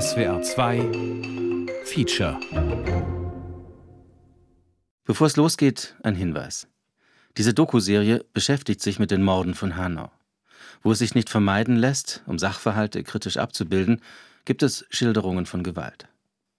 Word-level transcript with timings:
SWR 0.00 0.40
2 0.40 0.80
Feature. 1.84 2.40
Bevor 5.04 5.26
es 5.26 5.36
losgeht, 5.36 5.94
ein 6.02 6.14
Hinweis. 6.14 6.66
Diese 7.36 7.52
Doku-Serie 7.52 8.24
beschäftigt 8.32 8.80
sich 8.80 8.98
mit 8.98 9.10
den 9.10 9.22
Morden 9.22 9.54
von 9.54 9.76
Hanau. 9.76 10.10
Wo 10.82 10.92
es 10.92 11.00
sich 11.00 11.14
nicht 11.14 11.28
vermeiden 11.28 11.76
lässt, 11.76 12.22
um 12.24 12.38
Sachverhalte 12.38 13.02
kritisch 13.02 13.36
abzubilden, 13.36 14.00
gibt 14.46 14.62
es 14.62 14.86
Schilderungen 14.88 15.44
von 15.44 15.62
Gewalt. 15.62 16.08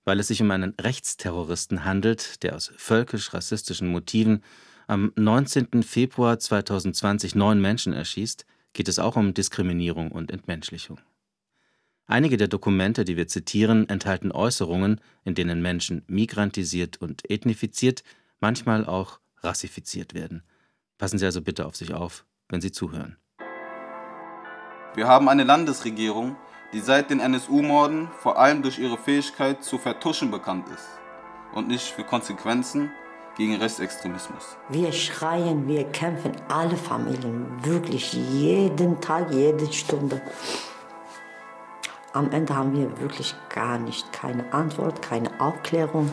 Weil 0.05 0.20
es 0.20 0.27
sich 0.27 0.39
um 0.43 0.52
einen 0.52 0.75
Rechtsterroristen 0.79 1.86
handelt, 1.86 2.43
der 2.43 2.55
aus 2.55 2.71
völkisch-rassistischen 2.77 3.88
Motiven 3.88 4.43
am 4.86 5.11
19. 5.15 5.81
Februar 5.81 6.38
2020 6.38 7.34
neun 7.34 7.59
Menschen 7.59 7.93
erschießt, 7.93 8.45
geht 8.73 8.88
es 8.88 9.00
auch 9.00 9.15
um 9.15 9.34
Diskriminierung 9.34 10.11
und 10.11 10.29
Entmenschlichung. 10.29 11.00
Einige 12.05 12.35
der 12.35 12.49
Dokumente, 12.49 13.05
die 13.05 13.15
wir 13.15 13.28
zitieren, 13.28 13.87
enthalten 13.87 14.32
Äußerungen, 14.32 15.00
in 15.23 15.36
denen 15.36 15.61
Menschen 15.61 16.04
migrantisiert 16.07 16.97
und 16.97 17.29
ethnifiziert, 17.29 18.04
manchmal 18.41 18.86
auch 18.86 19.19
rassifiziert 19.41 20.14
werden. 20.14 20.43
Passen 20.97 21.18
Sie 21.18 21.25
also 21.25 21.42
bitte 21.42 21.65
auf 21.65 21.78
sich 21.78 21.93
auf, 21.93 22.25
wenn 22.50 22.59
Sie 22.59 22.71
zuhören. 22.71 23.18
Wir 24.95 25.07
haben 25.07 25.29
eine 25.29 25.43
Landesregierung, 25.43 26.36
die 26.73 26.81
seit 26.81 27.09
den 27.09 27.19
NSU-Morden 27.19 28.09
vor 28.20 28.37
allem 28.37 28.61
durch 28.61 28.79
ihre 28.79 28.97
Fähigkeit 28.97 29.64
zu 29.64 29.78
vertuschen 29.78 30.29
bekannt 30.29 30.67
ist 30.73 30.87
und 31.56 31.67
nicht 31.67 31.87
für 31.87 32.03
Konsequenzen 32.03 32.92
gegen 33.38 33.56
Rechtsextremismus. 33.56 34.58
Wir 34.70 34.92
schreien, 34.92 35.67
wir 35.67 35.86
kämpfen, 35.86 36.33
alle 36.50 36.75
Familien, 36.75 37.47
wirklich 37.64 38.14
jeden 38.14 39.00
Tag, 39.02 39.31
jede 39.31 39.72
Stunde. 39.72 40.22
Am 42.16 42.31
Ende 42.31 42.55
haben 42.55 42.73
wir 42.73 42.99
wirklich 42.99 43.33
gar 43.49 43.80
nicht, 43.80 44.13
keine 44.13 44.53
Antwort, 44.53 45.02
keine 45.02 45.31
Aufklärung, 45.42 46.11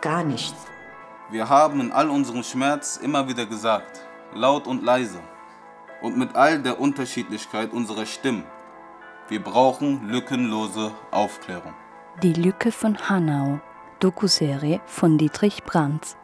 gar 0.00 0.24
nichts. 0.24 0.66
Wir 1.30 1.48
haben 1.48 1.80
in 1.80 1.92
all 1.92 2.10
unserem 2.10 2.42
Schmerz 2.42 2.96
immer 2.96 3.28
wieder 3.28 3.46
gesagt, 3.46 4.00
laut 4.34 4.66
und 4.66 4.82
leise 4.82 5.20
und 6.02 6.18
mit 6.18 6.34
all 6.34 6.58
der 6.58 6.80
Unterschiedlichkeit 6.80 7.72
unserer 7.72 8.04
Stimmen, 8.04 8.42
wir 9.28 9.40
brauchen 9.40 10.08
lückenlose 10.08 10.90
Aufklärung. 11.12 11.72
Die 12.20 12.32
Lücke 12.32 12.72
von 12.72 12.98
Hanau, 13.08 13.60
Dokuserie 14.00 14.80
von 14.86 15.18
Dietrich 15.18 15.62
Brandt. 15.62 16.16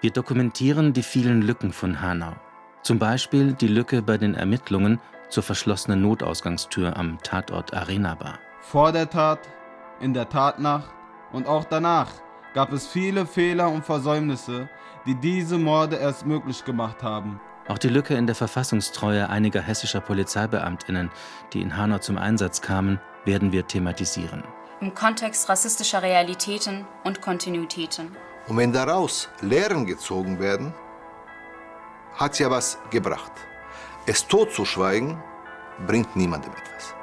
Wir 0.00 0.10
dokumentieren 0.10 0.94
die 0.94 1.04
vielen 1.04 1.42
Lücken 1.42 1.72
von 1.72 2.00
Hanau. 2.00 2.32
Zum 2.82 2.98
Beispiel 2.98 3.52
die 3.52 3.68
Lücke 3.68 4.02
bei 4.02 4.18
den 4.18 4.34
Ermittlungen 4.34 4.98
zur 5.28 5.42
verschlossenen 5.42 6.02
Notausgangstür 6.02 6.96
am 6.96 7.18
Tatort 7.22 7.74
Arena 7.74 8.14
Bar. 8.14 8.38
Vor 8.60 8.92
der 8.92 9.10
Tat, 9.10 9.40
in 10.00 10.14
der 10.14 10.28
Tatnacht 10.28 10.90
und 11.32 11.46
auch 11.46 11.64
danach 11.64 12.10
gab 12.54 12.72
es 12.72 12.86
viele 12.86 13.26
Fehler 13.26 13.68
und 13.70 13.84
Versäumnisse, 13.84 14.68
die 15.06 15.14
diese 15.14 15.58
Morde 15.58 15.96
erst 15.96 16.24
möglich 16.24 16.64
gemacht 16.64 17.02
haben. 17.02 17.40
Auch 17.66 17.78
die 17.78 17.88
Lücke 17.88 18.14
in 18.14 18.26
der 18.26 18.34
Verfassungstreue 18.34 19.28
einiger 19.28 19.60
hessischer 19.60 20.00
Polizeibeamtinnen, 20.00 21.10
die 21.52 21.62
in 21.62 21.76
Hanau 21.76 21.98
zum 21.98 22.18
Einsatz 22.18 22.60
kamen, 22.60 23.00
werden 23.24 23.52
wir 23.52 23.66
thematisieren. 23.66 24.44
Im 24.80 24.94
Kontext 24.94 25.48
rassistischer 25.48 26.02
Realitäten 26.02 26.86
und 27.04 27.22
Kontinuitäten. 27.22 28.14
Und 28.48 28.58
wenn 28.58 28.72
daraus 28.72 29.30
Lehren 29.40 29.86
gezogen 29.86 30.38
werden, 30.40 30.74
hat 32.16 32.32
es 32.32 32.38
ja 32.38 32.50
was 32.50 32.78
gebracht. 32.90 33.32
Es 34.06 34.26
totzuschweigen 34.26 35.22
bringt 35.86 36.14
niemandem 36.14 36.52
etwas. 36.52 36.94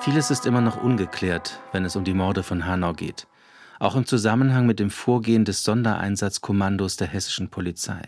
Vieles 0.00 0.30
ist 0.30 0.44
immer 0.44 0.60
noch 0.60 0.82
ungeklärt, 0.82 1.60
wenn 1.72 1.84
es 1.84 1.96
um 1.96 2.04
die 2.04 2.12
Morde 2.12 2.42
von 2.42 2.66
Hanau 2.66 2.92
geht 2.92 3.26
auch 3.84 3.96
im 3.96 4.06
Zusammenhang 4.06 4.66
mit 4.66 4.80
dem 4.80 4.90
Vorgehen 4.90 5.44
des 5.44 5.64
Sondereinsatzkommandos 5.64 6.96
der 6.96 7.08
hessischen 7.08 7.50
Polizei. 7.50 8.00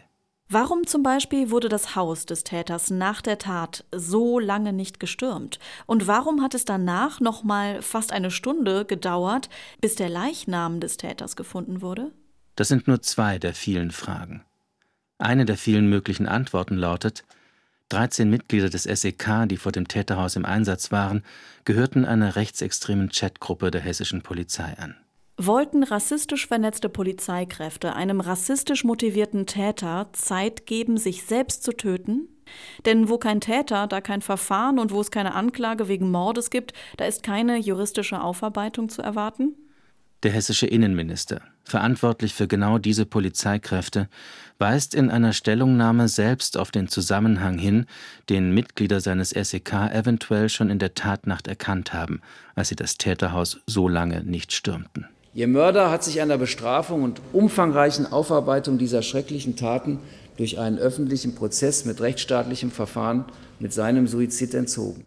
Warum 0.48 0.86
zum 0.86 1.02
Beispiel 1.02 1.50
wurde 1.50 1.68
das 1.68 1.96
Haus 1.96 2.24
des 2.24 2.44
Täters 2.44 2.90
nach 2.90 3.20
der 3.20 3.38
Tat 3.38 3.84
so 3.92 4.38
lange 4.38 4.72
nicht 4.72 5.00
gestürmt? 5.00 5.58
Und 5.86 6.06
warum 6.06 6.40
hat 6.40 6.54
es 6.54 6.64
danach 6.64 7.20
noch 7.20 7.42
mal 7.42 7.82
fast 7.82 8.12
eine 8.12 8.30
Stunde 8.30 8.84
gedauert, 8.84 9.48
bis 9.80 9.96
der 9.96 10.08
Leichnam 10.08 10.78
des 10.78 10.98
Täters 10.98 11.34
gefunden 11.34 11.82
wurde? 11.82 12.12
Das 12.56 12.68
sind 12.68 12.88
nur 12.88 13.02
zwei 13.02 13.38
der 13.38 13.54
vielen 13.54 13.90
Fragen. 13.90 14.42
Eine 15.18 15.44
der 15.44 15.56
vielen 15.56 15.88
möglichen 15.88 16.26
Antworten 16.26 16.76
lautet, 16.76 17.24
13 17.90 18.28
Mitglieder 18.28 18.68
des 18.68 18.82
SEK, 18.82 19.46
die 19.46 19.56
vor 19.56 19.70
dem 19.70 19.86
Täterhaus 19.86 20.34
im 20.34 20.44
Einsatz 20.44 20.90
waren, 20.90 21.22
gehörten 21.64 22.04
einer 22.04 22.34
rechtsextremen 22.34 23.10
Chatgruppe 23.10 23.70
der 23.70 23.80
hessischen 23.80 24.22
Polizei 24.22 24.74
an. 24.78 24.96
Wollten 25.38 25.84
rassistisch 25.84 26.46
vernetzte 26.46 26.88
Polizeikräfte 26.88 27.94
einem 27.94 28.20
rassistisch 28.20 28.84
motivierten 28.84 29.46
Täter 29.46 30.08
Zeit 30.12 30.66
geben, 30.66 30.96
sich 30.96 31.24
selbst 31.24 31.62
zu 31.62 31.72
töten? 31.72 32.28
Denn 32.86 33.08
wo 33.08 33.18
kein 33.18 33.40
Täter, 33.40 33.86
da 33.86 34.00
kein 34.00 34.22
Verfahren 34.22 34.78
und 34.78 34.92
wo 34.92 35.00
es 35.00 35.10
keine 35.10 35.34
Anklage 35.34 35.88
wegen 35.88 36.10
Mordes 36.10 36.50
gibt, 36.50 36.72
da 36.96 37.04
ist 37.04 37.22
keine 37.22 37.58
juristische 37.58 38.20
Aufarbeitung 38.20 38.88
zu 38.88 39.02
erwarten? 39.02 39.54
Der 40.22 40.30
hessische 40.30 40.66
Innenminister, 40.66 41.42
verantwortlich 41.64 42.32
für 42.32 42.48
genau 42.48 42.78
diese 42.78 43.04
Polizeikräfte, 43.04 44.08
weist 44.58 44.94
in 44.94 45.10
einer 45.10 45.34
Stellungnahme 45.34 46.08
selbst 46.08 46.56
auf 46.56 46.70
den 46.70 46.88
Zusammenhang 46.88 47.58
hin, 47.58 47.86
den 48.30 48.52
Mitglieder 48.54 49.00
seines 49.00 49.30
SEK 49.30 49.72
eventuell 49.92 50.48
schon 50.48 50.70
in 50.70 50.78
der 50.78 50.94
Tatnacht 50.94 51.48
erkannt 51.48 51.92
haben, 51.92 52.22
als 52.54 52.68
sie 52.68 52.76
das 52.76 52.96
Täterhaus 52.96 53.60
so 53.66 53.88
lange 53.88 54.24
nicht 54.24 54.52
stürmten. 54.52 55.06
Ihr 55.34 55.48
Mörder 55.48 55.90
hat 55.90 56.02
sich 56.02 56.22
einer 56.22 56.38
Bestrafung 56.38 57.02
und 57.02 57.20
umfangreichen 57.34 58.10
Aufarbeitung 58.10 58.78
dieser 58.78 59.02
schrecklichen 59.02 59.54
Taten 59.54 59.98
durch 60.38 60.58
einen 60.58 60.78
öffentlichen 60.78 61.34
Prozess 61.34 61.84
mit 61.84 62.00
rechtsstaatlichem 62.00 62.70
Verfahren 62.70 63.26
mit 63.58 63.74
seinem 63.74 64.06
Suizid 64.06 64.54
entzogen. 64.54 65.04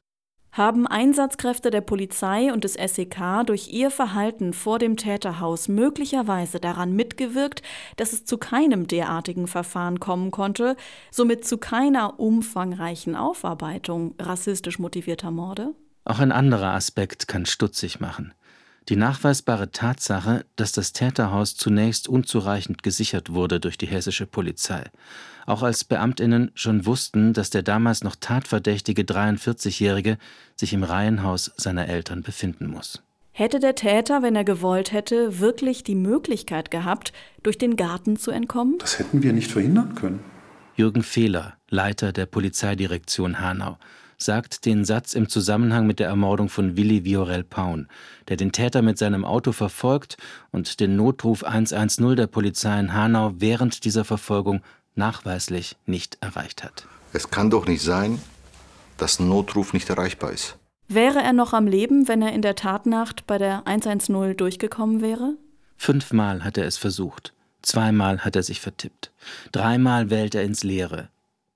Haben 0.51 0.87
Einsatzkräfte 0.87 1.69
der 1.69 1.81
Polizei 1.81 2.51
und 2.51 2.63
des 2.63 2.73
SEK 2.73 3.45
durch 3.45 3.71
ihr 3.71 3.91
Verhalten 3.91 4.53
vor 4.53 4.79
dem 4.79 4.97
Täterhaus 4.97 5.67
möglicherweise 5.67 6.59
daran 6.59 6.93
mitgewirkt, 6.93 7.61
dass 7.97 8.13
es 8.13 8.25
zu 8.25 8.37
keinem 8.37 8.87
derartigen 8.87 9.47
Verfahren 9.47 9.99
kommen 9.99 10.31
konnte, 10.31 10.75
somit 11.11 11.45
zu 11.45 11.59
keiner 11.59 12.19
umfangreichen 12.19 13.15
Aufarbeitung 13.15 14.15
rassistisch 14.19 14.79
motivierter 14.79 15.29
Morde? 15.29 15.75
Auch 16.03 16.19
ein 16.19 16.31
anderer 16.31 16.73
Aspekt 16.73 17.27
kann 17.27 17.45
stutzig 17.45 17.99
machen. 17.99 18.33
Die 18.87 18.95
nachweisbare 18.95 19.71
Tatsache, 19.71 20.45
dass 20.55 20.71
das 20.71 20.93
Täterhaus 20.93 21.55
zunächst 21.55 22.07
unzureichend 22.07 22.81
gesichert 22.81 23.33
wurde 23.33 23.59
durch 23.59 23.77
die 23.77 23.85
hessische 23.85 24.25
Polizei, 24.25 24.83
auch 25.45 25.61
als 25.61 25.83
Beamtinnen 25.83 26.51
schon 26.55 26.85
wussten, 26.85 27.33
dass 27.33 27.49
der 27.49 27.61
damals 27.63 28.03
noch 28.03 28.15
tatverdächtige 28.15 29.03
43-Jährige 29.03 30.17
sich 30.55 30.73
im 30.73 30.83
Reihenhaus 30.83 31.51
seiner 31.57 31.87
Eltern 31.87 32.23
befinden 32.23 32.67
muss. 32.67 33.03
Hätte 33.31 33.59
der 33.59 33.75
Täter, 33.75 34.21
wenn 34.21 34.35
er 34.35 34.43
gewollt 34.43 34.91
hätte, 34.91 35.39
wirklich 35.39 35.83
die 35.83 35.95
Möglichkeit 35.95 36.71
gehabt, 36.71 37.13
durch 37.41 37.57
den 37.57 37.75
Garten 37.75 38.17
zu 38.17 38.31
entkommen? 38.31 38.77
Das 38.79 38.99
hätten 38.99 39.23
wir 39.23 39.33
nicht 39.33 39.51
verhindern 39.51 39.95
können. 39.95 40.19
Jürgen 40.75 41.03
Fehler, 41.03 41.55
Leiter 41.69 42.11
der 42.11 42.25
Polizeidirektion 42.25 43.39
Hanau, 43.39 43.77
sagt 44.21 44.65
den 44.65 44.85
Satz 44.85 45.13
im 45.13 45.29
Zusammenhang 45.29 45.87
mit 45.87 45.99
der 45.99 46.07
Ermordung 46.07 46.49
von 46.49 46.77
Willi 46.77 47.05
Viorel 47.05 47.43
Paun, 47.43 47.87
der 48.27 48.37
den 48.37 48.51
Täter 48.51 48.81
mit 48.81 48.97
seinem 48.97 49.25
Auto 49.25 49.51
verfolgt 49.51 50.17
und 50.51 50.79
den 50.79 50.95
Notruf 50.95 51.43
110 51.43 52.15
der 52.15 52.27
Polizei 52.27 52.79
in 52.79 52.93
Hanau 52.93 53.33
während 53.37 53.85
dieser 53.85 54.05
Verfolgung 54.05 54.61
nachweislich 54.95 55.77
nicht 55.85 56.17
erreicht 56.21 56.63
hat. 56.63 56.85
Es 57.13 57.31
kann 57.31 57.49
doch 57.49 57.65
nicht 57.65 57.81
sein, 57.81 58.21
dass 58.97 59.19
ein 59.19 59.29
Notruf 59.29 59.73
nicht 59.73 59.89
erreichbar 59.89 60.31
ist. 60.31 60.57
Wäre 60.87 61.19
er 61.19 61.33
noch 61.33 61.53
am 61.53 61.67
Leben, 61.67 62.07
wenn 62.07 62.21
er 62.21 62.33
in 62.33 62.41
der 62.41 62.55
Tatnacht 62.55 63.27
bei 63.27 63.37
der 63.37 63.65
110 63.67 64.35
durchgekommen 64.35 65.01
wäre? 65.01 65.35
Fünfmal 65.77 66.43
hat 66.43 66.57
er 66.57 66.65
es 66.65 66.77
versucht. 66.77 67.33
Zweimal 67.61 68.19
hat 68.19 68.35
er 68.35 68.43
sich 68.43 68.59
vertippt. 68.59 69.11
Dreimal 69.51 70.09
wählt 70.09 70.35
er 70.35 70.43
ins 70.43 70.63
Leere. 70.63 71.09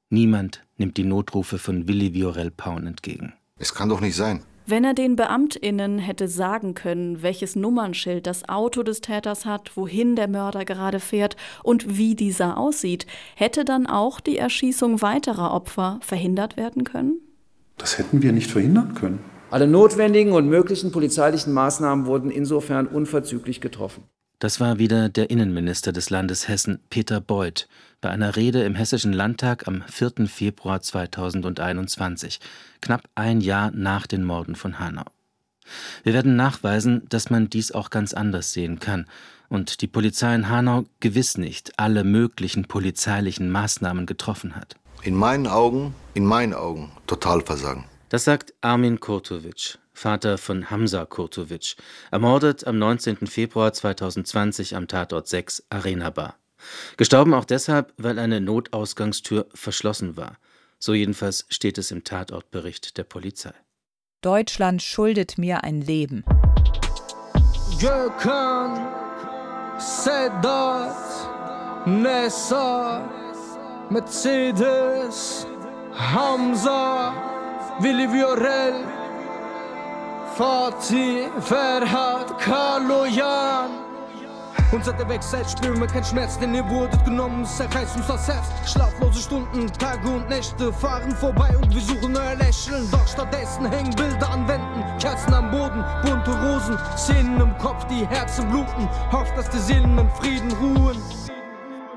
Niemand 0.09 0.63
nimmt 0.77 0.97
die 0.97 1.03
Notrufe 1.03 1.57
von 1.57 1.87
Willi 1.87 2.13
Viorel 2.13 2.51
Paun 2.51 2.87
entgegen. 2.87 3.33
Es 3.59 3.73
kann 3.73 3.89
doch 3.89 4.01
nicht 4.01 4.15
sein. 4.15 4.43
Wenn 4.65 4.85
er 4.85 4.93
den 4.93 5.17
BeamtInnen 5.17 5.99
hätte 5.99 6.29
sagen 6.29 6.73
können, 6.73 7.21
welches 7.21 7.57
Nummernschild 7.57 8.25
das 8.25 8.47
Auto 8.47 8.81
des 8.83 9.01
Täters 9.01 9.45
hat, 9.45 9.75
wohin 9.75 10.15
der 10.15 10.29
Mörder 10.29 10.63
gerade 10.63 11.01
fährt 11.01 11.35
und 11.63 11.97
wie 11.97 12.15
dieser 12.15 12.57
aussieht, 12.57 13.05
hätte 13.35 13.65
dann 13.65 13.87
auch 13.87 14.21
die 14.21 14.37
Erschießung 14.37 15.01
weiterer 15.01 15.53
Opfer 15.53 15.99
verhindert 16.01 16.55
werden 16.55 16.85
können? 16.85 17.19
Das 17.77 17.97
hätten 17.97 18.21
wir 18.21 18.31
nicht 18.31 18.49
verhindern 18.49 18.95
können. 18.95 19.19
Alle 19.51 19.67
notwendigen 19.67 20.31
und 20.31 20.47
möglichen 20.47 20.93
polizeilichen 20.93 21.51
Maßnahmen 21.51 22.05
wurden 22.05 22.31
insofern 22.31 22.87
unverzüglich 22.87 23.59
getroffen. 23.59 24.05
Das 24.43 24.59
war 24.59 24.77
wieder 24.77 25.07
der 25.07 25.29
Innenminister 25.29 25.93
des 25.93 26.09
Landes 26.09 26.49
Hessen, 26.49 26.81
Peter 26.89 27.21
Beuth, 27.21 27.69
bei 28.01 28.09
einer 28.09 28.35
Rede 28.35 28.63
im 28.63 28.75
Hessischen 28.75 29.13
Landtag 29.13 29.69
am 29.69 29.83
4. 29.87 30.27
Februar 30.27 30.81
2021, 30.81 32.41
knapp 32.81 33.03
ein 33.15 33.39
Jahr 33.39 33.71
nach 33.71 34.05
den 34.05 34.25
Morden 34.25 34.55
von 34.55 34.79
Hanau. 34.79 35.05
Wir 36.03 36.13
werden 36.13 36.35
nachweisen, 36.35 37.03
dass 37.07 37.29
man 37.29 37.49
dies 37.49 37.71
auch 37.71 37.89
ganz 37.89 38.13
anders 38.13 38.51
sehen 38.51 38.79
kann 38.79 39.05
und 39.47 39.79
die 39.79 39.87
Polizei 39.87 40.35
in 40.35 40.49
Hanau 40.49 40.83
gewiss 40.99 41.37
nicht 41.37 41.79
alle 41.79 42.03
möglichen 42.03 42.65
polizeilichen 42.65 43.49
Maßnahmen 43.49 44.05
getroffen 44.05 44.57
hat. 44.57 44.75
In 45.03 45.15
meinen 45.15 45.47
Augen, 45.47 45.95
in 46.15 46.25
meinen 46.25 46.53
Augen, 46.53 46.91
Totalversagen. 47.07 47.85
Das 48.09 48.25
sagt 48.25 48.53
Armin 48.59 48.99
Kurtovic, 48.99 49.77
Vater 49.93 50.37
von 50.37 50.69
Hamza 50.69 51.05
Kurtovic, 51.05 51.75
ermordet 52.11 52.65
am 52.65 52.77
19. 52.77 53.27
Februar 53.27 53.73
2020 53.73 54.75
am 54.75 54.87
Tatort 54.87 55.27
6 55.27 55.65
Arena 55.69 56.09
Bar. 56.09 56.35
Gestorben 56.97 57.33
auch 57.33 57.45
deshalb, 57.45 57.93
weil 57.97 58.19
eine 58.19 58.41
Notausgangstür 58.41 59.47
verschlossen 59.53 60.17
war. 60.17 60.37
So 60.79 60.93
jedenfalls 60.93 61.45
steht 61.49 61.77
es 61.77 61.91
im 61.91 62.03
Tatortbericht 62.03 62.97
der 62.97 63.03
Polizei. 63.03 63.53
Deutschland 64.21 64.81
schuldet 64.81 65.37
mir 65.37 65.63
ein 65.63 65.81
Leben. 65.81 66.23
Gökhan, 67.79 68.87
Sedat, 69.77 70.95
Nessa, 71.85 73.09
Mercedes, 73.89 75.45
Hamza, 75.93 77.13
Willi 77.79 78.07
Viorel, 78.11 79.02
Fatih, 80.37 81.29
Ferhat, 81.41 82.39
Kaloyan. 82.39 83.69
Und 84.71 84.83
seit 84.83 84.99
der 84.99 85.07
Wegzeit 85.07 85.47
spüren 85.47 85.79
wir 85.79 85.85
keinen 85.85 86.03
Schmerz, 86.03 86.39
denn 86.39 86.55
ihr 86.55 86.67
wurdet 86.67 87.05
genommen, 87.05 87.43
es 87.43 87.57
zerreißt 87.57 87.95
uns 87.97 88.07
das 88.07 88.27
Herz. 88.27 88.47
Schlaflose 88.65 89.21
Stunden, 89.21 89.71
Tage 89.73 90.09
und 90.09 90.27
Nächte 90.29 90.73
fahren 90.73 91.11
vorbei 91.11 91.55
und 91.55 91.71
wir 91.71 91.81
suchen 91.81 92.17
euer 92.17 92.35
Lächeln. 92.35 92.89
Doch 92.91 93.07
stattdessen 93.07 93.69
hängen 93.69 93.93
Bilder 93.93 94.27
an 94.31 94.47
Wänden, 94.47 94.83
Kerzen 94.99 95.35
am 95.35 95.51
Boden, 95.51 95.85
bunte 96.01 96.31
Rosen, 96.31 96.79
Szenen 96.97 97.39
im 97.39 97.55
Kopf, 97.59 97.85
die 97.85 98.07
Herzen 98.07 98.49
bluten. 98.49 98.89
Hofft, 99.11 99.37
dass 99.37 99.47
die 99.51 99.59
Seelen 99.59 99.95
im 99.99 100.09
Frieden 100.09 100.51
ruhen. 100.53 100.97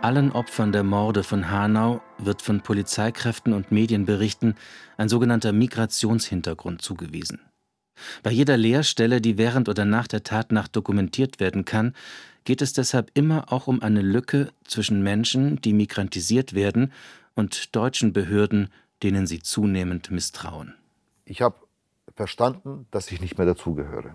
Allen 0.02 0.30
Opfern 0.32 0.72
der 0.72 0.84
Morde 0.84 1.24
von 1.24 1.50
Hanau 1.50 2.02
wird 2.18 2.42
von 2.42 2.60
Polizeikräften 2.60 3.54
und 3.54 3.72
Medienberichten 3.72 4.56
ein 4.98 5.08
sogenannter 5.08 5.52
Migrationshintergrund 5.52 6.82
zugewiesen. 6.82 7.40
Bei 8.22 8.30
jeder 8.30 8.56
Leerstelle, 8.56 9.20
die 9.20 9.38
während 9.38 9.68
oder 9.68 9.84
nach 9.84 10.06
der 10.06 10.22
Tatnacht 10.22 10.74
dokumentiert 10.76 11.40
werden 11.40 11.64
kann, 11.64 11.94
geht 12.44 12.62
es 12.62 12.72
deshalb 12.72 13.10
immer 13.14 13.52
auch 13.52 13.66
um 13.66 13.82
eine 13.82 14.02
Lücke 14.02 14.50
zwischen 14.64 15.02
Menschen, 15.02 15.60
die 15.60 15.72
migrantisiert 15.72 16.54
werden, 16.54 16.92
und 17.34 17.76
deutschen 17.76 18.12
Behörden, 18.12 18.70
denen 19.02 19.26
sie 19.26 19.42
zunehmend 19.42 20.10
misstrauen. 20.10 20.74
Ich 21.26 21.42
habe 21.42 21.56
verstanden, 22.14 22.86
dass 22.90 23.12
ich 23.12 23.20
nicht 23.20 23.36
mehr 23.36 23.46
dazugehöre. 23.46 24.14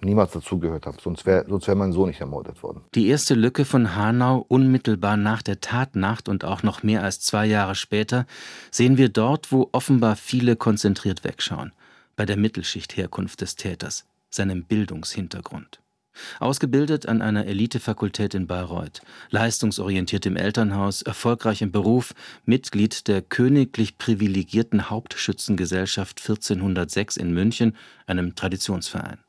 Niemals 0.00 0.30
dazugehört 0.30 0.86
habe, 0.86 0.96
sonst 1.00 1.26
wäre 1.26 1.44
sonst 1.48 1.66
wär 1.66 1.74
mein 1.74 1.92
Sohn 1.92 2.08
nicht 2.08 2.20
ermordet 2.20 2.62
worden. 2.62 2.82
Die 2.94 3.08
erste 3.08 3.34
Lücke 3.34 3.64
von 3.64 3.96
Hanau 3.96 4.44
unmittelbar 4.46 5.16
nach 5.16 5.42
der 5.42 5.60
Tatnacht 5.60 6.28
und 6.28 6.44
auch 6.44 6.62
noch 6.62 6.84
mehr 6.84 7.02
als 7.02 7.20
zwei 7.20 7.46
Jahre 7.46 7.74
später 7.74 8.26
sehen 8.70 8.96
wir 8.96 9.08
dort, 9.08 9.50
wo 9.50 9.68
offenbar 9.72 10.14
viele 10.14 10.54
konzentriert 10.54 11.24
wegschauen, 11.24 11.72
bei 12.18 12.26
der 12.26 12.36
Mittelschichtherkunft 12.36 13.40
des 13.42 13.54
Täters, 13.54 14.04
seinem 14.28 14.64
Bildungshintergrund. 14.64 15.80
Ausgebildet 16.40 17.06
an 17.06 17.22
einer 17.22 17.46
Elitefakultät 17.46 18.34
in 18.34 18.48
Bayreuth, 18.48 19.02
leistungsorientiert 19.30 20.26
im 20.26 20.34
Elternhaus, 20.34 21.02
erfolgreich 21.02 21.62
im 21.62 21.70
Beruf, 21.70 22.14
Mitglied 22.44 23.06
der 23.06 23.22
königlich 23.22 23.98
privilegierten 23.98 24.90
Hauptschützengesellschaft 24.90 26.20
1406 26.20 27.18
in 27.18 27.32
München, 27.32 27.76
einem 28.08 28.34
Traditionsverein. 28.34 29.20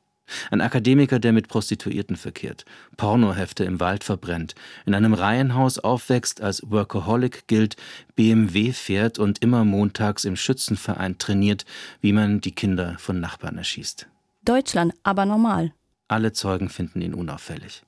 Ein 0.52 0.62
Akademiker, 0.62 1.20
der 1.20 1.34
mit 1.34 1.48
Prostituierten 1.48 2.16
verkehrt, 2.16 2.66
Pornohefte 2.98 3.64
im 3.64 3.80
Wald 3.80 4.04
verbrennt, 4.04 4.56
in 4.86 4.94
einem 4.94 5.14
Reihenhaus 5.14 5.80
aufwächst, 5.80 6.42
als 6.42 6.64
Workaholic 6.70 7.48
gilt, 7.48 7.76
BMW 8.16 8.72
fährt 8.74 9.20
und 9.20 9.40
immer 9.40 9.66
montags 9.66 10.26
im 10.26 10.36
Schützenverein 10.36 11.18
trainiert, 11.18 11.66
wie 12.02 12.14
man 12.14 12.42
die 12.42 12.54
Kinder 12.54 12.96
von 13.00 13.20
Nachbarn 13.20 13.58
erschießt. 13.58 14.08
Deutschland 14.46 14.94
aber 15.04 15.26
normal. 15.26 15.74
Alle 16.08 16.34
Zeugen 16.34 16.70
finden 16.70 17.02
ihn 17.02 17.14
unauffällig. 17.14 17.84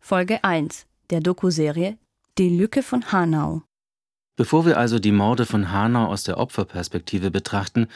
Folge 0.00 0.42
1 0.42 0.86
der 1.10 1.20
Dokuserie 1.20 1.96
Die 2.36 2.56
Lücke 2.56 2.82
von 2.82 3.12
Hanau. 3.12 3.62
Bevor 4.36 4.66
wir 4.66 4.78
also 4.78 4.98
die 4.98 5.12
Morde 5.12 5.46
von 5.46 5.72
Hanau 5.72 6.06
aus 6.06 6.22
der 6.22 6.38
Opferperspektive 6.38 7.30
betrachten, 7.30 7.88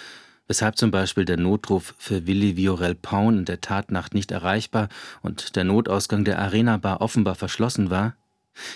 weshalb 0.52 0.76
zum 0.76 0.90
Beispiel 0.90 1.24
der 1.24 1.38
Notruf 1.38 1.94
für 1.96 2.26
Willi 2.26 2.58
Viorel 2.58 2.94
Paun 2.94 3.38
in 3.38 3.44
der 3.46 3.62
Tatnacht 3.62 4.12
nicht 4.12 4.30
erreichbar 4.30 4.90
und 5.22 5.56
der 5.56 5.64
Notausgang 5.64 6.26
der 6.26 6.38
Arena-Bar 6.40 7.00
offenbar 7.00 7.36
verschlossen 7.36 7.88
war, 7.88 8.16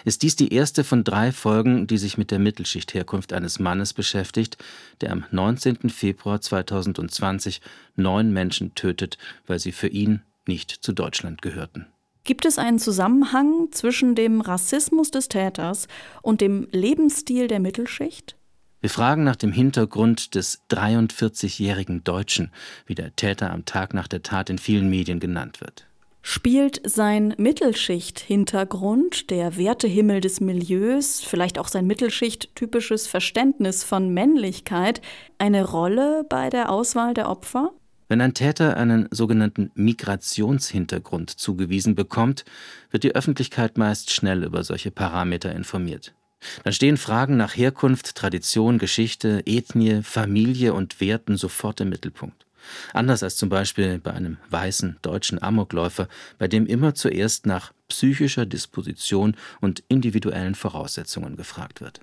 ist 0.06 0.22
dies 0.22 0.36
die 0.36 0.54
erste 0.54 0.84
von 0.84 1.04
drei 1.04 1.32
Folgen, 1.32 1.86
die 1.86 1.98
sich 1.98 2.16
mit 2.16 2.30
der 2.30 2.38
Mittelschichtherkunft 2.38 3.34
eines 3.34 3.58
Mannes 3.58 3.92
beschäftigt, 3.92 4.56
der 5.02 5.12
am 5.12 5.26
19. 5.30 5.90
Februar 5.90 6.40
2020 6.40 7.60
neun 7.94 8.32
Menschen 8.32 8.74
tötet, 8.74 9.18
weil 9.46 9.58
sie 9.58 9.72
für 9.72 9.88
ihn 9.88 10.22
nicht 10.46 10.70
zu 10.70 10.94
Deutschland 10.94 11.42
gehörten. 11.42 11.84
Gibt 12.24 12.46
es 12.46 12.56
einen 12.56 12.78
Zusammenhang 12.78 13.68
zwischen 13.70 14.14
dem 14.14 14.40
Rassismus 14.40 15.10
des 15.10 15.28
Täters 15.28 15.88
und 16.22 16.40
dem 16.40 16.68
Lebensstil 16.72 17.48
der 17.48 17.60
Mittelschicht? 17.60 18.35
Wir 18.80 18.90
fragen 18.90 19.24
nach 19.24 19.36
dem 19.36 19.52
Hintergrund 19.52 20.34
des 20.34 20.60
43-jährigen 20.70 22.04
Deutschen, 22.04 22.50
wie 22.86 22.94
der 22.94 23.16
Täter 23.16 23.50
am 23.50 23.64
Tag 23.64 23.94
nach 23.94 24.06
der 24.06 24.22
Tat 24.22 24.50
in 24.50 24.58
vielen 24.58 24.90
Medien 24.90 25.18
genannt 25.18 25.60
wird. 25.60 25.86
Spielt 26.28 26.80
sein 26.84 27.34
Mittelschicht-Hintergrund, 27.38 29.30
der 29.30 29.56
Wertehimmel 29.56 30.20
des 30.20 30.40
Milieus, 30.40 31.20
vielleicht 31.20 31.56
auch 31.56 31.68
sein 31.68 31.86
Mittelschicht-typisches 31.86 33.06
Verständnis 33.06 33.84
von 33.84 34.12
Männlichkeit, 34.12 35.00
eine 35.38 35.64
Rolle 35.64 36.26
bei 36.28 36.50
der 36.50 36.70
Auswahl 36.70 37.14
der 37.14 37.30
Opfer? 37.30 37.70
Wenn 38.08 38.20
ein 38.20 38.34
Täter 38.34 38.76
einen 38.76 39.08
sogenannten 39.10 39.70
Migrationshintergrund 39.74 41.30
zugewiesen 41.30 41.94
bekommt, 41.94 42.44
wird 42.90 43.04
die 43.04 43.14
Öffentlichkeit 43.14 43.78
meist 43.78 44.10
schnell 44.12 44.44
über 44.44 44.64
solche 44.64 44.90
Parameter 44.90 45.52
informiert. 45.52 46.12
Dann 46.64 46.72
stehen 46.72 46.96
Fragen 46.96 47.36
nach 47.36 47.56
Herkunft, 47.56 48.14
Tradition, 48.14 48.78
Geschichte, 48.78 49.42
Ethnie, 49.46 50.02
Familie 50.02 50.74
und 50.74 51.00
Werten 51.00 51.36
sofort 51.36 51.80
im 51.80 51.88
Mittelpunkt. 51.88 52.46
Anders 52.92 53.22
als 53.22 53.36
zum 53.36 53.48
Beispiel 53.48 53.98
bei 53.98 54.12
einem 54.12 54.38
weißen 54.50 54.98
deutschen 55.02 55.42
Amokläufer, 55.42 56.08
bei 56.38 56.48
dem 56.48 56.66
immer 56.66 56.94
zuerst 56.94 57.46
nach 57.46 57.72
psychischer 57.88 58.46
Disposition 58.46 59.36
und 59.60 59.84
individuellen 59.88 60.54
Voraussetzungen 60.54 61.36
gefragt 61.36 61.80
wird. 61.80 62.00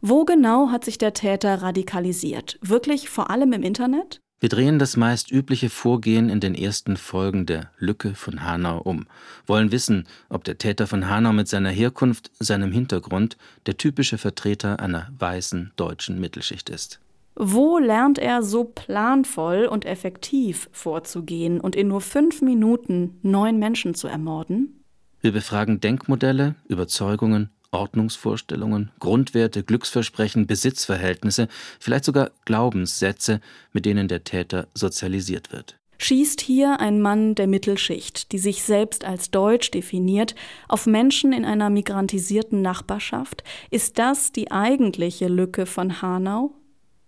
Wo 0.00 0.24
genau 0.24 0.70
hat 0.70 0.84
sich 0.84 0.98
der 0.98 1.14
Täter 1.14 1.62
radikalisiert? 1.62 2.58
Wirklich 2.60 3.08
vor 3.08 3.30
allem 3.30 3.52
im 3.52 3.62
Internet? 3.62 4.20
Wir 4.42 4.48
drehen 4.48 4.80
das 4.80 4.96
meist 4.96 5.30
übliche 5.30 5.70
Vorgehen 5.70 6.28
in 6.28 6.40
den 6.40 6.56
ersten 6.56 6.96
Folgen 6.96 7.46
der 7.46 7.70
Lücke 7.78 8.16
von 8.16 8.44
Hanau 8.44 8.80
um, 8.80 9.06
wollen 9.46 9.70
wissen, 9.70 10.08
ob 10.28 10.42
der 10.42 10.58
Täter 10.58 10.88
von 10.88 11.08
Hanau 11.08 11.32
mit 11.32 11.46
seiner 11.46 11.70
Herkunft, 11.70 12.32
seinem 12.40 12.72
Hintergrund 12.72 13.36
der 13.66 13.76
typische 13.76 14.18
Vertreter 14.18 14.80
einer 14.80 15.06
weißen 15.16 15.70
deutschen 15.76 16.18
Mittelschicht 16.20 16.70
ist. 16.70 16.98
Wo 17.36 17.78
lernt 17.78 18.18
er 18.18 18.42
so 18.42 18.64
planvoll 18.64 19.66
und 19.66 19.84
effektiv 19.84 20.68
vorzugehen 20.72 21.60
und 21.60 21.76
in 21.76 21.86
nur 21.86 22.00
fünf 22.00 22.42
Minuten 22.42 23.20
neun 23.22 23.60
Menschen 23.60 23.94
zu 23.94 24.08
ermorden? 24.08 24.82
Wir 25.20 25.30
befragen 25.30 25.78
Denkmodelle, 25.78 26.56
Überzeugungen, 26.66 27.50
Ordnungsvorstellungen, 27.72 28.90
Grundwerte, 29.00 29.62
Glücksversprechen, 29.64 30.46
Besitzverhältnisse, 30.46 31.48
vielleicht 31.80 32.04
sogar 32.04 32.30
Glaubenssätze, 32.44 33.40
mit 33.72 33.86
denen 33.86 34.08
der 34.08 34.24
Täter 34.24 34.68
sozialisiert 34.74 35.52
wird. 35.52 35.78
Schießt 35.98 36.40
hier 36.40 36.80
ein 36.80 37.00
Mann 37.00 37.36
der 37.36 37.46
Mittelschicht, 37.46 38.32
die 38.32 38.38
sich 38.38 38.64
selbst 38.64 39.04
als 39.04 39.30
deutsch 39.30 39.70
definiert, 39.70 40.34
auf 40.68 40.86
Menschen 40.86 41.32
in 41.32 41.44
einer 41.44 41.70
migrantisierten 41.70 42.60
Nachbarschaft? 42.60 43.44
Ist 43.70 44.00
das 44.00 44.32
die 44.32 44.50
eigentliche 44.50 45.28
Lücke 45.28 45.64
von 45.64 46.02
Hanau? 46.02 46.54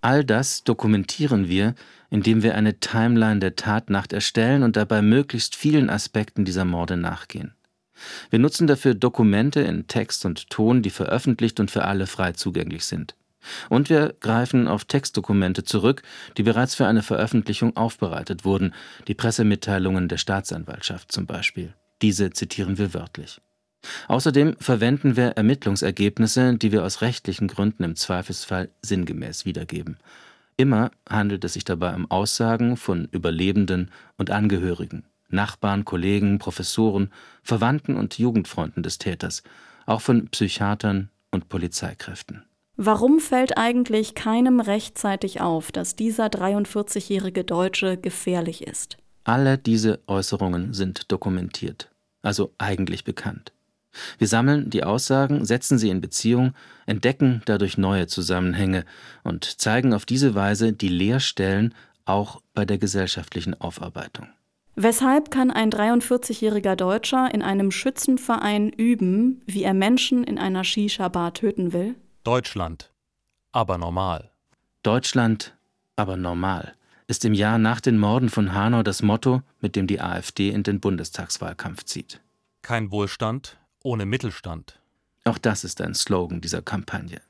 All 0.01 0.23
das 0.25 0.63
dokumentieren 0.63 1.49
wir, 1.49 1.75
indem 2.11 2.45
wir 2.45 2.55
eine 2.55 2.79
Timeline 2.79 3.41
der 3.41 3.57
Tatnacht 3.57 4.13
erstellen 4.13 4.63
und 4.63 4.77
dabei 4.77 5.03
möglichst 5.03 5.57
vielen 5.57 5.91
Aspekten 5.91 6.45
dieser 6.45 6.65
Morde 6.65 6.97
nachgehen. 6.97 7.53
Wir 8.31 8.39
nutzen 8.39 8.67
dafür 8.67 8.95
Dokumente 8.95 9.61
in 9.61 9.87
Text 9.87 10.25
und 10.25 10.51
Ton, 10.51 10.83
die 10.83 10.91
veröffentlicht 10.91 11.61
und 11.61 11.71
für 11.71 11.85
alle 11.85 12.07
frei 12.07 12.33
zugänglich 12.33 12.85
sind. 12.85 13.15
Und 13.69 13.91
wir 13.91 14.15
greifen 14.21 14.69
auf 14.69 14.85
Textdokumente 14.85 15.65
zurück, 15.65 16.03
die 16.37 16.43
bereits 16.43 16.75
für 16.75 16.87
eine 16.87 17.03
Veröffentlichung 17.03 17.77
aufbereitet 17.77 18.45
wurden, 18.45 18.75
die 19.07 19.15
Pressemitteilungen 19.15 20.09
der 20.09 20.17
Staatsanwaltschaft 20.17 21.13
zum 21.13 21.27
Beispiel. 21.27 21.75
Diese 22.03 22.31
zitieren 22.31 22.79
wir 22.79 22.95
wörtlich. 22.95 23.41
Außerdem 24.09 24.57
verwenden 24.59 25.17
wir 25.17 25.33
Ermittlungsergebnisse, 25.33 26.57
die 26.57 26.73
wir 26.73 26.85
aus 26.85 27.03
rechtlichen 27.03 27.49
Gründen 27.49 27.85
im 27.85 27.97
Zweifelsfall 27.97 28.71
sinngemäß 28.83 29.45
wiedergeben. 29.45 29.99
Immer 30.57 30.91
handelt 31.09 31.45
es 31.45 31.55
sich 31.55 31.65
dabei 31.65 31.95
um 31.95 32.11
Aussagen 32.11 32.77
von 32.77 33.09
Überlebenden 33.11 33.91
und 34.17 34.31
Angehörigen, 34.31 35.05
Nachbarn, 35.29 35.85
Kollegen, 35.85 36.39
Professoren, 36.39 37.11
Verwandten 37.43 37.97
und 37.97 38.19
Jugendfreunden 38.19 38.83
des 38.83 38.99
Täters, 38.99 39.43
auch 39.87 40.01
von 40.01 40.29
Psychiatern 40.29 41.11
und 41.31 41.49
Polizeikräften. 41.49 42.45
Warum 42.77 43.21
fällt 43.21 43.57
eigentlich 43.57 44.15
keinem 44.15 44.59
rechtzeitig 44.59 45.41
auf, 45.41 45.71
dass 45.71 45.95
dieser 45.95 46.27
43-jährige 46.27 47.45
Deutsche 47.45 47.97
gefährlich 47.97 48.67
ist? 48.67 48.97
Alle 49.23 49.59
diese 49.59 50.01
Äußerungen 50.07 50.75
sind 50.75 51.13
dokumentiert, 51.13 51.91
also 52.23 52.53
eigentlich 52.59 53.05
bekannt. 53.05 53.53
Wir 54.19 54.27
sammeln 54.27 54.71
die 54.71 54.83
Aussagen, 54.83 55.45
setzen 55.45 55.79
sie 55.79 55.89
in 55.89 56.01
Beziehung, 56.01 56.53
entdecken 56.87 57.43
dadurch 57.45 57.79
neue 57.79 58.09
Zusammenhänge 58.09 58.85
und 59.23 59.45
zeigen 59.45 59.95
auf 59.95 60.05
diese 60.05 60.35
Weise 60.35 60.73
die 60.73 60.89
Leerstellen 60.89 61.75
auch 62.05 62.43
bei 62.55 62.65
der 62.65 62.79
gesellschaftlichen 62.79 63.55
Aufarbeitung. 63.61 64.27
Weshalb 64.77 65.31
kann 65.31 65.51
ein 65.51 65.71
43-jähriger 65.71 66.75
Deutscher 66.75 67.33
in 67.33 67.43
einem 67.43 67.71
Schützenverein 67.71 68.71
üben, 68.71 69.43
wie 69.47 69.63
er 69.63 69.75
Menschen 69.75 70.25
in 70.25 70.39
einer 70.39 70.65
Shisha-Bar 70.65 71.35
töten 71.35 71.73
will? 71.73 71.95
Deutschland. 72.25 72.91
Aber 73.53 73.79
normal. 73.79 74.31
Deutschland, 74.83 75.57
aber 75.97 76.17
normal 76.17 76.75
ist 77.07 77.25
im 77.25 77.35
Jahr 77.35 77.59
nach 77.59 77.81
den 77.81 77.99
Morden 77.99 78.31
von 78.31 78.55
Hanau 78.55 78.83
das 78.83 79.03
Motto, 79.03 79.43
mit 79.61 79.77
dem 79.77 79.87
die 79.87 80.01
AfD 80.01 80.51
in 80.51 80.63
den 80.63 80.81
Bundestagswahlkampf 80.81 81.85
zieht. 81.85 82.21
Kein 82.63 82.91
Wohlstand 82.91 83.59
ohne 83.83 84.07
Mittelstand. 84.07 84.81
Auch 85.25 85.39
das 85.39 85.65
ist 85.65 85.81
ein 85.81 85.95
Slogan 85.95 86.41
dieser 86.41 86.63
Kampagne. 86.63 87.21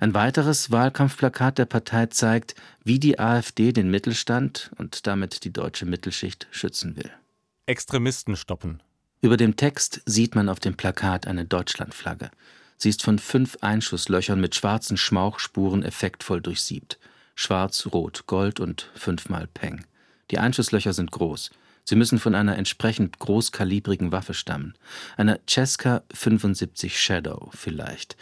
Ein 0.00 0.14
weiteres 0.14 0.70
Wahlkampfplakat 0.70 1.58
der 1.58 1.66
Partei 1.66 2.06
zeigt, 2.06 2.54
wie 2.84 2.98
die 2.98 3.18
AfD 3.18 3.72
den 3.72 3.90
Mittelstand 3.90 4.70
und 4.78 5.06
damit 5.06 5.44
die 5.44 5.52
deutsche 5.52 5.86
Mittelschicht 5.86 6.46
schützen 6.50 6.96
will. 6.96 7.10
Extremisten 7.66 8.36
stoppen. 8.36 8.82
Über 9.20 9.36
dem 9.36 9.56
Text 9.56 10.02
sieht 10.04 10.34
man 10.34 10.48
auf 10.48 10.60
dem 10.60 10.76
Plakat 10.76 11.26
eine 11.26 11.46
Deutschlandflagge. 11.46 12.30
Sie 12.76 12.90
ist 12.90 13.02
von 13.02 13.18
fünf 13.18 13.56
Einschusslöchern 13.62 14.40
mit 14.40 14.54
schwarzen 14.54 14.96
Schmauchspuren 14.96 15.82
effektvoll 15.82 16.42
durchsiebt. 16.42 16.98
Schwarz, 17.34 17.88
Rot, 17.92 18.26
Gold 18.26 18.60
und 18.60 18.90
fünfmal 18.94 19.46
Peng. 19.46 19.86
Die 20.30 20.38
Einschusslöcher 20.38 20.92
sind 20.92 21.10
groß. 21.10 21.50
Sie 21.84 21.96
müssen 21.96 22.18
von 22.18 22.34
einer 22.34 22.56
entsprechend 22.56 23.18
großkalibrigen 23.18 24.10
Waffe 24.12 24.34
stammen. 24.34 24.74
Einer 25.16 25.38
Cesca 25.48 26.02
75 26.12 26.98
Shadow 26.98 27.50
vielleicht, 27.54 28.16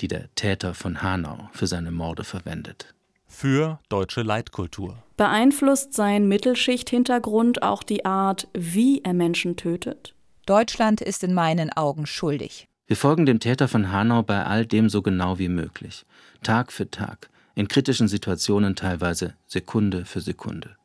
die 0.00 0.08
der 0.08 0.34
Täter 0.34 0.74
von 0.74 1.02
Hanau 1.02 1.48
für 1.52 1.66
seine 1.66 1.90
Morde 1.90 2.24
verwendet. 2.24 2.94
Für 3.26 3.80
deutsche 3.88 4.22
Leitkultur. 4.22 5.02
Beeinflusst 5.16 5.94
sein 5.94 6.28
Mittelschicht-Hintergrund 6.28 7.62
auch 7.62 7.82
die 7.82 8.04
Art, 8.04 8.48
wie 8.54 9.02
er 9.02 9.14
Menschen 9.14 9.56
tötet? 9.56 10.14
Deutschland 10.46 11.00
ist 11.00 11.24
in 11.24 11.34
meinen 11.34 11.72
Augen 11.72 12.06
schuldig. 12.06 12.66
Wir 12.86 12.96
folgen 12.96 13.26
dem 13.26 13.40
Täter 13.40 13.66
von 13.66 13.90
Hanau 13.90 14.22
bei 14.22 14.44
all 14.44 14.64
dem 14.64 14.88
so 14.88 15.02
genau 15.02 15.38
wie 15.38 15.48
möglich. 15.48 16.06
Tag 16.42 16.70
für 16.70 16.88
Tag, 16.88 17.28
in 17.56 17.66
kritischen 17.66 18.06
Situationen 18.06 18.76
teilweise 18.76 19.34
Sekunde 19.46 20.04
für 20.04 20.20
Sekunde. 20.20 20.76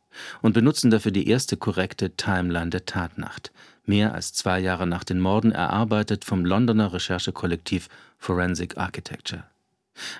Und 0.42 0.54
benutzen 0.54 0.90
dafür 0.90 1.12
die 1.12 1.28
erste 1.28 1.58
korrekte 1.58 2.16
Timeline 2.18 2.72
der 2.72 2.86
Tatnacht, 2.86 3.52
mehr 3.86 4.14
als 4.14 4.34
zwei 4.34 4.60
Jahre 4.60 4.88
nach 4.88 5.04
den 5.04 5.20
Morden 5.20 5.52
erarbeitet 5.52 6.26
vom 6.26 6.46
Londoner 6.46 6.94
Recherchekollektiv 6.94 7.90
Forensic 8.18 8.78
Architecture. 8.78 9.44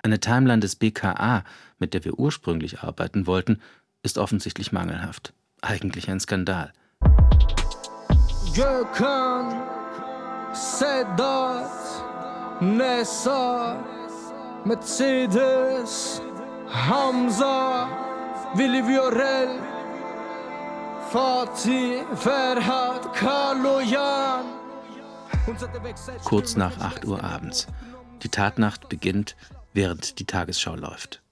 Eine 0.02 0.20
Timeline 0.20 0.60
des 0.60 0.76
BKA, 0.76 1.44
mit 1.78 1.94
der 1.94 2.04
wir 2.04 2.18
ursprünglich 2.18 2.80
arbeiten 2.80 3.26
wollten, 3.26 3.60
ist 4.02 4.18
offensichtlich 4.18 4.72
mangelhaft. 4.72 5.32
Eigentlich 5.60 6.10
ein 6.10 6.20
Skandal. 6.20 6.72
Gökhan, 8.54 9.62
Sedat, 10.52 11.70
Nessa, 12.60 13.82
Mercedes, 14.64 16.20
Hamza, 16.68 17.88
Willi 18.54 18.86
Viorel. 18.86 19.71
Kurz 26.24 26.56
nach 26.56 26.80
8 26.80 27.04
Uhr 27.04 27.22
abends. 27.22 27.66
Die 28.22 28.30
Tatnacht 28.30 28.88
beginnt, 28.88 29.36
während 29.74 30.18
die 30.18 30.24
Tagesschau 30.24 30.74
läuft. 30.74 31.22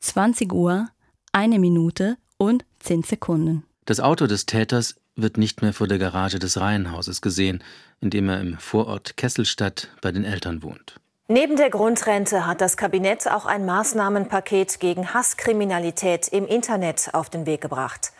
20 0.00 0.52
Uhr, 0.52 0.88
eine 1.30 1.60
Minute 1.60 2.16
und 2.36 2.64
10 2.80 3.04
Sekunden. 3.04 3.64
Das 3.84 4.00
Auto 4.00 4.26
des 4.26 4.46
Täters 4.46 4.96
wird 5.14 5.38
nicht 5.38 5.62
mehr 5.62 5.72
vor 5.72 5.86
der 5.86 5.98
Garage 5.98 6.40
des 6.40 6.60
Reihenhauses 6.60 7.20
gesehen, 7.22 7.62
in 8.00 8.10
dem 8.10 8.28
er 8.28 8.40
im 8.40 8.58
Vorort 8.58 9.16
Kesselstadt 9.16 9.88
bei 10.02 10.10
den 10.10 10.24
Eltern 10.24 10.64
wohnt. 10.64 10.98
Neben 11.28 11.56
der 11.56 11.70
Grundrente 11.70 12.44
hat 12.44 12.60
das 12.60 12.76
Kabinett 12.76 13.30
auch 13.30 13.46
ein 13.46 13.66
Maßnahmenpaket 13.66 14.80
gegen 14.80 15.14
Hasskriminalität 15.14 16.26
im 16.26 16.46
Internet 16.46 17.10
auf 17.12 17.30
den 17.30 17.46
Weg 17.46 17.60
gebracht. 17.60 18.12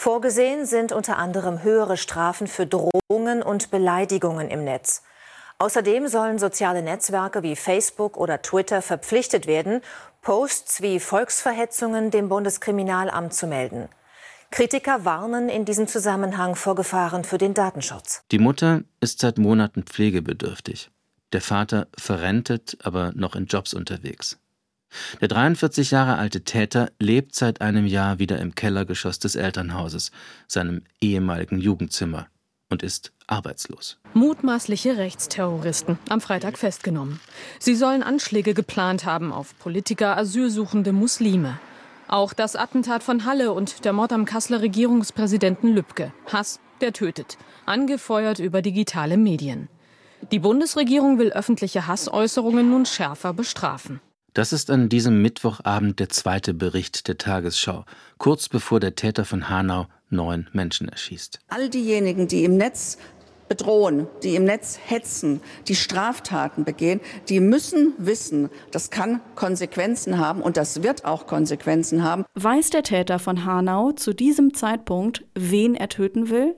Vorgesehen 0.00 0.64
sind 0.64 0.92
unter 0.92 1.18
anderem 1.18 1.64
höhere 1.64 1.96
Strafen 1.96 2.46
für 2.46 2.68
Drohungen 2.68 3.42
und 3.42 3.72
Beleidigungen 3.72 4.48
im 4.48 4.62
Netz. 4.62 5.02
Außerdem 5.58 6.06
sollen 6.06 6.38
soziale 6.38 6.82
Netzwerke 6.82 7.42
wie 7.42 7.56
Facebook 7.56 8.16
oder 8.16 8.40
Twitter 8.40 8.80
verpflichtet 8.80 9.48
werden, 9.48 9.80
Posts 10.22 10.82
wie 10.82 11.00
Volksverhetzungen 11.00 12.12
dem 12.12 12.28
Bundeskriminalamt 12.28 13.34
zu 13.34 13.48
melden. 13.48 13.88
Kritiker 14.52 15.04
warnen 15.04 15.48
in 15.48 15.64
diesem 15.64 15.88
Zusammenhang 15.88 16.54
vor 16.54 16.76
Gefahren 16.76 17.24
für 17.24 17.38
den 17.38 17.54
Datenschutz. 17.54 18.22
Die 18.30 18.38
Mutter 18.38 18.82
ist 19.00 19.18
seit 19.18 19.36
Monaten 19.36 19.82
pflegebedürftig. 19.82 20.92
Der 21.32 21.40
Vater 21.40 21.88
verrentet, 21.98 22.78
aber 22.84 23.10
noch 23.16 23.34
in 23.34 23.46
Jobs 23.46 23.74
unterwegs. 23.74 24.38
Der 25.20 25.28
43 25.28 25.90
Jahre 25.90 26.16
alte 26.16 26.42
Täter 26.42 26.90
lebt 26.98 27.34
seit 27.34 27.60
einem 27.60 27.86
Jahr 27.86 28.18
wieder 28.18 28.38
im 28.38 28.54
Kellergeschoss 28.54 29.18
des 29.18 29.34
Elternhauses, 29.34 30.10
seinem 30.46 30.82
ehemaligen 31.00 31.58
Jugendzimmer, 31.58 32.28
und 32.70 32.82
ist 32.82 33.12
arbeitslos. 33.26 33.98
Mutmaßliche 34.14 34.96
Rechtsterroristen 34.96 35.98
am 36.08 36.20
Freitag 36.20 36.58
festgenommen. 36.58 37.20
Sie 37.58 37.74
sollen 37.74 38.02
Anschläge 38.02 38.54
geplant 38.54 39.04
haben 39.04 39.32
auf 39.32 39.58
Politiker, 39.58 40.16
asylsuchende 40.16 40.92
Muslime. 40.92 41.58
Auch 42.08 42.32
das 42.32 42.56
Attentat 42.56 43.02
von 43.02 43.24
Halle 43.26 43.52
und 43.52 43.84
der 43.84 43.92
Mord 43.92 44.12
am 44.12 44.24
Kasseler 44.24 44.62
Regierungspräsidenten 44.62 45.74
Lübcke. 45.74 46.12
Hass, 46.32 46.58
der 46.80 46.92
tötet. 46.92 47.36
Angefeuert 47.66 48.38
über 48.38 48.62
digitale 48.62 49.18
Medien. 49.18 49.68
Die 50.32 50.38
Bundesregierung 50.38 51.18
will 51.18 51.32
öffentliche 51.32 51.86
Hassäußerungen 51.86 52.70
nun 52.70 52.86
schärfer 52.86 53.34
bestrafen. 53.34 54.00
Das 54.38 54.52
ist 54.52 54.70
an 54.70 54.88
diesem 54.88 55.20
Mittwochabend 55.20 55.98
der 55.98 56.10
zweite 56.10 56.54
Bericht 56.54 57.08
der 57.08 57.18
Tagesschau, 57.18 57.84
kurz 58.18 58.48
bevor 58.48 58.78
der 58.78 58.94
Täter 58.94 59.24
von 59.24 59.48
Hanau 59.48 59.88
neun 60.10 60.46
Menschen 60.52 60.88
erschießt. 60.88 61.40
All 61.48 61.68
diejenigen, 61.68 62.28
die 62.28 62.44
im 62.44 62.56
Netz 62.56 62.98
bedrohen, 63.48 64.06
die 64.22 64.36
im 64.36 64.44
Netz 64.44 64.78
hetzen, 64.86 65.40
die 65.66 65.74
Straftaten 65.74 66.64
begehen, 66.64 67.00
die 67.28 67.40
müssen 67.40 67.94
wissen, 67.98 68.48
das 68.70 68.90
kann 68.90 69.20
Konsequenzen 69.34 70.18
haben 70.18 70.40
und 70.40 70.56
das 70.56 70.84
wird 70.84 71.04
auch 71.04 71.26
Konsequenzen 71.26 72.04
haben. 72.04 72.24
Weiß 72.36 72.70
der 72.70 72.84
Täter 72.84 73.18
von 73.18 73.44
Hanau 73.44 73.90
zu 73.90 74.14
diesem 74.14 74.54
Zeitpunkt, 74.54 75.24
wen 75.34 75.74
er 75.74 75.88
töten 75.88 76.30
will? 76.30 76.54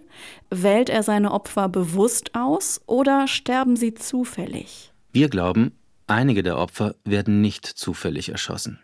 Wählt 0.50 0.90
er 0.90 1.02
seine 1.02 1.32
Opfer 1.32 1.70
bewusst 1.70 2.34
aus 2.34 2.82
oder 2.84 3.26
sterben 3.26 3.76
sie 3.76 3.94
zufällig? 3.94 4.92
Wir 5.12 5.30
glauben, 5.30 5.72
einige 6.11 6.43
der 6.43 6.59
Opfer 6.59 6.97
werden 7.05 7.40
nicht 7.40 7.67
zufällig 7.67 8.31
erschossen. 8.31 8.81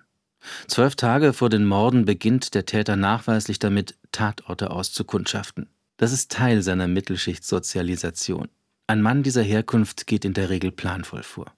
Zwölf 0.68 0.94
Tage 0.94 1.32
vor 1.32 1.48
den 1.48 1.66
Morden 1.66 2.04
beginnt 2.04 2.54
der 2.54 2.66
Täter 2.66 2.96
nachweislich 2.96 3.58
damit, 3.58 3.96
Tatorte 4.12 4.70
auszukundschaften. 4.70 5.68
Das 5.96 6.12
ist 6.12 6.30
Teil 6.30 6.62
seiner 6.62 6.88
Mittelschichtssozialisation. 6.88 8.48
Ein 8.86 9.02
Mann 9.02 9.22
dieser 9.22 9.42
Herkunft 9.42 10.06
geht 10.06 10.24
in 10.24 10.34
der 10.34 10.50
Regel 10.50 10.70
planvoll 10.70 11.22
vor. 11.22 11.52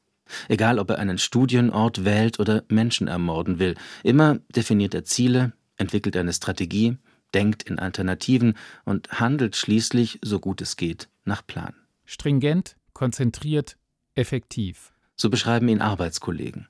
Egal, 0.48 0.78
ob 0.78 0.90
er 0.90 0.98
einen 0.98 1.18
Studienort 1.18 2.04
wählt 2.04 2.38
oder 2.38 2.64
Menschen 2.68 3.08
ermorden 3.08 3.58
will, 3.58 3.74
immer 4.02 4.38
definiert 4.54 4.94
er 4.94 5.04
Ziele, 5.04 5.52
entwickelt 5.76 6.16
eine 6.16 6.32
Strategie, 6.32 6.96
denkt 7.34 7.62
in 7.64 7.78
Alternativen 7.78 8.54
und 8.84 9.20
handelt 9.20 9.56
schließlich, 9.56 10.18
so 10.22 10.40
gut 10.40 10.60
es 10.60 10.76
geht, 10.76 11.08
nach 11.24 11.46
Plan. 11.46 11.74
Stringent, 12.04 12.76
konzentriert, 12.94 13.76
effektiv. 14.14 14.92
So 15.20 15.30
beschreiben 15.30 15.68
ihn 15.68 15.80
Arbeitskollegen. 15.80 16.68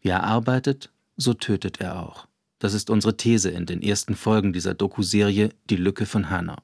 Wie 0.00 0.08
er 0.08 0.24
arbeitet, 0.24 0.90
so 1.16 1.34
tötet 1.34 1.80
er 1.80 2.00
auch. 2.02 2.26
Das 2.58 2.74
ist 2.74 2.90
unsere 2.90 3.16
These 3.16 3.50
in 3.50 3.66
den 3.66 3.82
ersten 3.82 4.16
Folgen 4.16 4.52
dieser 4.52 4.74
Dokuserie 4.74 5.50
Die 5.70 5.76
Lücke 5.76 6.06
von 6.06 6.28
Hanau. 6.28 6.56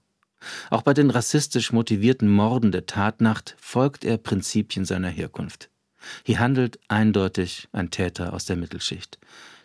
Auch 0.70 0.82
bei 0.82 0.92
den 0.92 1.10
rassistisch 1.10 1.72
motivierten 1.72 2.28
Morden 2.28 2.72
der 2.72 2.86
Tatnacht 2.86 3.56
folgt 3.58 4.04
er 4.04 4.18
Prinzipien 4.18 4.84
seiner 4.84 5.08
Herkunft. 5.08 5.70
Hier 6.24 6.38
handelt 6.38 6.78
eindeutig 6.88 7.68
ein 7.72 7.90
Täter 7.90 8.34
aus 8.34 8.44
der 8.44 8.56
Mittelschicht. 8.56 9.18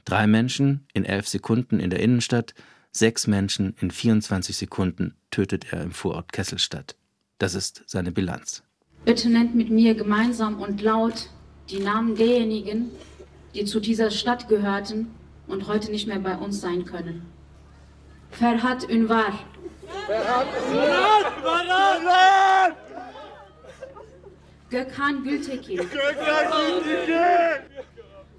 Drei 0.06 0.28
Menschen 0.28 0.86
in 0.94 1.04
elf 1.04 1.28
Sekunden 1.28 1.80
in 1.80 1.90
der 1.90 2.00
Innenstadt, 2.00 2.54
sechs 2.92 3.28
Menschen 3.28 3.76
in 3.82 3.92
24 3.92 4.56
Sekunden 4.56 5.16
tötet 5.32 5.74
er 5.74 5.82
im 5.82 5.92
Vorort 5.92 6.32
Kesselstadt. 6.32 6.96
Das 7.40 7.56
ist 7.56 7.84
seine 7.88 8.12
Bilanz. 8.12 8.64
Bitte 9.04 9.30
nennt 9.30 9.56
mit 9.56 9.70
mir 9.70 9.96
gemeinsam 9.96 10.62
und 10.62 10.82
laut 10.82 11.30
die 11.70 11.80
Namen 11.80 12.16
derjenigen, 12.16 12.92
die 13.54 13.66
zu 13.66 13.80
dieser 13.80 14.12
Stadt 14.12 14.48
gehörten 14.48 15.12
und 15.48 15.68
heute 15.68 15.92
nicht 15.92 16.08
mehr 16.08 16.20
bei 16.20 16.36
uns 16.36 16.62
sein 16.62 16.86
können. 16.86 17.26
Ferhat 18.32 18.90
Ünvar. 18.90 19.40
Ferhat 20.08 20.48
Ünvar! 20.72 22.76
Gökhan 24.70 25.24
Gültekin. 25.24 25.78
Gökhan 25.78 26.84
Gültekin! 26.84 27.70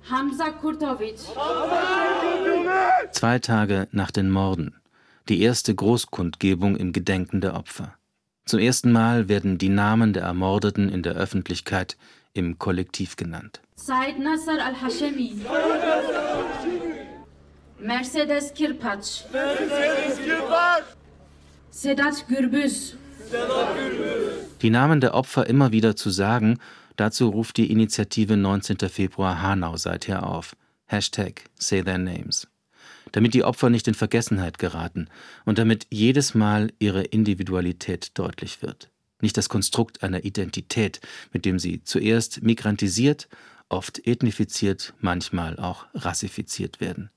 Hamza 0.08 0.50
Kurtovic. 0.50 1.18
Zwei 3.12 3.38
Tage 3.38 3.88
nach 3.92 4.10
den 4.10 4.30
Morden. 4.30 4.74
Die 5.28 5.42
erste 5.42 5.74
Großkundgebung 5.74 6.76
im 6.76 6.92
Gedenken 6.92 7.40
der 7.40 7.54
Opfer. 7.54 7.94
Zum 8.44 8.58
ersten 8.58 8.90
Mal 8.90 9.28
werden 9.28 9.58
die 9.58 9.68
Namen 9.68 10.12
der 10.12 10.24
Ermordeten 10.24 10.88
in 10.88 11.04
der 11.04 11.14
Öffentlichkeit 11.14 11.96
im 12.34 12.58
Kollektiv 12.58 13.16
genannt. 13.16 13.60
Said 13.76 14.18
Nasser 14.18 14.64
al-Hashemi. 14.64 15.40
Mercedes 17.78 18.52
Kirpac. 18.54 19.02
Sedat 21.70 22.26
Gürbüz. 22.28 22.96
Die 24.60 24.70
Namen 24.70 25.00
der 25.00 25.14
Opfer 25.14 25.46
immer 25.46 25.72
wieder 25.72 25.96
zu 25.96 26.10
sagen, 26.10 26.58
dazu 26.96 27.28
ruft 27.28 27.56
die 27.56 27.70
Initiative 27.70 28.36
19. 28.36 28.76
Februar 28.88 29.40
Hanau 29.40 29.76
seither 29.76 30.26
auf. 30.26 30.56
Hashtag 30.86 31.44
Say 31.54 31.82
Their 31.82 31.98
Names. 31.98 32.48
Damit 33.12 33.34
die 33.34 33.44
Opfer 33.44 33.70
nicht 33.70 33.88
in 33.88 33.94
Vergessenheit 33.94 34.58
geraten 34.58 35.08
und 35.44 35.58
damit 35.58 35.86
jedes 35.90 36.34
Mal 36.34 36.72
ihre 36.78 37.02
Individualität 37.02 38.18
deutlich 38.18 38.62
wird. 38.62 38.90
Nicht 39.20 39.36
das 39.36 39.48
Konstrukt 39.48 40.02
einer 40.02 40.24
Identität, 40.24 41.00
mit 41.32 41.44
dem 41.44 41.58
sie 41.58 41.82
zuerst 41.84 42.42
migrantisiert, 42.42 43.28
oft 43.68 44.06
ethnifiziert, 44.06 44.94
manchmal 45.00 45.58
auch 45.58 45.86
rassifiziert 45.94 46.80
werden. 46.80 47.10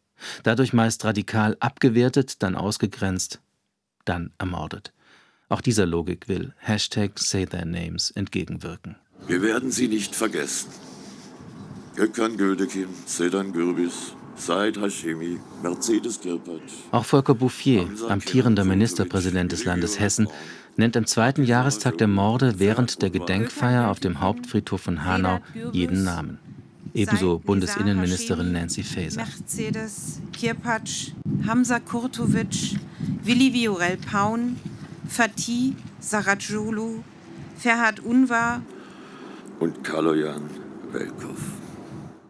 Dadurch 0.43 0.73
meist 0.73 1.03
radikal 1.03 1.57
abgewertet, 1.59 2.43
dann 2.43 2.55
ausgegrenzt, 2.55 3.41
dann 4.05 4.31
ermordet. 4.37 4.93
Auch 5.49 5.61
dieser 5.61 5.85
Logik 5.85 6.27
will 6.27 6.53
Hashtag 6.57 7.19
Say 7.19 7.45
Their 7.45 7.65
Names 7.65 8.11
entgegenwirken. 8.11 8.95
Wir 9.27 9.41
werden 9.41 9.71
sie 9.71 9.87
nicht 9.87 10.15
vergessen. 10.15 10.69
Gökhan 11.95 12.37
Gültekin, 12.37 12.87
Sedan 13.05 13.53
Gürbis, 13.53 14.15
Said 14.35 14.81
Hashemi, 14.81 15.39
Mercedes 15.61 16.19
Kirpert. 16.19 16.63
Auch 16.91 17.05
Volker 17.05 17.35
Bouffier, 17.35 17.87
amtierender 18.09 18.65
Ministerpräsident 18.65 19.51
des 19.51 19.63
Landes 19.65 19.99
Hessen, 19.99 20.27
nennt 20.77 20.97
am 20.97 21.05
zweiten 21.05 21.43
Jahrestag 21.43 21.97
der 21.97 22.07
Morde 22.07 22.59
während 22.59 23.01
der 23.01 23.09
Gedenkfeier 23.09 23.89
auf 23.89 23.99
dem 23.99 24.19
Hauptfriedhof 24.19 24.81
von 24.81 25.05
Hanau 25.05 25.39
jeden 25.71 26.03
Namen. 26.03 26.39
Ebenso 26.93 27.39
Bundesinnenministerin 27.39 28.51
Nancy 28.51 28.83
Faeser. 28.83 29.21
Mercedes 29.21 30.21
Kirpatsch, 30.31 31.11
Hamza 31.45 31.79
Kurtovic, 31.79 32.77
Willi 33.23 33.53
Viorel 33.53 33.97
Paun, 33.97 34.57
Fatih 35.07 35.73
Sarajulu, 35.99 37.03
Ferhat 37.57 37.99
Unvar 37.99 38.61
und 39.59 39.83
Kaloyan 39.83 40.49
Welkow. 40.91 41.37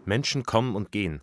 Menschen 0.05 0.43
kommen 0.43 0.75
und 0.75 0.91
gehen. 0.91 1.21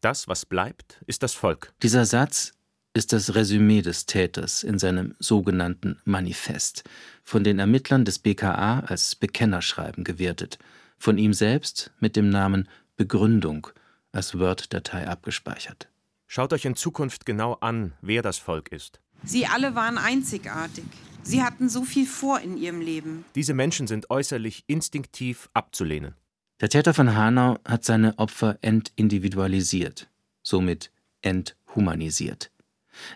Das, 0.00 0.28
was 0.28 0.46
bleibt, 0.46 1.02
ist 1.06 1.22
das 1.22 1.34
Volk. 1.34 1.72
Dieser 1.82 2.06
Satz 2.06 2.52
ist 2.92 3.12
das 3.12 3.34
Resümee 3.34 3.82
des 3.82 4.06
Täters 4.06 4.62
in 4.62 4.78
seinem 4.78 5.14
sogenannten 5.18 5.98
Manifest, 6.04 6.84
von 7.22 7.44
den 7.44 7.58
Ermittlern 7.58 8.04
des 8.04 8.18
BKA 8.18 8.80
als 8.80 9.14
Bekennerschreiben 9.14 10.02
gewertet, 10.02 10.58
von 10.98 11.16
ihm 11.16 11.32
selbst 11.32 11.92
mit 12.00 12.16
dem 12.16 12.30
Namen 12.30 12.68
Begründung 12.96 13.68
als 14.12 14.38
Word-Datei 14.38 15.06
abgespeichert. 15.06 15.88
Schaut 16.26 16.52
euch 16.52 16.64
in 16.64 16.76
Zukunft 16.76 17.26
genau 17.26 17.54
an, 17.54 17.92
wer 18.02 18.22
das 18.22 18.38
Volk 18.38 18.72
ist. 18.72 19.00
Sie 19.22 19.46
alle 19.46 19.74
waren 19.74 19.98
einzigartig. 19.98 20.84
Sie 21.22 21.42
hatten 21.42 21.68
so 21.68 21.84
viel 21.84 22.06
vor 22.06 22.40
in 22.40 22.56
ihrem 22.56 22.80
Leben. 22.80 23.24
Diese 23.34 23.54
Menschen 23.54 23.86
sind 23.86 24.10
äußerlich 24.10 24.64
instinktiv 24.66 25.48
abzulehnen. 25.54 26.14
Der 26.60 26.68
Täter 26.68 26.94
von 26.94 27.14
Hanau 27.14 27.58
hat 27.64 27.84
seine 27.84 28.18
Opfer 28.18 28.58
entindividualisiert, 28.62 30.08
somit 30.42 30.90
enthumanisiert. 31.22 32.50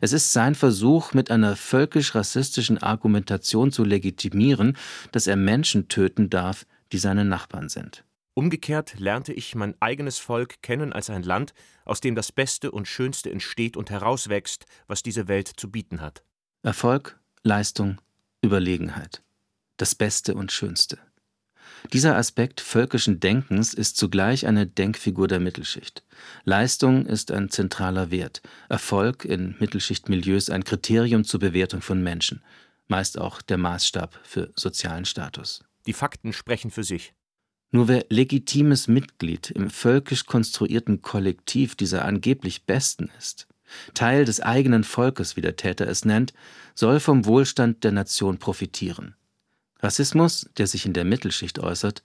Es 0.01 0.13
ist 0.13 0.33
sein 0.33 0.55
Versuch, 0.55 1.13
mit 1.15 1.31
einer 1.31 1.57
völkisch-rassistischen 1.57 2.79
Argumentation 2.79 3.73
zu 3.73 3.85
legitimieren, 3.85 4.77
dass 5.13 5.27
er 5.27 5.37
Menschen 5.37 5.89
töten 5.89 6.31
darf, 6.31 6.67
die 6.93 6.99
seine 6.99 7.25
Nachbarn 7.25 7.69
sind. 7.69 8.05
Umgekehrt 8.35 8.99
lernte 8.99 9.33
ich 9.33 9.55
mein 9.55 9.75
eigenes 9.81 10.19
Volk 10.19 10.61
kennen 10.61 10.93
als 10.93 11.09
ein 11.09 11.23
Land, 11.23 11.55
aus 11.85 12.01
dem 12.01 12.17
das 12.17 12.33
Beste 12.33 12.73
und 12.73 12.89
Schönste 12.89 13.31
entsteht 13.31 13.77
und 13.77 13.91
herauswächst, 13.91 14.67
was 14.89 15.03
diese 15.03 15.29
Welt 15.29 15.49
zu 15.49 15.71
bieten 15.71 16.01
hat. 16.01 16.25
Erfolg, 16.63 17.21
Leistung, 17.43 18.01
Überlegenheit. 18.43 19.23
Das 19.77 19.95
Beste 19.95 20.35
und 20.35 20.51
Schönste. 20.51 20.99
Dieser 21.93 22.17
Aspekt 22.17 22.61
völkischen 22.61 23.21
Denkens 23.21 23.75
ist 23.75 23.97
zugleich 23.97 24.47
eine 24.47 24.67
Denkfigur 24.67 25.29
der 25.29 25.39
Mittelschicht. 25.39 26.03
Leistung 26.45 27.07
ist 27.07 27.31
ein 27.31 27.51
zentraler 27.51 28.11
Wert, 28.11 28.43
Erfolg 28.69 29.25
in 29.25 29.55
Mittelschichtmilieus 29.61 30.51
ein 30.51 30.65
Kriterium 30.65 31.25
zur 31.25 31.41
Bewertung 31.41 31.83
von 31.83 32.03
Menschen, 32.03 32.43
meist 32.89 33.19
auch 33.19 33.43
der 33.43 33.59
Maßstab 33.59 34.19
für 34.23 34.53
sozialen 34.57 35.05
Status. 35.05 35.63
Die 35.87 35.93
Fakten 35.93 36.33
sprechen 36.33 36.71
für 36.71 36.85
sich. 36.85 37.13
Nur 37.71 37.89
wer 37.89 38.07
legitimes 38.09 38.89
Mitglied 38.89 39.51
im 39.51 39.69
völkisch 39.69 40.27
konstruierten 40.27 41.03
Kollektiv 41.03 41.75
dieser 41.75 42.05
angeblich 42.05 42.67
Besten 42.67 43.11
ist, 43.19 43.47
Teil 43.95 44.25
des 44.25 44.41
eigenen 44.41 44.85
Volkes, 44.85 45.37
wie 45.37 45.41
der 45.41 45.57
Täter 45.57 45.89
es 45.89 46.05
nennt, 46.05 46.33
soll 46.75 47.01
vom 47.01 47.25
Wohlstand 47.25 47.85
der 47.85 47.93
Nation 47.93 48.39
profitieren. 48.39 49.17
Rassismus, 49.85 50.49
der 50.57 50.67
sich 50.67 50.87
in 50.87 50.95
der 50.95 51.05
Mittelschicht 51.05 51.59
äußert, 51.59 52.03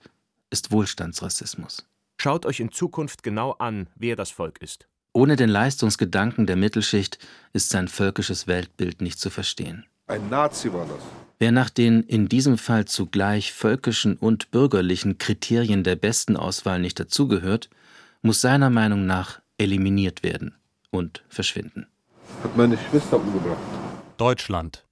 ist 0.50 0.70
Wohlstandsrassismus. 0.70 1.86
Schaut 2.18 2.44
euch 2.44 2.60
in 2.60 2.72
Zukunft 2.72 3.22
genau 3.22 3.52
an, 3.52 3.86
wer 3.94 4.16
das 4.16 4.30
Volk 4.30 4.60
ist. 4.60 4.86
Ohne 5.14 5.36
den 5.36 5.48
Leistungsgedanken 5.48 6.46
der 6.46 6.56
Mittelschicht 6.56 7.18
ist 7.54 7.70
sein 7.70 7.88
völkisches 7.88 8.46
Weltbild 8.46 9.00
nicht 9.00 9.18
zu 9.18 9.30
verstehen. 9.30 9.86
Ein 10.08 10.28
Nazi 10.28 10.70
war 10.74 10.86
das. 10.86 11.02
Wer 11.38 11.52
nach 11.52 11.70
den 11.70 12.02
in 12.02 12.28
diesem 12.28 12.58
Fall 12.58 12.84
zugleich 12.84 13.54
völkischen 13.54 14.18
und 14.18 14.50
bürgerlichen 14.50 15.16
Kriterien 15.16 15.82
der 15.82 15.96
besten 15.96 16.36
Auswahl 16.36 16.80
nicht 16.80 17.00
dazugehört, 17.00 17.70
muss 18.20 18.42
seiner 18.42 18.68
Meinung 18.68 19.06
nach 19.06 19.40
eliminiert 19.56 20.22
werden 20.22 20.54
und 20.90 21.24
verschwinden. 21.30 21.86
Hat 22.42 22.54
meine 22.58 22.76
Schwester 22.76 23.16
umgebracht. 23.16 23.58
Deutschland. 24.18 24.84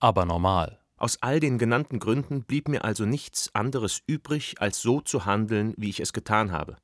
Aber 0.00 0.24
normal. 0.24 0.80
Aus 0.96 1.18
all 1.20 1.40
den 1.40 1.58
genannten 1.58 1.98
Gründen 1.98 2.44
blieb 2.44 2.68
mir 2.68 2.84
also 2.84 3.04
nichts 3.04 3.50
anderes 3.52 4.00
übrig, 4.06 4.54
als 4.60 4.80
so 4.80 5.00
zu 5.00 5.26
handeln, 5.26 5.74
wie 5.76 5.90
ich 5.90 5.98
es 5.98 6.12
getan 6.12 6.52
habe. 6.52 6.76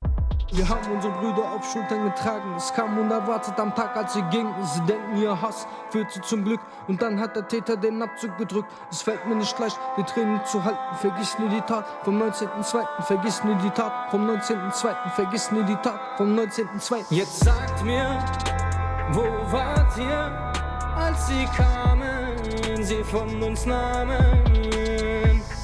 Wir 0.53 0.69
haben 0.69 0.91
unsere 0.91 1.13
Brüder 1.13 1.53
auf 1.53 1.65
Schultern 1.73 2.07
getragen. 2.07 2.55
Es 2.57 2.75
kam 2.75 2.99
unerwartet 2.99 3.57
am 3.61 3.73
Tag, 3.73 3.97
als 3.97 4.15
sie 4.15 4.23
gingen. 4.33 4.53
Sie 4.65 4.81
denken, 4.81 5.17
ihr 5.23 5.41
Hass 5.41 5.65
führt 5.91 6.11
sie 6.11 6.21
zum 6.23 6.45
Glück. 6.45 6.59
Und 6.89 7.01
dann 7.03 7.21
hat 7.21 7.37
der 7.37 7.47
Täter 7.47 7.77
den 7.77 8.03
Abzug 8.03 8.37
gedrückt. 8.37 8.69
Es 8.91 9.03
fällt 9.03 9.25
mir 9.27 9.37
nicht 9.37 9.57
leicht, 9.61 9.79
die 9.97 10.03
Tränen 10.03 10.45
zu 10.45 10.65
halten. 10.65 10.97
Vergiss 10.97 11.39
nie 11.39 11.49
die 11.49 11.61
Tat 11.61 11.87
vom 12.03 12.21
19.02. 12.21 13.03
Vergiss 13.03 13.45
nie 13.45 13.55
die 13.63 13.71
Tat 13.71 14.11
vom 14.11 14.29
19.02. 14.29 15.11
Vergiss 15.15 15.53
nie 15.53 15.63
die 15.63 15.77
Tat 15.77 16.01
vom 16.17 16.37
19.02. 16.37 17.05
Jetzt 17.11 17.45
sagt 17.45 17.85
mir, 17.85 18.19
wo 19.13 19.23
wart 19.53 19.97
ihr, 19.99 20.53
als 20.97 21.29
sie 21.29 21.45
kamen, 21.57 22.10
sie 22.91 23.05
von 23.05 23.41
uns 23.43 23.67
nahmen? 23.67 24.19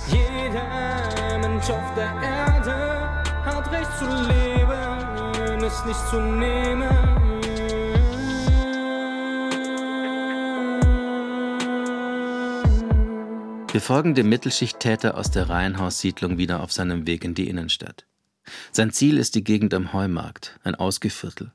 Jeder 0.07 1.39
Mensch 1.41 1.69
auf 1.71 1.95
der 1.97 2.13
Erde 2.23 3.25
hat 3.45 3.73
Recht 3.73 3.91
zu 3.99 4.07
leben, 4.31 5.65
es 5.65 5.85
nicht 5.85 6.09
zu 6.09 6.21
nehmen. 6.21 6.89
Wir 13.73 13.81
folgen 13.81 14.15
dem 14.15 14.29
Mittelschichttäter 14.29 15.19
aus 15.19 15.33
der 15.33 15.49
Reihenhaussiedlung 15.49 16.39
wieder 16.39 16.63
auf 16.63 16.73
seinem 16.73 17.09
Weg 17.09 17.25
in 17.25 17.35
die 17.35 17.49
Innenstadt. 17.49 18.07
Sein 18.71 18.93
Ziel 18.93 19.19
ist 19.19 19.35
die 19.35 19.43
Gegend 19.43 19.75
am 19.75 19.93
Heumarkt, 19.93 20.61
ein 20.63 20.77
Ausgeviertel. 20.77 21.51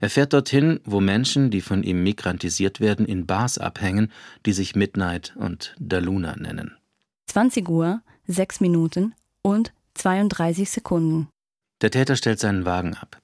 Er 0.00 0.10
fährt 0.10 0.32
dorthin, 0.32 0.80
wo 0.84 1.00
Menschen, 1.00 1.50
die 1.50 1.60
von 1.60 1.82
ihm 1.82 2.02
migrantisiert 2.02 2.80
werden, 2.80 3.06
in 3.06 3.26
Bars 3.26 3.58
abhängen, 3.58 4.10
die 4.46 4.52
sich 4.52 4.74
Midnight 4.74 5.34
und 5.36 5.74
Daluna 5.78 6.36
nennen. 6.36 6.76
20 7.26 7.68
Uhr, 7.68 8.02
6 8.26 8.60
Minuten 8.60 9.14
und 9.42 9.72
32 9.94 10.70
Sekunden. 10.70 11.28
Der 11.82 11.90
Täter 11.90 12.16
stellt 12.16 12.40
seinen 12.40 12.64
Wagen 12.64 12.94
ab. 12.94 13.20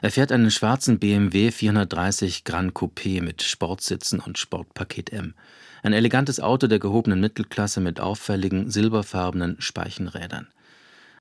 Er 0.00 0.10
fährt 0.10 0.32
einen 0.32 0.50
schwarzen 0.50 0.98
BMW 0.98 1.50
430 1.50 2.44
Grand 2.44 2.72
Coupé 2.72 3.22
mit 3.22 3.42
Sportsitzen 3.42 4.20
und 4.20 4.38
Sportpaket 4.38 5.12
M. 5.12 5.34
Ein 5.82 5.92
elegantes 5.92 6.40
Auto 6.40 6.68
der 6.68 6.78
gehobenen 6.78 7.20
Mittelklasse 7.20 7.80
mit 7.80 8.00
auffälligen 8.00 8.70
silberfarbenen 8.70 9.60
Speichenrädern. 9.60 10.48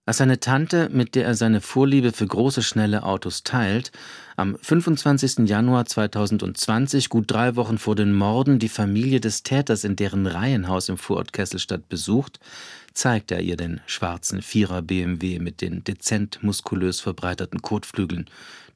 Als 0.04 0.18
seine 0.18 0.40
Tante, 0.40 0.90
mit 0.90 1.14
der 1.14 1.26
er 1.26 1.36
seine 1.36 1.62
Vorliebe 1.62 2.12
für 2.12 2.26
große, 2.26 2.64
schnelle 2.64 3.04
Autos 3.04 3.44
teilt, 3.44 3.92
am 4.36 4.58
25. 4.60 5.48
Januar 5.48 5.86
2020, 5.86 7.10
gut 7.10 7.30
drei 7.30 7.56
Wochen 7.56 7.78
vor 7.78 7.96
den 7.96 8.12
Morden, 8.14 8.58
die 8.58 8.68
Familie 8.68 9.20
des 9.20 9.44
Täters 9.44 9.84
in 9.84 9.96
deren 9.96 10.26
Reihenhaus 10.26 10.90
im 10.90 10.98
Vorort 10.98 11.34
Kesselstadt 11.34 11.88
besucht, 11.88 12.40
zeigt 12.94 13.32
er 13.32 13.42
ihr 13.42 13.56
den 13.58 13.80
schwarzen 13.86 14.42
Vierer 14.42 14.82
BMW 14.82 15.38
mit 15.38 15.62
den 15.62 15.84
dezent 15.84 16.42
muskulös 16.42 17.00
verbreiterten 17.00 17.62
Kotflügeln, 17.62 18.28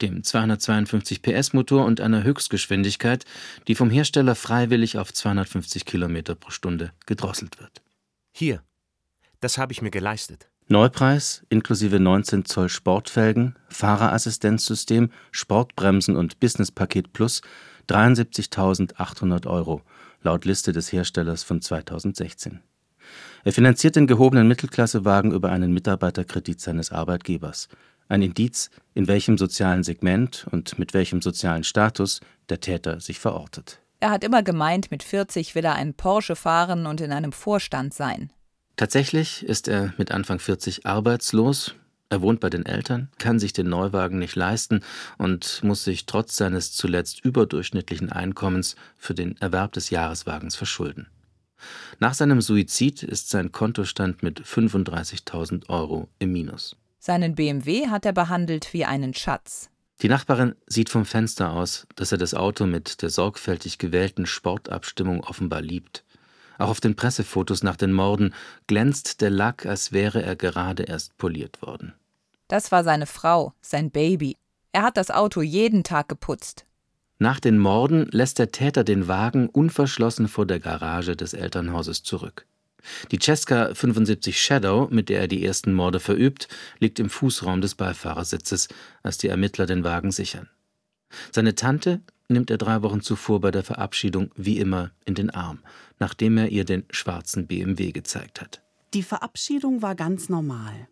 dem 0.03 0.23
252 0.23 1.23
PS 1.23 1.53
Motor 1.53 1.85
und 1.85 2.01
einer 2.01 2.23
Höchstgeschwindigkeit, 2.23 3.25
die 3.67 3.73
vom 3.73 3.89
Hersteller 3.89 4.35
freiwillig 4.35 4.99
auf 4.99 5.11
250 5.11 5.85
km 5.85 6.17
pro 6.39 6.51
Stunde 6.51 6.91
gedrosselt 7.07 7.59
wird. 7.59 7.81
Hier, 8.31 8.61
das 9.39 9.57
habe 9.57 9.73
ich 9.73 9.81
mir 9.81 9.91
geleistet. 9.91 10.49
Neupreis 10.67 11.45
inklusive 11.49 11.99
19 11.99 12.45
Zoll 12.45 12.69
Sportfelgen, 12.69 13.55
Fahrerassistenzsystem, 13.69 15.11
Sportbremsen 15.31 16.15
und 16.15 16.39
Businesspaket 16.39 17.13
Plus 17.13 17.41
73.800 17.87 19.45
Euro, 19.45 19.83
laut 20.23 20.43
Liste 20.45 20.71
des 20.71 20.91
Herstellers 20.91 21.43
von 21.43 21.61
2016. 21.61 22.61
Er 23.43 23.53
finanziert 23.53 23.95
den 23.95 24.07
gehobenen 24.07 24.47
Mittelklassewagen 24.47 25.31
über 25.31 25.51
einen 25.51 25.71
Mitarbeiterkredit 25.71 26.59
seines 26.59 26.91
Arbeitgebers. 26.91 27.67
Ein 28.07 28.23
Indiz, 28.23 28.71
in 28.95 29.07
welchem 29.07 29.37
sozialen 29.37 29.83
Segment 29.83 30.47
und 30.49 30.79
mit 30.79 30.95
welchem 30.95 31.21
sozialen 31.21 31.63
Status 31.63 32.21
der 32.49 32.59
Täter 32.59 32.99
sich 32.99 33.19
verortet. 33.19 33.81
Er 33.99 34.09
hat 34.09 34.23
immer 34.23 34.41
gemeint, 34.41 34.89
mit 34.89 35.03
40 35.03 35.53
will 35.53 35.65
er 35.65 35.75
einen 35.75 35.93
Porsche 35.93 36.35
fahren 36.35 36.87
und 36.87 37.01
in 37.01 37.11
einem 37.11 37.31
Vorstand 37.31 37.93
sein. 37.93 38.31
Tatsächlich 38.75 39.43
ist 39.43 39.67
er 39.67 39.93
mit 39.97 40.11
Anfang 40.11 40.39
40 40.39 40.85
arbeitslos. 40.85 41.75
Er 42.09 42.21
wohnt 42.21 42.39
bei 42.39 42.49
den 42.49 42.65
Eltern, 42.65 43.09
kann 43.17 43.39
sich 43.39 43.53
den 43.53 43.67
Neuwagen 43.67 44.19
nicht 44.19 44.35
leisten 44.35 44.81
und 45.17 45.63
muss 45.63 45.83
sich 45.83 46.05
trotz 46.05 46.35
seines 46.35 46.71
zuletzt 46.73 47.23
überdurchschnittlichen 47.23 48.11
Einkommens 48.11 48.75
für 48.97 49.15
den 49.15 49.37
Erwerb 49.37 49.73
des 49.73 49.89
Jahreswagens 49.89 50.55
verschulden. 50.55 51.07
Nach 51.99 52.13
seinem 52.13 52.41
Suizid 52.41 53.01
ist 53.01 53.29
sein 53.29 53.51
Kontostand 53.51 54.21
mit 54.23 54.41
35.000 54.41 55.69
Euro 55.69 56.09
im 56.19 56.33
Minus. 56.33 56.75
Seinen 56.99 57.35
BMW 57.35 57.87
hat 57.87 58.05
er 58.05 58.13
behandelt 58.13 58.73
wie 58.73 58.85
einen 58.85 59.13
Schatz. 59.13 59.69
Die 60.01 60.09
Nachbarin 60.09 60.55
sieht 60.67 60.89
vom 60.89 61.05
Fenster 61.05 61.53
aus, 61.53 61.87
dass 61.95 62.11
er 62.11 62.17
das 62.17 62.33
Auto 62.33 62.65
mit 62.65 63.01
der 63.01 63.09
sorgfältig 63.09 63.77
gewählten 63.77 64.25
Sportabstimmung 64.25 65.23
offenbar 65.23 65.61
liebt. 65.61 66.03
Auch 66.57 66.69
auf 66.69 66.79
den 66.79 66.95
Pressefotos 66.95 67.63
nach 67.63 67.75
den 67.75 67.91
Morden 67.91 68.33
glänzt 68.67 69.21
der 69.21 69.29
Lack, 69.29 69.65
als 69.65 69.91
wäre 69.91 70.23
er 70.23 70.35
gerade 70.35 70.83
erst 70.83 71.17
poliert 71.17 71.61
worden. 71.61 71.93
Das 72.47 72.71
war 72.71 72.83
seine 72.83 73.05
Frau, 73.05 73.53
sein 73.61 73.91
Baby. 73.91 74.37
Er 74.71 74.83
hat 74.83 74.97
das 74.97 75.11
Auto 75.11 75.41
jeden 75.41 75.83
Tag 75.83 76.09
geputzt. 76.09 76.65
Nach 77.17 77.39
den 77.39 77.57
Morden 77.57 78.07
lässt 78.11 78.39
der 78.39 78.51
Täter 78.51 78.83
den 78.83 79.07
Wagen 79.07 79.47
unverschlossen 79.47 80.27
vor 80.27 80.45
der 80.45 80.59
Garage 80.59 81.15
des 81.15 81.33
Elternhauses 81.33 82.03
zurück. 82.03 82.45
Die 83.11 83.19
Cesca 83.19 83.73
75 83.73 84.39
Shadow, 84.39 84.87
mit 84.91 85.09
der 85.09 85.21
er 85.21 85.27
die 85.27 85.43
ersten 85.43 85.73
Morde 85.73 85.99
verübt, 85.99 86.47
liegt 86.79 86.99
im 86.99 87.09
Fußraum 87.09 87.61
des 87.61 87.75
Beifahrersitzes, 87.75 88.67
als 89.01 89.17
die 89.17 89.27
Ermittler 89.27 89.65
den 89.65 89.83
Wagen 89.83 90.11
sichern. 90.11 90.49
Seine 91.31 91.55
Tante 91.55 92.01
nimmt 92.27 92.49
er 92.49 92.57
drei 92.57 92.81
Wochen 92.81 93.01
zuvor 93.01 93.41
bei 93.41 93.51
der 93.51 93.63
Verabschiedung 93.63 94.31
wie 94.35 94.57
immer 94.57 94.91
in 95.05 95.15
den 95.15 95.29
Arm, 95.29 95.59
nachdem 95.99 96.37
er 96.37 96.49
ihr 96.49 96.65
den 96.65 96.85
schwarzen 96.89 97.47
BMW 97.47 97.91
gezeigt 97.91 98.41
hat. 98.41 98.61
Die 98.93 99.03
Verabschiedung 99.03 99.81
war 99.81 99.95
ganz 99.95 100.29
normal. 100.29 100.87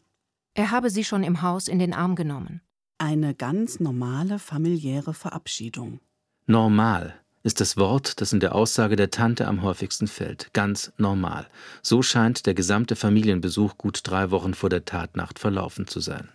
Er 0.54 0.72
habe 0.72 0.90
sie 0.90 1.04
schon 1.04 1.24
im 1.24 1.42
Haus 1.42 1.68
in 1.68 1.80
den 1.80 1.94
Arm 1.94 2.16
genommen. 2.16 2.62
Eine 2.98 3.34
ganz 3.34 3.80
normale 3.80 4.40
familiäre 4.40 5.14
Verabschiedung. 5.14 6.00
Normal 6.46 7.16
ist 7.44 7.60
das 7.60 7.76
Wort, 7.76 8.22
das 8.22 8.32
in 8.32 8.40
der 8.40 8.56
Aussage 8.56 8.96
der 8.96 9.10
Tante 9.10 9.48
am 9.48 9.64
häufigsten 9.64 10.08
fällt. 10.08 10.54
Ganz 10.54 10.94
normal. 10.98 11.48
So 11.82 12.02
scheint 12.02 12.46
der 12.46 12.54
gesamte 12.54 12.96
Familienbesuch 12.96 13.78
gut 13.78 14.02
drei 14.04 14.32
Wochen 14.32 14.54
vor 14.54 14.70
der 14.70 14.86
Tatnacht 14.86 15.40
verlaufen 15.40 15.88
zu 15.88 16.00
sein. 16.00 16.30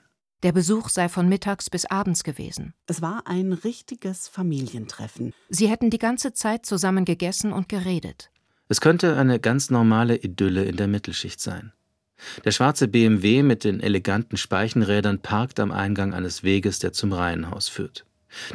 Der 0.45 0.53
Besuch 0.53 0.89
sei 0.89 1.09
von 1.09 1.29
mittags 1.29 1.69
bis 1.69 1.85
abends 1.85 2.23
gewesen. 2.23 2.73
Es 2.87 3.03
war 3.03 3.27
ein 3.27 3.53
richtiges 3.53 4.29
Familientreffen. 4.29 5.35
Sie 5.49 5.69
hätten 5.69 5.91
die 5.91 5.99
ganze 5.99 6.33
Zeit 6.33 6.65
zusammen 6.65 7.05
gegessen 7.05 7.53
und 7.53 7.69
geredet. 7.69 8.31
Es 8.69 8.81
könnte 8.81 9.17
eine 9.17 9.41
ganz 9.41 9.69
normale 9.71 10.17
Idylle 10.17 10.65
in 10.65 10.77
der 10.77 10.87
Mittelschicht 10.87 11.41
sein. 11.41 11.73
Der 12.45 12.53
schwarze 12.53 12.87
BMW 12.87 13.43
mit 13.43 13.65
den 13.65 13.81
eleganten 13.81 14.37
Speichenrädern 14.37 15.19
parkt 15.19 15.59
am 15.59 15.73
Eingang 15.73 16.15
eines 16.15 16.45
Weges, 16.45 16.79
der 16.79 16.93
zum 16.93 17.13
Reihenhaus 17.13 17.69
führt. 17.69 18.05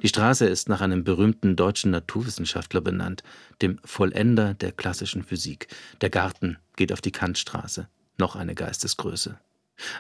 Die 0.02 0.08
Straße 0.08 0.46
ist 0.46 0.70
nach 0.70 0.80
einem 0.80 1.04
berühmten 1.04 1.58
deutschen 1.58 1.92
Naturwissenschaftler 1.92 2.80
benannt, 2.80 3.24
dem 3.62 3.80
Vollender 3.84 4.54
der 4.54 4.72
klassischen 4.72 5.24
Physik. 5.24 5.68
Der 6.00 6.10
Garten 6.10 6.60
geht 6.78 6.94
auf 6.94 7.02
die 7.02 7.12
Kantstraße, 7.12 7.90
noch 8.18 8.38
eine 8.38 8.56
Geistesgröße. 8.56 9.38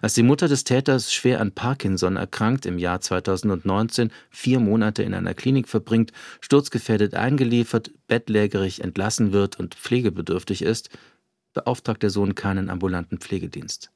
Als 0.01 0.13
die 0.13 0.23
Mutter 0.23 0.47
des 0.47 0.63
Täters 0.63 1.13
schwer 1.13 1.41
an 1.41 1.51
Parkinson 1.51 2.15
erkrankt, 2.15 2.65
im 2.65 2.77
Jahr 2.77 3.01
2019 3.01 4.11
vier 4.29 4.59
Monate 4.59 5.03
in 5.03 5.13
einer 5.13 5.33
Klinik 5.33 5.67
verbringt, 5.67 6.11
sturzgefährdet 6.41 7.15
eingeliefert, 7.15 7.91
bettlägerig 8.07 8.83
entlassen 8.83 9.31
wird 9.31 9.59
und 9.59 9.75
pflegebedürftig 9.75 10.61
ist, 10.61 10.89
beauftragt 11.53 12.03
der 12.03 12.09
Sohn 12.09 12.35
keinen 12.35 12.69
ambulanten 12.69 13.19
Pflegedienst. 13.19 13.91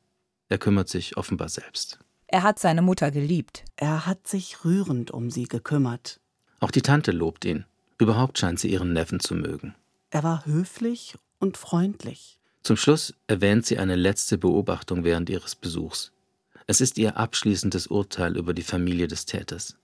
Er 0.50 0.58
kümmert 0.58 0.90
sich 0.90 1.18
offenbar 1.18 1.50
selbst. 1.50 2.00
Er 2.28 2.44
hat 2.44 2.60
seine 2.60 2.82
Mutter 2.82 3.12
geliebt. 3.12 3.64
Er 3.76 4.06
hat 4.06 4.28
sich 4.28 4.66
rührend 4.66 5.12
um 5.12 5.32
sie 5.32 5.46
gekümmert. 5.46 6.20
Auch 6.60 6.72
die 6.72 6.82
Tante 6.82 7.12
lobt 7.12 7.46
ihn. 7.46 7.66
Überhaupt 7.98 8.38
scheint 8.38 8.60
sie 8.60 8.70
ihren 8.70 8.94
Neffen 8.94 9.20
zu 9.20 9.34
mögen. 9.34 9.76
Er 10.10 10.24
war 10.24 10.46
höflich 10.46 11.16
und 11.40 11.58
freundlich. 11.58 12.37
Zum 12.68 12.76
Schluss 12.76 13.14
erwähnt 13.28 13.66
sie 13.66 13.78
eine 13.78 13.96
letzte 13.96 14.38
Beobachtung 14.38 15.06
während 15.06 15.30
ihres 15.30 15.56
Besuchs. 15.56 16.12
Es 16.66 16.82
ist 16.82 16.98
ihr 16.98 17.16
abschließendes 17.16 17.88
Urteil 17.88 18.36
über 18.36 18.54
die 18.54 18.62
Familie 18.62 19.08
des 19.08 19.26
Täters. 19.26 19.78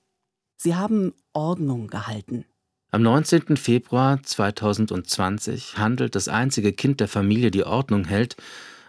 Sie 0.57 0.75
haben 0.75 1.13
Ordnung 1.31 1.87
gehalten. 1.87 2.43
Am 2.91 3.01
19. 3.01 3.55
Februar 3.55 4.21
2020 4.21 5.77
handelt 5.77 6.13
das 6.13 6.27
einzige 6.27 6.73
Kind 6.73 6.99
der 6.99 7.07
Familie, 7.07 7.51
die 7.51 7.63
Ordnung 7.63 8.03
hält, 8.03 8.35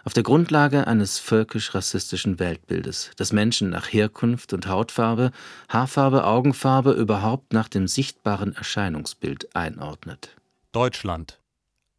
auf 0.03 0.11
der 0.11 0.23
Grundlage 0.23 0.87
eines 0.87 1.17
völkisch-rassistischen 1.19 2.37
Weltbildes, 2.37 3.11
das 3.15 3.31
Menschen 3.31 3.69
nach 3.69 3.87
Herkunft 3.93 4.51
und 4.51 4.67
Hautfarbe, 4.67 5.31
Haarfarbe, 5.69 6.25
Augenfarbe 6.25 6.91
überhaupt 6.91 7.53
nach 7.53 7.69
dem 7.69 7.87
sichtbaren 7.87 8.57
Erscheinungsbild 8.57 9.55
einordnet. 9.55 10.35
Deutschland. 10.73 11.39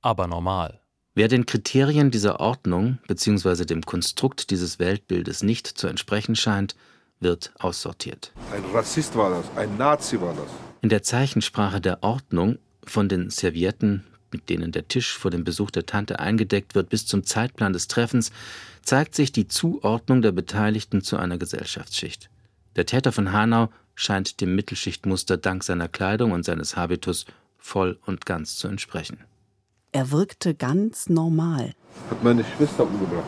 Aber 0.02 0.26
normal. 0.26 0.82
Wer 1.16 1.29
den 1.29 1.46
Kriterien 1.46 2.11
dieser 2.11 2.40
Ordnung 2.40 2.98
bzw. 3.09 3.64
dem 3.64 3.81
Konstrukt 3.87 4.50
dieses 4.50 4.79
Weltbildes 4.79 5.42
nicht 5.42 5.66
zu 5.66 5.87
entsprechen 5.87 6.37
scheint, 6.37 6.76
wird 7.20 7.55
aussortiert. 7.59 8.33
Ein 8.52 8.62
Rassist 8.74 9.16
war 9.16 9.31
das, 9.31 9.46
ein 9.57 9.79
Nazi 9.79 10.20
war 10.20 10.35
das. 10.35 10.50
In 10.83 10.90
der 10.90 11.02
Zeichensprache 11.02 11.81
der 11.81 12.02
Ordnung, 12.02 12.59
von 12.85 13.09
den 13.09 13.31
Servietten, 13.31 14.05
mit 14.31 14.50
denen 14.50 14.72
der 14.72 14.88
Tisch 14.88 15.16
vor 15.16 15.31
dem 15.31 15.42
Besuch 15.42 15.70
der 15.70 15.87
Tante 15.87 16.20
eingedeckt 16.20 16.74
wird, 16.74 16.90
bis 16.90 17.07
zum 17.07 17.24
Zeitplan 17.24 17.72
des 17.72 17.88
Treffens, 17.88 18.31
zeigt 18.83 19.14
sich 19.14 19.33
die 19.33 19.48
Zuordnung 19.48 20.20
der 20.20 20.33
Beteiligten 20.33 21.00
zu 21.00 21.16
einer 21.16 21.38
Gesellschaftsschicht. 21.38 22.29
Der 22.76 22.85
Täter 22.85 23.11
von 23.11 23.33
Hanau 23.33 23.70
scheint 23.94 24.42
dem 24.42 24.55
Mittelschichtmuster 24.55 25.38
dank 25.38 25.64
seiner 25.64 25.88
Kleidung 25.88 26.33
und 26.33 26.44
seines 26.44 26.76
Habitus 26.76 27.24
voll 27.57 27.98
und 28.05 28.26
ganz 28.26 28.57
zu 28.57 28.68
entsprechen. 28.68 29.24
Er 29.92 30.11
wirkte 30.11 30.55
ganz 30.55 31.09
normal. 31.09 31.75
Hat 32.11 32.22
meine 32.22 32.44
Schwester 32.44 32.85
umgebracht. 32.85 33.25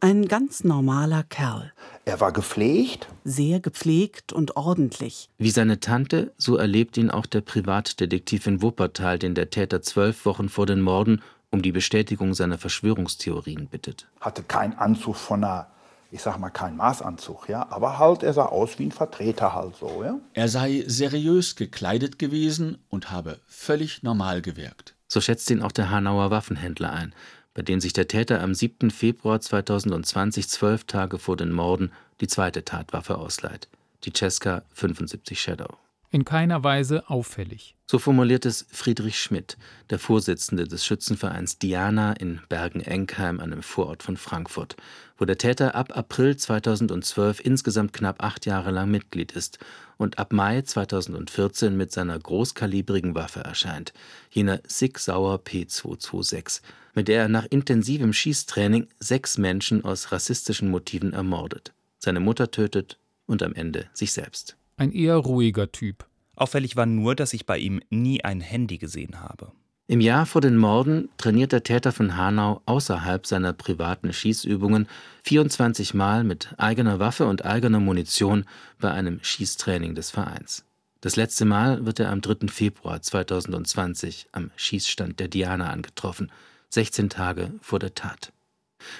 Ein 0.00 0.28
ganz 0.28 0.62
normaler 0.62 1.22
Kerl. 1.24 1.72
Er 2.04 2.20
war 2.20 2.32
gepflegt? 2.32 3.08
Sehr 3.24 3.60
gepflegt 3.60 4.32
und 4.32 4.56
ordentlich. 4.56 5.30
Wie 5.38 5.50
seine 5.50 5.80
Tante, 5.80 6.32
so 6.36 6.56
erlebt 6.56 6.96
ihn 6.96 7.10
auch 7.10 7.26
der 7.26 7.40
Privatdetektiv 7.40 8.46
in 8.46 8.62
Wuppertal, 8.62 9.18
den 9.18 9.34
der 9.34 9.50
Täter 9.50 9.82
zwölf 9.82 10.24
Wochen 10.26 10.48
vor 10.48 10.66
den 10.66 10.80
Morden 10.80 11.22
um 11.50 11.62
die 11.62 11.72
Bestätigung 11.72 12.34
seiner 12.34 12.58
Verschwörungstheorien 12.58 13.68
bittet. 13.68 14.06
Hatte 14.20 14.42
keinen 14.42 14.74
Anzug 14.74 15.16
von 15.16 15.42
einer 15.42 15.68
ich 16.12 16.22
sag 16.22 16.38
mal, 16.38 16.50
kein 16.50 16.76
Maßanzug, 16.76 17.48
ja, 17.48 17.66
aber 17.70 17.98
halt, 17.98 18.22
er 18.22 18.32
sah 18.32 18.46
aus 18.46 18.78
wie 18.78 18.86
ein 18.86 18.92
Vertreter 18.92 19.54
halt 19.54 19.76
so, 19.76 20.02
ja. 20.04 20.18
Er 20.34 20.48
sei 20.48 20.84
seriös 20.86 21.56
gekleidet 21.56 22.18
gewesen 22.18 22.78
und 22.88 23.10
habe 23.10 23.40
völlig 23.46 24.02
normal 24.02 24.40
gewirkt. 24.40 24.95
So 25.08 25.20
schätzt 25.20 25.50
ihn 25.50 25.62
auch 25.62 25.72
der 25.72 25.90
Hanauer 25.90 26.30
Waffenhändler 26.30 26.92
ein, 26.92 27.14
bei 27.54 27.62
dem 27.62 27.80
sich 27.80 27.92
der 27.92 28.08
Täter 28.08 28.42
am 28.42 28.54
7. 28.54 28.90
Februar 28.90 29.40
2020, 29.40 30.48
zwölf 30.48 30.84
Tage 30.84 31.18
vor 31.18 31.36
den 31.36 31.52
Morden, 31.52 31.92
die 32.20 32.26
zweite 32.26 32.64
Tatwaffe 32.64 33.16
ausleiht, 33.18 33.68
die 34.04 34.12
Cesca 34.12 34.62
75 34.74 35.40
Shadow. 35.40 35.76
In 36.10 36.24
keiner 36.24 36.62
Weise 36.62 37.10
auffällig. 37.10 37.76
So 37.88 38.00
formuliert 38.00 38.46
es 38.46 38.66
Friedrich 38.70 39.20
Schmidt, 39.20 39.56
der 39.90 40.00
Vorsitzende 40.00 40.64
des 40.64 40.84
Schützenvereins 40.84 41.58
Diana 41.58 42.14
in 42.14 42.40
Bergen-Enkheim, 42.48 43.38
einem 43.38 43.62
Vorort 43.62 44.02
von 44.02 44.16
Frankfurt, 44.16 44.76
wo 45.18 45.24
der 45.24 45.38
Täter 45.38 45.76
ab 45.76 45.96
April 45.96 46.36
2012 46.36 47.40
insgesamt 47.44 47.92
knapp 47.92 48.24
acht 48.24 48.44
Jahre 48.44 48.72
lang 48.72 48.90
Mitglied 48.90 49.30
ist 49.30 49.58
und 49.98 50.18
ab 50.18 50.32
Mai 50.32 50.62
2014 50.62 51.76
mit 51.76 51.92
seiner 51.92 52.18
großkalibrigen 52.18 53.14
Waffe 53.14 53.40
erscheint, 53.40 53.92
jener 54.30 54.60
Sig 54.66 54.98
Sauer 54.98 55.40
P226, 55.44 56.60
mit 56.94 57.06
der 57.06 57.22
er 57.22 57.28
nach 57.28 57.46
intensivem 57.48 58.12
Schießtraining 58.12 58.88
sechs 58.98 59.38
Menschen 59.38 59.84
aus 59.84 60.10
rassistischen 60.10 60.70
Motiven 60.70 61.12
ermordet, 61.12 61.72
seine 61.98 62.18
Mutter 62.20 62.50
tötet 62.50 62.98
und 63.26 63.44
am 63.44 63.54
Ende 63.54 63.88
sich 63.92 64.12
selbst. 64.12 64.56
Ein 64.78 64.92
eher 64.92 65.16
ruhiger 65.16 65.72
Typ. 65.72 66.06
Auffällig 66.34 66.76
war 66.76 66.84
nur, 66.84 67.14
dass 67.14 67.32
ich 67.32 67.46
bei 67.46 67.56
ihm 67.56 67.80
nie 67.88 68.22
ein 68.22 68.42
Handy 68.42 68.76
gesehen 68.76 69.20
habe. 69.20 69.52
Im 69.86 70.00
Jahr 70.02 70.26
vor 70.26 70.42
den 70.42 70.58
Morden 70.58 71.08
trainiert 71.16 71.52
der 71.52 71.62
Täter 71.62 71.92
von 71.92 72.16
Hanau 72.16 72.60
außerhalb 72.66 73.24
seiner 73.24 73.54
privaten 73.54 74.12
Schießübungen 74.12 74.86
24 75.22 75.94
Mal 75.94 76.24
mit 76.24 76.54
eigener 76.58 76.98
Waffe 76.98 77.26
und 77.26 77.46
eigener 77.46 77.80
Munition 77.80 78.44
bei 78.78 78.90
einem 78.90 79.20
Schießtraining 79.22 79.94
des 79.94 80.10
Vereins. 80.10 80.64
Das 81.00 81.16
letzte 81.16 81.46
Mal 81.46 81.86
wird 81.86 82.00
er 82.00 82.10
am 82.10 82.20
3. 82.20 82.48
Februar 82.48 83.00
2020 83.00 84.26
am 84.32 84.50
Schießstand 84.56 85.20
der 85.20 85.28
Diana 85.28 85.70
angetroffen, 85.70 86.30
16 86.68 87.08
Tage 87.08 87.52
vor 87.62 87.78
der 87.78 87.94
Tat. 87.94 88.32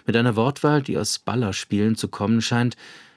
Mit 0.07 0.17
einer 0.17 0.37
Wortwahl, 0.37 0.83
die 0.83 0.97
aus 0.97 1.19
Ballerspielen 1.19 1.97
zu 1.97 2.09
kommen 2.09 2.41
scheint, 2.41 2.77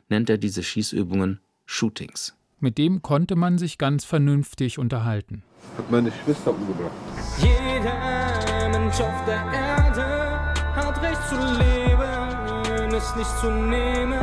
nennt 0.09 0.29
er 0.29 0.37
diese 0.37 0.63
Schießübungen 0.63 1.39
Shootings. 1.65 2.33
Mit 2.61 2.77
dem 2.77 3.01
konnte 3.01 3.37
man 3.37 3.57
sich 3.57 3.77
ganz 3.77 4.03
vernünftig 4.03 4.79
unterhalten. 4.79 5.43
Hat 5.77 5.89
meine 5.89 6.11
Schwester 6.11 6.51
umgebracht. 6.51 6.91
Jeder 7.37 8.69
Mensch 8.69 8.99
auf 8.99 9.25
der 9.25 9.45
Erde 9.53 10.53
hat 10.75 11.01
Recht 11.01 11.21
zu 11.29 11.35
leben, 11.35 12.93
es 12.93 13.15
nicht 13.15 13.39
zu 13.39 13.49
nehmen. 13.49 14.19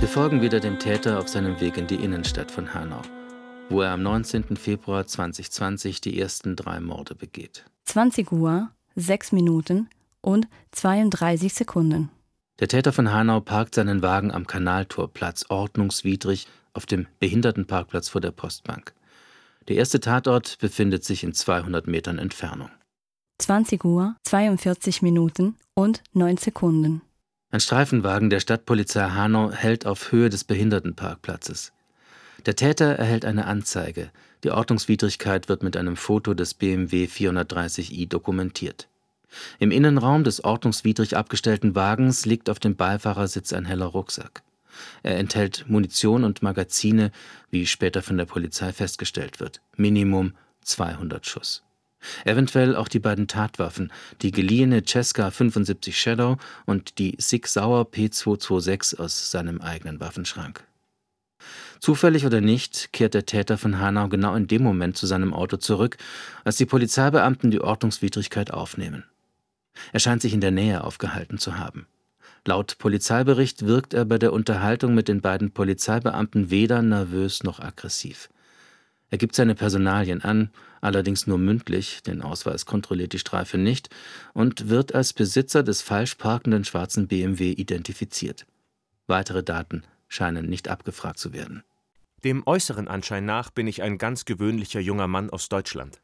Wir 0.00 0.08
folgen 0.08 0.40
wieder 0.40 0.60
dem 0.60 0.78
Täter 0.78 1.18
auf 1.18 1.28
seinem 1.28 1.60
Weg 1.60 1.76
in 1.76 1.86
die 1.86 1.96
Innenstadt 1.96 2.50
von 2.50 2.72
Hanau, 2.72 3.02
wo 3.68 3.82
er 3.82 3.92
am 3.92 4.02
19. 4.02 4.56
Februar 4.56 5.06
2020 5.06 6.00
die 6.00 6.18
ersten 6.18 6.56
drei 6.56 6.80
Morde 6.80 7.14
begeht. 7.14 7.66
20 7.84 8.32
Uhr, 8.32 8.70
6 8.96 9.32
Minuten 9.32 9.90
und 10.22 10.48
32 10.70 11.52
Sekunden. 11.52 12.10
Der 12.60 12.68
Täter 12.68 12.92
von 12.92 13.12
Hanau 13.12 13.40
parkt 13.40 13.74
seinen 13.74 14.02
Wagen 14.02 14.30
am 14.30 14.46
Kanaltorplatz 14.46 15.46
ordnungswidrig 15.50 16.46
auf 16.74 16.86
dem 16.86 17.06
Behindertenparkplatz 17.18 18.08
vor 18.08 18.20
der 18.20 18.30
Postbank. 18.30 18.92
Der 19.68 19.76
erste 19.76 20.00
Tatort 20.00 20.58
befindet 20.58 21.04
sich 21.04 21.22
in 21.22 21.34
200 21.34 21.86
Metern 21.86 22.18
Entfernung. 22.18 22.70
20 23.38 23.84
Uhr, 23.84 24.16
42 24.24 25.02
Minuten 25.02 25.56
und 25.74 26.02
9 26.12 26.36
Sekunden. 26.36 27.02
Ein 27.50 27.60
Streifenwagen 27.60 28.30
der 28.30 28.40
Stadtpolizei 28.40 29.10
Hanau 29.10 29.50
hält 29.52 29.86
auf 29.86 30.10
Höhe 30.10 30.30
des 30.30 30.44
Behindertenparkplatzes. 30.44 31.72
Der 32.46 32.56
Täter 32.56 32.86
erhält 32.86 33.24
eine 33.24 33.46
Anzeige. 33.46 34.10
Die 34.42 34.50
Ordnungswidrigkeit 34.50 35.48
wird 35.48 35.62
mit 35.62 35.76
einem 35.76 35.96
Foto 35.96 36.34
des 36.34 36.54
BMW 36.54 37.04
430i 37.04 38.08
dokumentiert. 38.08 38.88
Im 39.58 39.70
Innenraum 39.70 40.24
des 40.24 40.42
ordnungswidrig 40.42 41.16
abgestellten 41.16 41.74
Wagens 41.74 42.26
liegt 42.26 42.50
auf 42.50 42.58
dem 42.58 42.74
Beifahrersitz 42.76 43.52
ein 43.52 43.64
heller 43.64 43.86
Rucksack. 43.86 44.42
Er 45.02 45.18
enthält 45.18 45.64
Munition 45.68 46.24
und 46.24 46.42
Magazine, 46.42 47.12
wie 47.50 47.66
später 47.66 48.02
von 48.02 48.16
der 48.16 48.26
Polizei 48.26 48.72
festgestellt 48.72 49.40
wird. 49.40 49.60
Minimum 49.76 50.34
200 50.62 51.26
Schuss. 51.26 51.62
Eventuell 52.24 52.74
auch 52.74 52.88
die 52.88 52.98
beiden 52.98 53.28
Tatwaffen, 53.28 53.92
die 54.22 54.32
geliehene 54.32 54.82
Cesca 54.84 55.30
75 55.30 55.98
Shadow 55.98 56.36
und 56.66 56.98
die 56.98 57.16
Sig 57.18 57.46
Sauer 57.46 57.84
P226 57.84 58.98
aus 58.98 59.30
seinem 59.30 59.60
eigenen 59.60 60.00
Waffenschrank. 60.00 60.64
Zufällig 61.80 62.24
oder 62.26 62.40
nicht, 62.40 62.92
kehrt 62.92 63.14
der 63.14 63.26
Täter 63.26 63.58
von 63.58 63.80
Hanau 63.80 64.08
genau 64.08 64.34
in 64.34 64.46
dem 64.46 64.62
Moment 64.62 64.96
zu 64.96 65.06
seinem 65.06 65.34
Auto 65.34 65.56
zurück, 65.56 65.96
als 66.44 66.56
die 66.56 66.66
Polizeibeamten 66.66 67.50
die 67.50 67.60
Ordnungswidrigkeit 67.60 68.52
aufnehmen. 68.52 69.04
Er 69.92 70.00
scheint 70.00 70.22
sich 70.22 70.32
in 70.32 70.40
der 70.40 70.50
Nähe 70.52 70.84
aufgehalten 70.84 71.38
zu 71.38 71.58
haben. 71.58 71.86
Laut 72.44 72.76
Polizeibericht 72.78 73.66
wirkt 73.66 73.94
er 73.94 74.04
bei 74.04 74.18
der 74.18 74.32
Unterhaltung 74.32 74.94
mit 74.94 75.06
den 75.06 75.20
beiden 75.20 75.52
Polizeibeamten 75.52 76.50
weder 76.50 76.82
nervös 76.82 77.44
noch 77.44 77.60
aggressiv. 77.60 78.28
Er 79.10 79.18
gibt 79.18 79.36
seine 79.36 79.54
Personalien 79.54 80.22
an, 80.22 80.50
allerdings 80.80 81.28
nur 81.28 81.38
mündlich, 81.38 82.02
den 82.02 82.20
Ausweis 82.20 82.66
kontrolliert 82.66 83.12
die 83.12 83.20
Streife 83.20 83.58
nicht, 83.58 83.90
und 84.34 84.68
wird 84.68 84.92
als 84.92 85.12
Besitzer 85.12 85.62
des 85.62 85.82
falsch 85.82 86.16
parkenden 86.16 86.64
schwarzen 86.64 87.06
BMW 87.06 87.52
identifiziert. 87.52 88.44
Weitere 89.06 89.44
Daten 89.44 89.84
scheinen 90.08 90.48
nicht 90.48 90.66
abgefragt 90.66 91.20
zu 91.20 91.32
werden. 91.32 91.62
Dem 92.24 92.44
äußeren 92.44 92.88
Anschein 92.88 93.24
nach 93.24 93.50
bin 93.50 93.68
ich 93.68 93.82
ein 93.82 93.98
ganz 93.98 94.24
gewöhnlicher 94.24 94.80
junger 94.80 95.06
Mann 95.06 95.30
aus 95.30 95.48
Deutschland. 95.48 96.01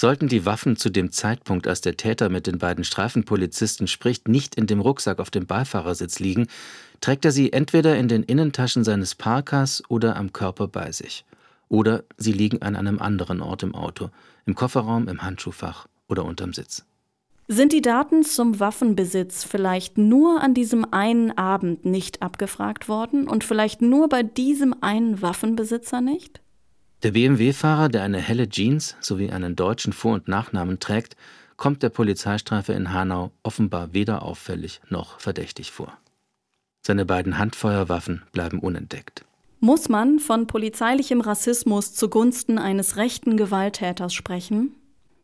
Sollten 0.00 0.28
die 0.28 0.46
Waffen 0.46 0.76
zu 0.76 0.90
dem 0.90 1.10
Zeitpunkt, 1.10 1.66
als 1.66 1.80
der 1.80 1.96
Täter 1.96 2.28
mit 2.28 2.46
den 2.46 2.58
beiden 2.58 2.84
Streifenpolizisten 2.84 3.88
spricht, 3.88 4.28
nicht 4.28 4.54
in 4.54 4.68
dem 4.68 4.78
Rucksack 4.80 5.18
auf 5.18 5.28
dem 5.28 5.46
Beifahrersitz 5.46 6.20
liegen, 6.20 6.46
trägt 7.00 7.24
er 7.24 7.32
sie 7.32 7.52
entweder 7.52 7.98
in 7.98 8.06
den 8.06 8.22
Innentaschen 8.22 8.84
seines 8.84 9.16
Parkers 9.16 9.82
oder 9.88 10.14
am 10.14 10.32
Körper 10.32 10.68
bei 10.68 10.92
sich. 10.92 11.24
Oder 11.68 12.04
sie 12.16 12.30
liegen 12.30 12.62
an 12.62 12.76
einem 12.76 13.00
anderen 13.00 13.40
Ort 13.40 13.64
im 13.64 13.74
Auto, 13.74 14.10
im 14.46 14.54
Kofferraum, 14.54 15.08
im 15.08 15.24
Handschuhfach 15.24 15.88
oder 16.06 16.24
unterm 16.24 16.52
Sitz. 16.52 16.84
Sind 17.48 17.72
die 17.72 17.82
Daten 17.82 18.22
zum 18.22 18.60
Waffenbesitz 18.60 19.42
vielleicht 19.42 19.98
nur 19.98 20.40
an 20.40 20.54
diesem 20.54 20.92
einen 20.92 21.36
Abend 21.36 21.84
nicht 21.84 22.22
abgefragt 22.22 22.88
worden 22.88 23.26
und 23.26 23.42
vielleicht 23.42 23.82
nur 23.82 24.08
bei 24.08 24.22
diesem 24.22 24.80
einen 24.80 25.20
Waffenbesitzer 25.22 26.00
nicht? 26.00 26.40
Der 27.04 27.12
BMW-Fahrer, 27.12 27.88
der 27.88 28.02
eine 28.02 28.18
helle 28.18 28.48
Jeans 28.48 28.96
sowie 29.00 29.30
einen 29.30 29.54
deutschen 29.54 29.92
Vor- 29.92 30.14
und 30.14 30.26
Nachnamen 30.26 30.80
trägt, 30.80 31.16
kommt 31.56 31.82
der 31.84 31.90
Polizeistreife 31.90 32.72
in 32.72 32.92
Hanau 32.92 33.30
offenbar 33.44 33.92
weder 33.92 34.22
auffällig 34.22 34.80
noch 34.88 35.20
verdächtig 35.20 35.70
vor. 35.70 35.96
Seine 36.84 37.04
beiden 37.04 37.38
Handfeuerwaffen 37.38 38.22
bleiben 38.32 38.58
unentdeckt. 38.58 39.24
Muss 39.60 39.88
man 39.88 40.18
von 40.18 40.46
polizeilichem 40.46 41.20
Rassismus 41.20 41.94
zugunsten 41.94 42.58
eines 42.58 42.96
rechten 42.96 43.36
Gewalttäters 43.36 44.14
sprechen? 44.14 44.74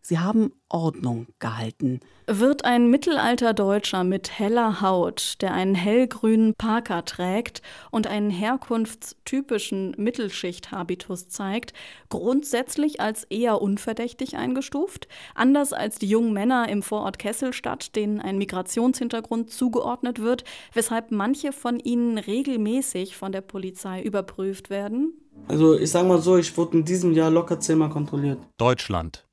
Sie 0.06 0.18
haben 0.18 0.52
Ordnung 0.68 1.28
gehalten. 1.38 2.00
Wird 2.26 2.66
ein 2.66 2.90
Mittelalterdeutscher 2.90 4.04
mit 4.04 4.38
heller 4.38 4.82
Haut, 4.82 5.36
der 5.40 5.54
einen 5.54 5.74
hellgrünen 5.74 6.52
Parker 6.58 7.06
trägt 7.06 7.62
und 7.90 8.06
einen 8.06 8.28
herkunftstypischen 8.28 9.94
Mittelschicht-Habitus 9.96 11.28
zeigt, 11.28 11.72
grundsätzlich 12.10 13.00
als 13.00 13.24
eher 13.24 13.62
unverdächtig 13.62 14.36
eingestuft, 14.36 15.08
anders 15.34 15.72
als 15.72 15.98
die 15.98 16.08
jungen 16.08 16.34
Männer 16.34 16.68
im 16.68 16.82
Vorort 16.82 17.18
Kesselstadt, 17.18 17.96
denen 17.96 18.20
ein 18.20 18.36
Migrationshintergrund 18.36 19.50
zugeordnet 19.50 20.20
wird, 20.20 20.44
weshalb 20.74 21.12
manche 21.12 21.50
von 21.50 21.80
ihnen 21.80 22.18
regelmäßig 22.18 23.16
von 23.16 23.32
der 23.32 23.40
Polizei 23.40 24.02
überprüft 24.02 24.68
werden? 24.68 25.14
Also 25.48 25.78
ich 25.78 25.90
sag 25.90 26.06
mal 26.06 26.20
so, 26.20 26.36
ich 26.36 26.54
wurde 26.58 26.76
in 26.76 26.84
diesem 26.84 27.12
Jahr 27.12 27.30
locker 27.30 27.58
zehnmal 27.58 27.88
kontrolliert. 27.88 28.38
Deutschland 28.58 29.23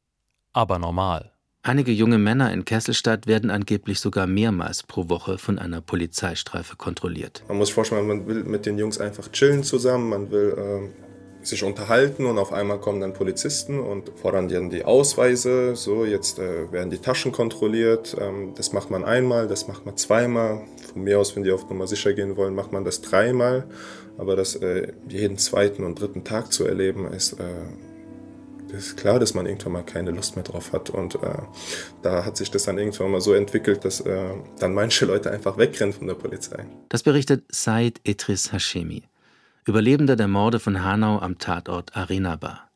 aber 0.54 0.80
normal. 0.80 1.32
Einige 1.64 1.92
junge 1.92 2.18
Männer 2.18 2.52
in 2.52 2.66
Kesselstadt 2.66 3.28
werden 3.28 3.52
angeblich 3.52 4.00
sogar 4.00 4.26
mehrmals 4.26 4.82
pro 4.82 5.10
Woche 5.10 5.38
von 5.38 5.60
einer 5.60 5.80
Polizeistreife 5.80 6.76
kontrolliert. 6.76 7.44
Man 7.48 7.58
muss 7.58 7.68
sich 7.68 7.76
vorstellen, 7.76 8.08
man 8.08 8.26
will 8.26 8.44
mit 8.44 8.66
den 8.66 8.80
Jungs 8.80 9.00
einfach 9.00 9.32
chillen 9.32 9.64
zusammen, 9.64 10.10
man 10.10 10.32
will 10.32 10.56
äh, 10.58 11.46
sich 11.46 11.64
unterhalten 11.64 12.26
und 12.26 12.40
auf 12.40 12.52
einmal 12.52 12.80
kommen 12.80 13.00
dann 13.00 13.14
Polizisten 13.14 13.80
und 13.80 14.12
fordern 14.16 14.48
dann 14.48 14.72
die 14.72 14.86
Ausweise. 14.86 15.76
So, 15.76 16.04
jetzt 16.04 16.40
äh, 16.40 16.72
werden 16.72 16.90
die 16.90 16.98
Taschen 16.98 17.32
kontrolliert. 17.32 18.16
Ähm, 18.20 18.54
das 18.56 18.74
macht 18.74 18.90
man 18.90 19.04
einmal, 19.04 19.48
das 19.48 19.68
macht 19.68 19.86
man 19.86 19.98
zweimal. 19.98 20.64
Von 20.94 21.04
mir 21.04 21.20
aus, 21.20 21.36
wenn 21.36 21.44
die 21.44 21.52
auf 21.52 21.70
Nummer 21.70 21.86
sicher 21.86 22.14
gehen 22.14 22.38
wollen, 22.38 22.56
macht 22.56 22.72
man 22.72 22.84
das 22.84 23.02
dreimal. 23.02 23.68
Aber 24.18 24.36
das 24.36 24.56
äh, 24.56 24.94
jeden 25.08 25.38
zweiten 25.38 25.84
und 25.84 26.00
dritten 26.00 26.24
Tag 26.24 26.52
zu 26.52 26.66
erleben, 26.66 27.12
ist 27.12 27.34
äh, 27.34 27.44
Das 28.72 28.88
ist 28.88 28.98
klar, 28.98 29.20
dass 29.20 29.34
man 29.34 29.46
irgendwann 29.46 29.74
mal 29.74 29.84
keine 29.84 30.12
Lust 30.12 30.36
mehr 30.36 30.46
drauf 30.46 30.72
hat. 30.72 30.90
Und 30.90 31.16
äh, 31.16 31.38
da 32.02 32.24
hat 32.24 32.38
sich 32.38 32.50
das 32.52 32.64
dann 32.64 32.78
irgendwann 32.78 33.12
mal 33.12 33.20
so 33.20 33.34
entwickelt, 33.34 33.84
dass 33.84 34.00
äh, 34.00 34.34
dann 34.60 34.74
manche 34.74 35.06
Leute 35.06 35.30
einfach 35.30 35.58
wegrennen 35.58 35.94
von 35.94 36.08
der 36.08 36.14
Polizei. 36.14 36.66
Das 36.88 37.04
berichtet 37.04 37.44
Said 37.50 38.00
Etris 38.06 38.54
Hashemi, 38.54 39.04
Überlebender 39.66 40.16
der 40.16 40.30
Morde 40.30 40.60
von 40.60 40.84
Hanau 40.84 41.20
am 41.20 41.38
Tatort 41.38 41.96
Arenaba. 41.98 42.70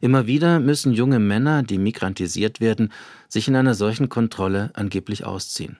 Immer 0.00 0.26
wieder 0.26 0.58
müssen 0.58 0.92
junge 0.92 1.18
Männer, 1.18 1.62
die 1.62 1.78
migrantisiert 1.78 2.60
werden, 2.60 2.92
sich 3.28 3.46
in 3.46 3.56
einer 3.56 3.74
solchen 3.74 4.08
Kontrolle 4.08 4.70
angeblich 4.74 5.24
ausziehen. 5.24 5.78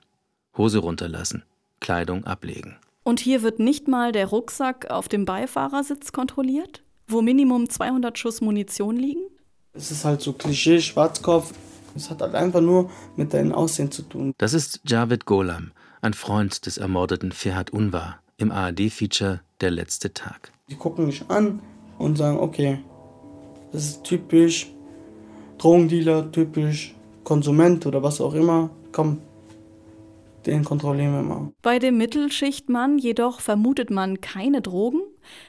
Hose 0.57 0.79
runterlassen, 0.79 1.43
Kleidung 1.81 2.25
ablegen. 2.25 2.77
Und 3.03 3.21
hier 3.21 3.43
wird 3.43 3.59
nicht 3.59 3.89
mal 3.89 4.13
der 4.13 4.27
Rucksack 4.27 4.91
auf 4.91 5.09
dem 5.09 5.25
Beifahrersitz 5.25 6.13
kontrolliert, 6.13 6.83
wo 7.09 7.23
Minimum 7.23 7.69
200 7.69 8.19
Schuss 8.19 8.41
Munition 8.41 8.97
liegen? 8.97 9.23
Es 9.73 9.91
ist 9.91 10.05
halt 10.05 10.21
so 10.21 10.33
Klischee, 10.33 10.81
Schwarzkopf. 10.81 11.53
Es 11.95 12.11
hat 12.11 12.21
halt 12.21 12.35
einfach 12.35 12.61
nur 12.61 12.91
mit 13.17 13.33
deinem 13.33 13.53
Aussehen 13.53 13.91
zu 13.91 14.03
tun. 14.03 14.33
Das 14.39 14.53
ist 14.53 14.81
Javed 14.85 15.25
Golam, 15.25 15.73
ein 16.03 16.15
Freund 16.15 16.67
des 16.67 16.79
ermordeten 16.79 17.33
Ferhat 17.33 17.71
Unvar 17.71 18.21
im 18.37 18.51
ARD-Feature 18.51 19.41
Der 19.61 19.71
letzte 19.71 20.13
Tag. 20.13 20.53
Die 20.69 20.77
gucken 20.77 21.07
mich 21.07 21.25
an 21.29 21.61
und 21.99 22.19
sagen, 22.19 22.39
okay, 22.39 22.79
das 23.73 23.85
ist 23.87 24.05
typisch 24.05 24.71
Drogendealer, 25.59 26.31
typisch 26.33 26.95
Konsument 27.25 27.87
oder 27.87 28.03
was 28.03 28.21
auch 28.21 28.35
immer. 28.35 28.71
Komm, 28.93 29.21
den 30.47 30.65
kontrollieren 30.65 31.13
wir 31.13 31.23
mal. 31.23 31.53
Bei 31.63 31.79
dem 31.79 31.99
Mittelschichtmann 31.99 32.99
jedoch 32.99 33.41
vermutet 33.41 33.91
man 33.91 34.21
keine 34.21 34.63
Drogen. 34.63 35.01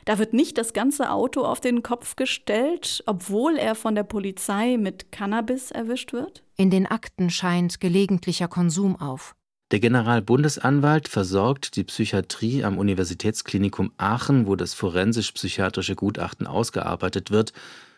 Da 0.05 0.17
wird 0.17 0.33
nicht 0.33 0.57
das 0.57 0.73
ganze 0.73 1.12
Auto 1.12 1.41
auf 1.43 1.62
den 1.62 1.83
Kopf 1.83 2.15
gestellt, 2.15 3.03
obwohl 3.05 3.57
er 3.57 3.75
von 3.75 3.95
der 3.95 4.03
Polizei 4.03 4.77
mit 4.77 5.12
Cannabis 5.12 5.71
erwischt 5.71 6.13
wird. 6.13 6.43
In 6.55 6.71
den 6.71 6.88
Akten 6.88 7.29
scheint 7.29 7.79
gelegentlicher 7.79 8.47
Konsum 8.47 8.95
auf. 8.95 9.36
Der 9.71 9.79
Generalbundesanwalt 9.81 11.10
versorgt 11.10 11.75
die 11.75 11.83
Psychiatrie 11.83 12.63
am 12.63 12.77
Universitätsklinikum 12.77 13.91
Aachen, 13.97 14.47
wo 14.47 14.55
das 14.55 14.73
forensisch-psychiatrische 14.73 15.95
Gutachten 15.95 16.47
ausgearbeitet 16.47 17.31
wird, 17.31 17.51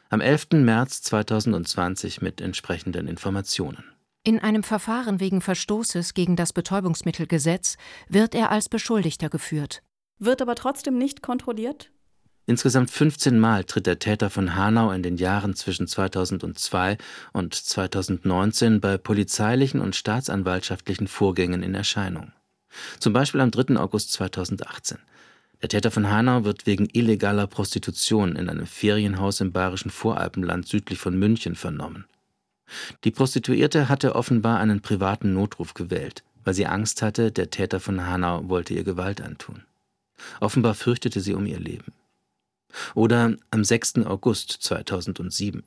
am 0.09 0.19
11. 0.19 0.47
März 0.53 1.03
2020 1.03 2.21
mit 2.21 2.41
entsprechenden 2.41 3.07
Informationen. 3.07 3.83
In 4.25 4.39
einem 4.39 4.63
Verfahren 4.63 5.21
wegen 5.21 5.39
Verstoßes 5.39 6.13
gegen 6.13 6.35
das 6.35 6.51
Betäubungsmittelgesetz 6.51 7.77
wird 8.09 8.35
er 8.35 8.51
als 8.51 8.67
Beschuldigter 8.67 9.29
geführt. 9.29 9.81
Wird 10.19 10.41
aber 10.41 10.55
trotzdem 10.55 10.97
nicht 10.97 11.21
kontrolliert? 11.21 11.89
Insgesamt 12.45 12.89
15 12.89 13.39
Mal 13.39 13.63
tritt 13.63 13.85
der 13.85 13.99
Täter 13.99 14.29
von 14.29 14.55
Hanau 14.55 14.91
in 14.91 15.03
den 15.03 15.15
Jahren 15.15 15.55
zwischen 15.55 15.87
2002 15.87 16.97
und 17.31 17.53
2019 17.53 18.81
bei 18.81 18.97
polizeilichen 18.97 19.79
und 19.79 19.95
staatsanwaltschaftlichen 19.95 21.07
Vorgängen 21.07 21.63
in 21.63 21.73
Erscheinung. 21.73 22.33
Zum 22.99 23.13
Beispiel 23.13 23.39
am 23.39 23.51
3. 23.51 23.77
August 23.77 24.11
2018. 24.13 24.97
Der 25.61 25.69
Täter 25.69 25.91
von 25.91 26.09
Hanau 26.09 26.43
wird 26.43 26.65
wegen 26.65 26.89
illegaler 26.91 27.47
Prostitution 27.47 28.35
in 28.35 28.49
einem 28.49 28.65
Ferienhaus 28.65 29.39
im 29.39 29.53
bayerischen 29.53 29.91
Voralpenland 29.91 30.67
südlich 30.67 30.99
von 30.99 31.17
München 31.17 31.55
vernommen. 31.55 32.05
Die 33.03 33.11
Prostituierte 33.11 33.89
hatte 33.89 34.15
offenbar 34.15 34.59
einen 34.59 34.81
privaten 34.81 35.33
Notruf 35.33 35.73
gewählt, 35.73 36.23
weil 36.43 36.53
sie 36.53 36.65
Angst 36.65 37.01
hatte, 37.01 37.31
der 37.31 37.49
Täter 37.49 37.79
von 37.79 38.05
Hanau 38.05 38.47
wollte 38.49 38.73
ihr 38.73 38.83
Gewalt 38.83 39.21
antun. 39.21 39.63
Offenbar 40.39 40.73
fürchtete 40.75 41.21
sie 41.21 41.33
um 41.33 41.45
ihr 41.45 41.59
Leben. 41.59 41.93
Oder 42.93 43.35
am 43.51 43.63
6. 43.63 44.05
August 44.05 44.51
2007. 44.51 45.63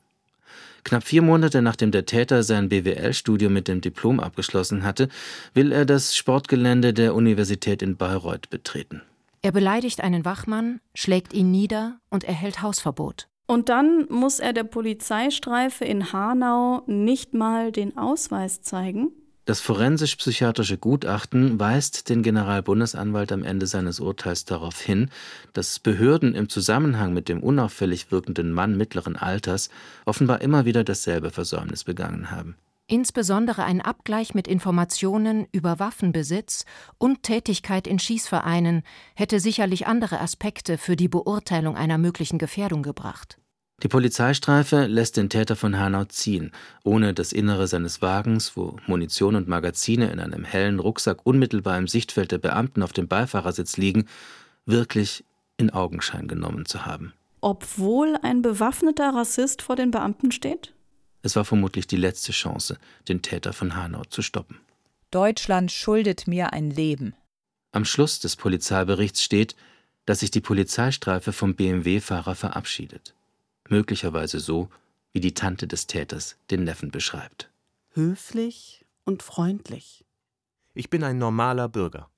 Knapp 0.83 1.03
vier 1.03 1.21
Monate 1.21 1.61
nachdem 1.61 1.91
der 1.91 2.05
Täter 2.05 2.43
sein 2.43 2.69
BWL-Studium 2.69 3.53
mit 3.53 3.67
dem 3.67 3.81
Diplom 3.81 4.19
abgeschlossen 4.19 4.83
hatte, 4.83 5.07
will 5.53 5.71
er 5.71 5.85
das 5.85 6.15
Sportgelände 6.15 6.93
der 6.93 7.15
Universität 7.15 7.81
in 7.81 7.95
Bayreuth 7.95 8.49
betreten. 8.49 9.01
Er 9.41 9.51
beleidigt 9.51 10.01
einen 10.01 10.25
Wachmann, 10.25 10.79
schlägt 10.93 11.33
ihn 11.33 11.51
nieder 11.51 11.99
und 12.09 12.23
erhält 12.23 12.61
Hausverbot. 12.61 13.27
Und 13.45 13.69
dann 13.69 14.07
muss 14.09 14.39
er 14.39 14.53
der 14.53 14.63
Polizeistreife 14.63 15.85
in 15.85 16.13
Hanau 16.13 16.83
nicht 16.87 17.33
mal 17.33 17.71
den 17.71 17.97
Ausweis 17.97 18.61
zeigen? 18.61 19.11
Das 19.45 19.59
forensisch-psychiatrische 19.59 20.77
Gutachten 20.77 21.59
weist 21.59 22.07
den 22.07 22.23
Generalbundesanwalt 22.23 23.33
am 23.33 23.43
Ende 23.43 23.67
seines 23.67 23.99
Urteils 23.99 24.45
darauf 24.45 24.79
hin, 24.79 25.09
dass 25.51 25.79
Behörden 25.79 26.33
im 26.33 26.47
Zusammenhang 26.47 27.13
mit 27.13 27.27
dem 27.27 27.43
unauffällig 27.43 28.09
wirkenden 28.09 28.53
Mann 28.53 28.77
mittleren 28.77 29.17
Alters 29.17 29.69
offenbar 30.05 30.39
immer 30.39 30.63
wieder 30.63 30.85
dasselbe 30.85 31.29
Versäumnis 31.29 31.83
begangen 31.83 32.31
haben. 32.31 32.55
Insbesondere 32.87 33.63
ein 33.63 33.81
Abgleich 33.81 34.35
mit 34.35 34.47
Informationen 34.47 35.47
über 35.51 35.79
Waffenbesitz 35.79 36.65
und 36.97 37.23
Tätigkeit 37.23 37.87
in 37.87 37.97
Schießvereinen 37.97 38.83
hätte 39.15 39.39
sicherlich 39.39 39.87
andere 39.87 40.19
Aspekte 40.19 40.77
für 40.77 40.95
die 40.95 41.07
Beurteilung 41.07 41.77
einer 41.77 41.97
möglichen 41.97 42.37
Gefährdung 42.39 42.83
gebracht. 42.83 43.37
Die 43.81 43.87
Polizeistreife 43.87 44.85
lässt 44.85 45.17
den 45.17 45.29
Täter 45.29 45.55
von 45.55 45.77
Hanau 45.77 46.05
ziehen, 46.05 46.51
ohne 46.83 47.13
das 47.13 47.33
Innere 47.33 47.67
seines 47.67 48.01
Wagens, 48.01 48.55
wo 48.55 48.77
Munition 48.85 49.35
und 49.35 49.47
Magazine 49.47 50.11
in 50.11 50.19
einem 50.19 50.43
hellen 50.43 50.79
Rucksack 50.79 51.25
unmittelbar 51.25 51.77
im 51.77 51.87
Sichtfeld 51.87 52.31
der 52.31 52.37
Beamten 52.37 52.83
auf 52.83 52.93
dem 52.93 53.07
Beifahrersitz 53.07 53.77
liegen, 53.77 54.05
wirklich 54.65 55.25
in 55.57 55.69
Augenschein 55.69 56.27
genommen 56.27 56.65
zu 56.65 56.85
haben. 56.85 57.13
Obwohl 57.41 58.17
ein 58.21 58.41
bewaffneter 58.41 59.13
Rassist 59.13 59.61
vor 59.61 59.75
den 59.75 59.91
Beamten 59.91 60.31
steht? 60.31 60.73
Es 61.23 61.35
war 61.37 61.45
vermutlich 61.45 61.87
die 61.87 61.95
letzte 61.95 62.33
Chance, 62.33 62.77
den 63.07 63.21
Täter 63.21 63.53
von 63.53 63.75
Hanau 63.75 64.03
zu 64.03 64.21
stoppen. 64.21 64.59
Deutschland 65.09 65.71
schuldet 65.71 66.27
mir 66.27 66.53
ein 66.53 66.69
Leben. 66.69 67.15
Am 67.71 67.85
Schluss 67.85 68.19
des 68.19 68.35
Polizeiberichts 68.35 69.23
steht, 69.23 69.55
dass 70.05 70.19
sich 70.19 70.31
die 70.31 70.41
Polizeistreife 70.41 71.31
vom 71.31 71.55
BMW-Fahrer 71.55 72.35
verabschiedet. 72.35 73.15
Möglicherweise 73.69 74.39
so, 74.39 74.69
wie 75.13 75.21
die 75.21 75.33
Tante 75.33 75.65
des 75.65 75.87
Täters 75.87 76.35
den 76.51 76.65
Neffen 76.65 76.91
beschreibt. 76.91 77.49
Höflich 77.93 78.85
und 79.05 79.23
freundlich. 79.23 80.03
Ich 80.73 80.89
bin 80.89 81.03
ein 81.03 81.19
normaler 81.19 81.69
Bürger. 81.69 82.09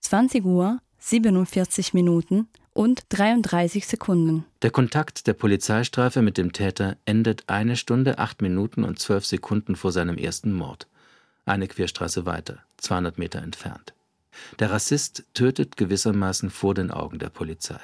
20 0.00 0.44
Uhr, 0.44 0.78
47 0.98 1.94
Minuten 1.94 2.48
und 2.74 3.04
33 3.08 3.86
Sekunden. 3.86 4.44
Der 4.62 4.70
Kontakt 4.70 5.26
der 5.26 5.32
Polizeistreife 5.32 6.20
mit 6.20 6.36
dem 6.36 6.52
Täter 6.52 6.96
endet 7.06 7.44
eine 7.46 7.76
Stunde, 7.76 8.18
acht 8.18 8.42
Minuten 8.42 8.84
und 8.84 8.98
zwölf 8.98 9.24
Sekunden 9.24 9.76
vor 9.76 9.92
seinem 9.92 10.18
ersten 10.18 10.52
Mord. 10.52 10.86
Eine 11.46 11.68
Querstraße 11.68 12.26
weiter, 12.26 12.58
200 12.78 13.16
Meter 13.16 13.40
entfernt. 13.42 13.94
Der 14.58 14.70
Rassist 14.70 15.24
tötet 15.32 15.76
gewissermaßen 15.76 16.50
vor 16.50 16.74
den 16.74 16.90
Augen 16.90 17.18
der 17.18 17.30
Polizei. 17.30 17.78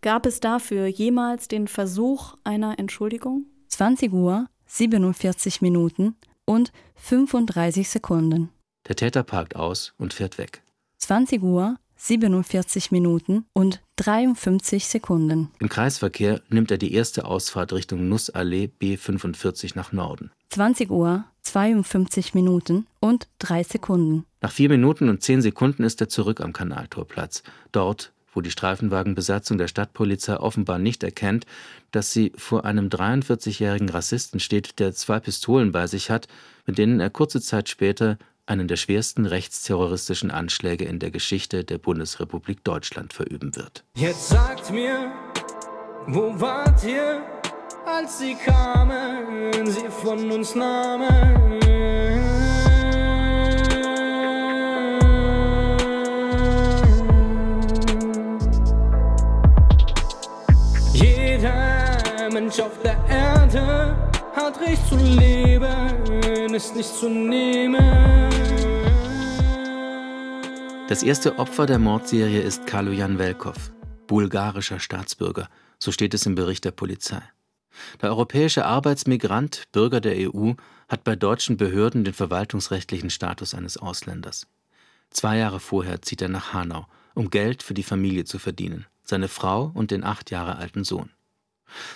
Gab 0.00 0.26
es 0.26 0.40
dafür 0.40 0.86
jemals 0.86 1.46
den 1.46 1.68
Versuch 1.68 2.34
einer 2.42 2.78
Entschuldigung? 2.78 3.46
20 3.68 4.12
Uhr, 4.12 4.48
47 4.66 5.62
Minuten 5.62 6.16
und 6.44 6.72
35 6.96 7.88
Sekunden. 7.88 8.50
Der 8.88 8.96
Täter 8.96 9.22
parkt 9.22 9.54
aus 9.54 9.94
und 9.98 10.12
fährt 10.12 10.38
weg. 10.38 10.62
20 10.98 11.42
Uhr, 11.42 11.76
47 12.04 12.90
Minuten 12.90 13.44
und 13.52 13.80
53 13.94 14.88
Sekunden. 14.88 15.50
Im 15.60 15.68
Kreisverkehr 15.68 16.40
nimmt 16.48 16.72
er 16.72 16.78
die 16.78 16.94
erste 16.94 17.24
Ausfahrt 17.24 17.72
Richtung 17.72 18.08
Nussallee 18.08 18.70
B45 18.80 19.74
nach 19.76 19.92
Norden. 19.92 20.32
20 20.48 20.90
Uhr, 20.90 21.24
52 21.42 22.34
Minuten 22.34 22.88
und 22.98 23.28
3 23.38 23.62
Sekunden. 23.62 24.24
Nach 24.40 24.50
4 24.50 24.68
Minuten 24.68 25.08
und 25.08 25.22
10 25.22 25.42
Sekunden 25.42 25.84
ist 25.84 26.00
er 26.00 26.08
zurück 26.08 26.40
am 26.40 26.52
Kanaltorplatz. 26.52 27.44
Dort, 27.70 28.12
wo 28.34 28.40
die 28.40 28.50
Streifenwagenbesatzung 28.50 29.56
der 29.56 29.68
Stadtpolizei 29.68 30.36
offenbar 30.36 30.80
nicht 30.80 31.04
erkennt, 31.04 31.46
dass 31.92 32.12
sie 32.12 32.32
vor 32.34 32.64
einem 32.64 32.88
43-jährigen 32.88 33.88
Rassisten 33.88 34.40
steht, 34.40 34.80
der 34.80 34.92
zwei 34.92 35.20
Pistolen 35.20 35.70
bei 35.70 35.86
sich 35.86 36.10
hat, 36.10 36.26
mit 36.66 36.78
denen 36.78 36.98
er 36.98 37.10
kurze 37.10 37.40
Zeit 37.40 37.68
später 37.68 38.18
einen 38.52 38.68
der 38.68 38.76
schwersten 38.76 39.24
rechtsterroristischen 39.24 40.30
Anschläge 40.30 40.84
in 40.84 40.98
der 40.98 41.10
Geschichte 41.10 41.64
der 41.64 41.78
Bundesrepublik 41.78 42.62
Deutschland 42.62 43.14
verüben 43.14 43.56
wird. 43.56 43.82
Jetzt 43.96 44.28
sagt 44.28 44.70
mir, 44.70 45.10
wo 46.06 46.38
wart 46.38 46.84
ihr, 46.84 47.22
als 47.86 48.18
sie 48.18 48.34
kamen, 48.34 49.70
sie 49.70 49.88
von 49.88 50.30
uns 50.30 50.54
nahmen? 50.54 51.60
Jeder 60.92 62.28
Mensch 62.30 62.60
auf 62.60 62.78
der 62.82 63.02
Erde 63.08 64.11
hat 64.34 64.60
Recht 64.60 64.86
zu 64.88 64.96
leben, 64.96 66.54
ist 66.54 66.74
nicht 66.74 66.88
zu 66.88 67.08
nehmen. 67.08 68.30
Das 70.88 71.02
erste 71.02 71.38
Opfer 71.38 71.66
der 71.66 71.78
Mordserie 71.78 72.40
ist 72.40 72.66
Kaloyan 72.66 73.18
Velkov, 73.18 73.72
bulgarischer 74.06 74.80
Staatsbürger, 74.80 75.48
so 75.78 75.92
steht 75.92 76.14
es 76.14 76.26
im 76.26 76.34
Bericht 76.34 76.64
der 76.64 76.72
Polizei. 76.72 77.22
Der 78.02 78.10
europäische 78.10 78.66
Arbeitsmigrant, 78.66 79.64
Bürger 79.72 80.00
der 80.00 80.16
EU, 80.16 80.52
hat 80.88 81.04
bei 81.04 81.16
deutschen 81.16 81.56
Behörden 81.56 82.04
den 82.04 82.12
verwaltungsrechtlichen 82.12 83.08
Status 83.08 83.54
eines 83.54 83.78
Ausländers. 83.78 84.46
Zwei 85.10 85.38
Jahre 85.38 85.60
vorher 85.60 86.02
zieht 86.02 86.20
er 86.20 86.28
nach 86.28 86.52
Hanau, 86.52 86.86
um 87.14 87.30
Geld 87.30 87.62
für 87.62 87.74
die 87.74 87.82
Familie 87.82 88.24
zu 88.24 88.38
verdienen, 88.38 88.86
seine 89.02 89.28
Frau 89.28 89.70
und 89.74 89.90
den 89.90 90.04
acht 90.04 90.30
Jahre 90.30 90.56
alten 90.56 90.84
Sohn. 90.84 91.10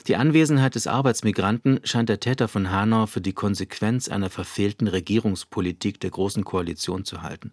Die 0.06 0.16
Anwesenheit 0.16 0.74
des 0.74 0.86
Arbeitsmigranten 0.86 1.80
scheint 1.84 2.08
der 2.08 2.20
Täter 2.20 2.48
von 2.48 2.70
Hanau 2.70 3.06
für 3.06 3.20
die 3.20 3.32
Konsequenz 3.32 4.08
einer 4.08 4.30
verfehlten 4.30 4.88
Regierungspolitik 4.88 6.00
der 6.00 6.10
Großen 6.10 6.44
Koalition 6.44 7.04
zu 7.04 7.22
halten. 7.22 7.52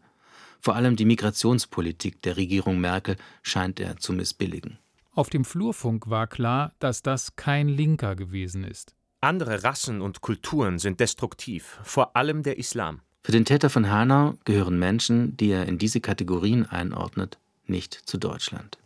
Vor 0.60 0.76
allem 0.76 0.96
die 0.96 1.06
Migrationspolitik 1.06 2.22
der 2.22 2.38
Regierung 2.38 2.80
Merkel 2.80 3.18
scheint 3.42 3.80
er 3.80 3.98
zu 3.98 4.14
missbilligen. 4.14 4.80
Auf 5.12 5.30
dem 5.30 5.46
Flurfunk 5.46 6.10
war 6.10 6.26
klar, 6.28 6.74
dass 6.80 7.02
das 7.02 7.36
kein 7.36 7.68
Linker 7.68 8.16
gewesen 8.16 8.64
ist. 8.64 8.96
Andere 9.22 9.64
Rassen 9.64 10.02
und 10.02 10.22
Kulturen 10.22 10.80
sind 10.80 11.00
destruktiv, 11.00 11.80
vor 11.84 12.16
allem 12.16 12.44
der 12.44 12.58
Islam. 12.58 13.02
Für 13.24 13.32
den 13.32 13.46
Täter 13.46 13.70
von 13.70 13.90
Hanau 13.90 14.34
gehören 14.44 14.78
Menschen, 14.78 15.38
die 15.38 15.52
er 15.52 15.66
in 15.66 15.78
diese 15.78 16.02
Kategorien 16.02 16.66
einordnet, 16.66 17.40
nicht 17.66 17.94
zu 17.94 18.18
Deutschland. 18.18 18.80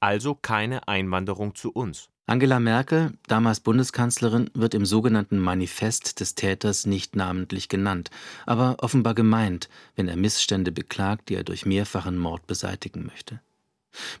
Also 0.00 0.34
keine 0.34 0.88
Einwanderung 0.88 1.54
zu 1.54 1.72
uns. 1.72 2.08
Angela 2.26 2.60
Merkel, 2.60 3.12
damals 3.26 3.60
Bundeskanzlerin, 3.60 4.48
wird 4.54 4.74
im 4.74 4.86
sogenannten 4.86 5.38
Manifest 5.38 6.20
des 6.20 6.36
Täters 6.36 6.86
nicht 6.86 7.16
namentlich 7.16 7.68
genannt, 7.68 8.10
aber 8.46 8.76
offenbar 8.78 9.14
gemeint, 9.14 9.68
wenn 9.96 10.06
er 10.06 10.16
Missstände 10.16 10.70
beklagt, 10.70 11.28
die 11.28 11.34
er 11.34 11.42
durch 11.42 11.66
mehrfachen 11.66 12.16
Mord 12.16 12.46
beseitigen 12.46 13.04
möchte. 13.06 13.40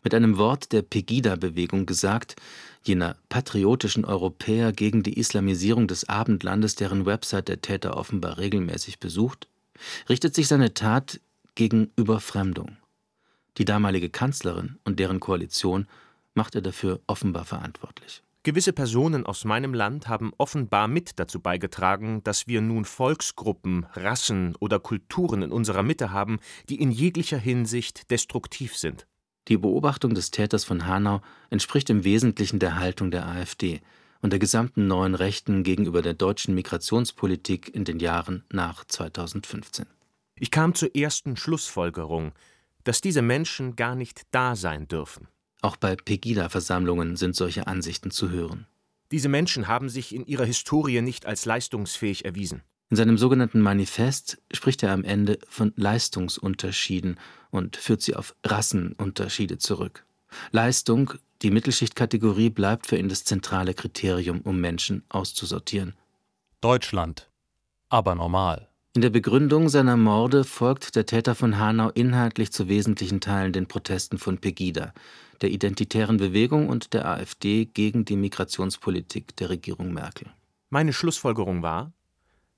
Mit 0.02 0.14
einem 0.14 0.36
Wort 0.36 0.72
der 0.72 0.82
Pegida-Bewegung 0.82 1.86
gesagt, 1.86 2.36
jener 2.82 3.16
patriotischen 3.28 4.04
Europäer 4.04 4.72
gegen 4.72 5.02
die 5.02 5.18
Islamisierung 5.18 5.86
des 5.86 6.08
Abendlandes, 6.08 6.74
deren 6.74 7.06
Website 7.06 7.48
der 7.48 7.62
Täter 7.62 7.96
offenbar 7.96 8.36
regelmäßig 8.36 8.98
besucht, 8.98 9.48
richtet 10.08 10.34
sich 10.34 10.48
seine 10.48 10.74
Tat 10.74 11.20
gegen 11.54 11.90
Überfremdung. 11.96 12.76
Die 13.58 13.64
damalige 13.64 14.10
Kanzlerin 14.10 14.78
und 14.84 14.98
deren 14.98 15.20
Koalition 15.20 15.86
macht 16.34 16.54
er 16.54 16.62
dafür 16.62 17.00
offenbar 17.06 17.44
verantwortlich. 17.44 18.22
Gewisse 18.44 18.72
Personen 18.72 19.24
aus 19.24 19.44
meinem 19.44 19.72
Land 19.72 20.08
haben 20.08 20.32
offenbar 20.36 20.88
mit 20.88 21.20
dazu 21.20 21.38
beigetragen, 21.38 22.24
dass 22.24 22.48
wir 22.48 22.60
nun 22.60 22.84
Volksgruppen, 22.84 23.86
Rassen 23.92 24.56
oder 24.58 24.80
Kulturen 24.80 25.42
in 25.42 25.52
unserer 25.52 25.84
Mitte 25.84 26.10
haben, 26.10 26.40
die 26.68 26.80
in 26.80 26.90
jeglicher 26.90 27.38
Hinsicht 27.38 28.10
destruktiv 28.10 28.76
sind. 28.76 29.06
Die 29.46 29.56
Beobachtung 29.56 30.14
des 30.14 30.32
Täters 30.32 30.64
von 30.64 30.86
Hanau 30.86 31.20
entspricht 31.50 31.88
im 31.88 32.02
Wesentlichen 32.02 32.58
der 32.58 32.80
Haltung 32.80 33.12
der 33.12 33.28
AfD 33.28 33.80
und 34.22 34.32
der 34.32 34.40
gesamten 34.40 34.88
neuen 34.88 35.14
Rechten 35.14 35.62
gegenüber 35.62 36.02
der 36.02 36.14
deutschen 36.14 36.54
Migrationspolitik 36.54 37.72
in 37.72 37.84
den 37.84 38.00
Jahren 38.00 38.44
nach 38.52 38.84
2015. 38.84 39.86
Ich 40.34 40.50
kam 40.50 40.74
zur 40.74 40.96
ersten 40.96 41.36
Schlussfolgerung, 41.36 42.32
dass 42.82 43.00
diese 43.00 43.22
Menschen 43.22 43.76
gar 43.76 43.94
nicht 43.94 44.22
da 44.32 44.56
sein 44.56 44.88
dürfen. 44.88 45.28
Auch 45.62 45.76
bei 45.76 45.96
Pegida-Versammlungen 45.96 47.16
sind 47.16 47.36
solche 47.36 47.66
Ansichten 47.66 48.10
zu 48.10 48.30
hören. 48.30 48.66
Diese 49.12 49.28
Menschen 49.28 49.68
haben 49.68 49.88
sich 49.88 50.14
in 50.14 50.26
ihrer 50.26 50.44
Historie 50.44 51.00
nicht 51.00 51.24
als 51.24 51.44
leistungsfähig 51.44 52.24
erwiesen. 52.24 52.62
In 52.90 52.96
seinem 52.96 53.16
sogenannten 53.16 53.60
Manifest 53.60 54.42
spricht 54.52 54.82
er 54.82 54.92
am 54.92 55.04
Ende 55.04 55.38
von 55.48 55.72
Leistungsunterschieden 55.76 57.18
und 57.50 57.76
führt 57.76 58.02
sie 58.02 58.16
auf 58.16 58.34
Rassenunterschiede 58.44 59.56
zurück. 59.58 60.04
Leistung, 60.50 61.14
die 61.42 61.50
Mittelschichtkategorie, 61.50 62.50
bleibt 62.50 62.86
für 62.86 62.96
ihn 62.96 63.08
das 63.08 63.24
zentrale 63.24 63.74
Kriterium, 63.74 64.40
um 64.42 64.60
Menschen 64.60 65.04
auszusortieren. 65.08 65.94
Deutschland. 66.60 67.30
Aber 67.88 68.14
normal. 68.14 68.68
In 68.94 69.00
der 69.00 69.10
Begründung 69.10 69.70
seiner 69.70 69.96
Morde 69.96 70.44
folgt 70.44 70.96
der 70.96 71.06
Täter 71.06 71.34
von 71.34 71.58
Hanau 71.58 71.88
inhaltlich 71.90 72.52
zu 72.52 72.68
wesentlichen 72.68 73.20
Teilen 73.20 73.54
den 73.54 73.66
Protesten 73.66 74.18
von 74.18 74.36
Pegida, 74.36 74.92
der 75.42 75.50
identitären 75.50 76.16
Bewegung 76.16 76.68
und 76.68 76.94
der 76.94 77.06
AfD 77.06 77.66
gegen 77.66 78.04
die 78.04 78.16
Migrationspolitik 78.16 79.36
der 79.36 79.50
Regierung 79.50 79.92
Merkel. 79.92 80.28
Meine 80.70 80.92
Schlussfolgerung 80.92 81.62
war, 81.62 81.92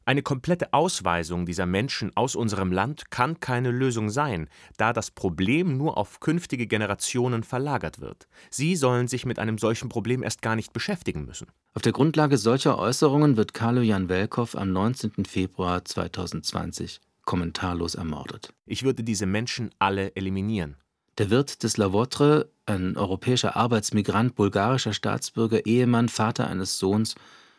eine 0.07 0.23
komplette 0.23 0.75
Ausweisung 0.75 1.47
dieser 1.47 1.65
Menschen 1.65 2.15
aus 2.15 2.37
unserem 2.37 2.73
Land 2.73 3.11
kann 3.11 3.41
keine 3.41 3.71
Lösung 3.71 4.11
sein, 4.11 4.51
da 4.77 4.93
das 4.93 5.11
Problem 5.11 5.79
nur 5.79 5.97
auf 5.97 6.21
künftige 6.21 6.67
Generationen 6.67 7.43
verlagert 7.43 8.01
wird. 8.01 8.29
Sie 8.51 8.77
sollen 8.77 9.09
sich 9.09 9.25
mit 9.25 9.39
einem 9.39 9.57
solchen 9.57 9.89
Problem 9.89 10.23
erst 10.23 10.43
gar 10.43 10.57
nicht 10.57 10.75
beschäftigen 10.75 11.25
müssen. 11.25 11.47
Auf 11.73 11.81
der 11.81 11.93
Grundlage 11.93 12.37
solcher 12.37 12.79
Äußerungen 12.79 13.39
wird 13.39 13.55
Carlo 13.55 13.81
Jan 13.81 14.11
Welkow 14.11 14.55
am 14.55 14.73
19. 14.73 15.25
Februar 15.25 15.83
2020 15.85 17.01
kommentarlos 17.25 17.95
ermordet. 17.95 18.53
Ich 18.67 18.83
würde 18.83 19.03
diese 19.03 19.25
Menschen 19.25 19.71
alle 19.79 20.15
eliminieren. 20.17 20.77
Der 21.17 21.31
Wirt 21.31 21.63
des 21.63 21.79
La 21.79 21.87
Vôtre, 21.87 22.47
ein 22.67 22.97
europäischer 22.97 23.57
Arbeitsmigrant, 23.57 24.35
bulgarischer 24.35 24.93
Staatsbürger, 24.93 25.67
Ehemann, 25.67 26.09
Vater 26.09 26.49
eines 26.49 26.79
Sohns, 26.79 27.15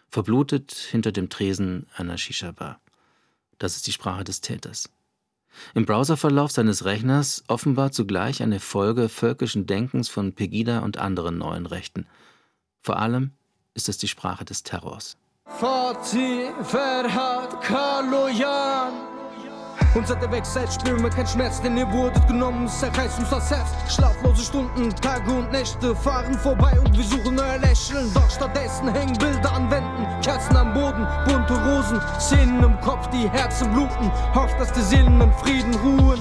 verblutet 0.10 0.74
hinter 0.74 1.12
dem 1.12 1.30
Tresen 1.30 1.88
einer 1.96 2.18
Shisha-Bar. 2.18 2.80
Das 3.58 3.76
ist 3.76 3.88
die 3.88 3.92
Sprache 3.92 4.24
des 4.24 4.42
Täters. 4.42 4.90
Im 5.74 5.86
Browserverlauf 5.86 6.52
seines 6.52 6.86
Rechners 6.86 7.44
offenbar 7.48 7.92
zugleich 7.92 8.44
eine 8.44 8.60
Folge 8.60 9.10
völkischen 9.10 9.66
Denkens 9.66 10.10
von 10.10 10.34
Pegida 10.34 10.80
und 10.80 10.98
anderen 10.98 11.38
neuen 11.38 11.66
Rechten. 11.66 12.08
Vor 12.82 12.98
allem 12.98 13.32
ist 13.74 13.90
es 13.90 13.98
die 13.98 14.08
Sprache 14.08 14.46
des 14.46 14.64
Terrors. 14.64 15.18
Fatih, 15.46 16.52
Ferhat, 16.64 17.62
Kaloyan. 17.62 18.94
Unser 19.96 20.18
der 20.18 20.30
Weg 20.30 20.46
selbst 20.46 20.82
spüren 20.82 21.02
wir 21.02 21.10
keinen 21.10 21.26
Schmerz, 21.28 21.62
denn 21.62 21.78
ihr 21.78 21.90
wurdet 21.90 22.28
genommen, 22.28 22.66
es 22.66 22.80
zerreißt 22.82 23.18
uns 23.18 23.30
das 23.30 23.50
Herz. 23.50 23.70
Schlaflose 23.96 24.44
Stunden, 24.44 24.94
Tage 24.98 25.32
und 25.32 25.50
Nächte 25.54 25.96
fahren 25.96 26.34
vorbei 26.34 26.78
und 26.82 26.98
wir 26.98 27.04
suchen 27.06 27.40
euer 27.40 27.58
Lächeln. 27.60 28.14
Doch 28.14 28.30
stattdessen 28.30 28.94
hängen 28.94 29.18
Bilder 29.18 29.54
an 29.54 29.72
Wänden, 29.72 30.06
Kerzen 30.22 30.58
am 30.58 30.74
Boden, 30.74 31.08
bunte 31.26 31.54
Rosen, 31.54 32.02
Szenen 32.20 32.62
im 32.62 32.78
Kopf, 32.82 33.10
die 33.12 33.30
Herzen 33.30 33.72
bluten. 33.72 34.12
Hofft, 34.34 34.60
dass 34.60 34.74
die 34.74 34.82
Seelen 34.82 35.22
in 35.22 35.32
Frieden 35.32 35.74
ruhen. 35.76 36.20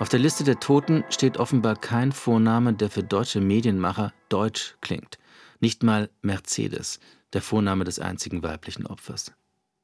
Auf 0.00 0.08
der 0.08 0.18
Liste 0.18 0.42
der 0.42 0.58
Toten 0.58 1.04
steht 1.10 1.36
offenbar 1.38 1.76
kein 1.76 2.10
Vorname, 2.10 2.72
der 2.72 2.90
für 2.90 3.04
deutsche 3.04 3.40
Medienmacher 3.40 4.12
deutsch 4.28 4.76
klingt. 4.80 5.18
Nicht 5.60 5.84
mal 5.84 6.10
Mercedes, 6.22 6.98
der 7.32 7.42
Vorname 7.42 7.84
des 7.84 8.00
einzigen 8.00 8.42
weiblichen 8.42 8.86
Opfers. 8.86 9.32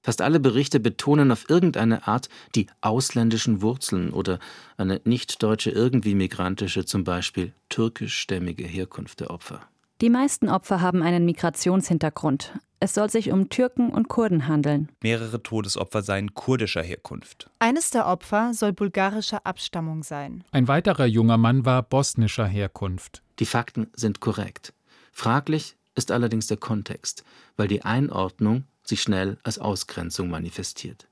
Fast 0.04 0.20
alle 0.20 0.38
Berichte 0.38 0.80
betonen 0.80 1.32
auf 1.32 1.48
irgendeine 1.48 2.06
Art 2.06 2.28
die 2.54 2.66
ausländischen 2.82 3.62
Wurzeln 3.62 4.12
oder 4.12 4.38
eine 4.76 5.00
nicht-deutsche, 5.04 5.70
irgendwie 5.70 6.14
migrantische, 6.14 6.84
zum 6.84 7.04
Beispiel 7.04 7.54
türkischstämmige 7.70 8.64
Herkunft 8.64 9.20
der 9.20 9.30
Opfer. 9.30 9.62
Die 10.02 10.10
meisten 10.10 10.50
Opfer 10.50 10.82
haben 10.82 11.02
einen 11.02 11.24
Migrationshintergrund. 11.24 12.52
Es 12.80 12.92
soll 12.92 13.08
sich 13.08 13.32
um 13.32 13.48
Türken 13.48 13.88
und 13.88 14.08
Kurden 14.08 14.46
handeln. 14.46 14.90
Mehrere 15.02 15.42
Todesopfer 15.42 16.02
seien 16.02 16.34
kurdischer 16.34 16.82
Herkunft. 16.82 17.48
Eines 17.58 17.88
der 17.88 18.06
Opfer 18.06 18.52
soll 18.52 18.74
bulgarischer 18.74 19.46
Abstammung 19.46 20.02
sein. 20.02 20.44
Ein 20.52 20.68
weiterer 20.68 21.06
junger 21.06 21.38
Mann 21.38 21.64
war 21.64 21.82
bosnischer 21.82 22.46
Herkunft. 22.46 23.22
Die 23.38 23.46
Fakten 23.46 23.86
sind 23.94 24.20
korrekt. 24.20 24.74
Fraglich 25.12 25.76
ist 25.94 26.10
allerdings 26.10 26.46
der 26.46 26.58
Kontext, 26.58 27.24
weil 27.56 27.68
die 27.68 27.82
Einordnung 27.82 28.64
sich 28.88 29.02
schnell 29.02 29.38
als 29.42 29.58
Ausgrenzung 29.58 30.28
manifestiert. 30.28 31.08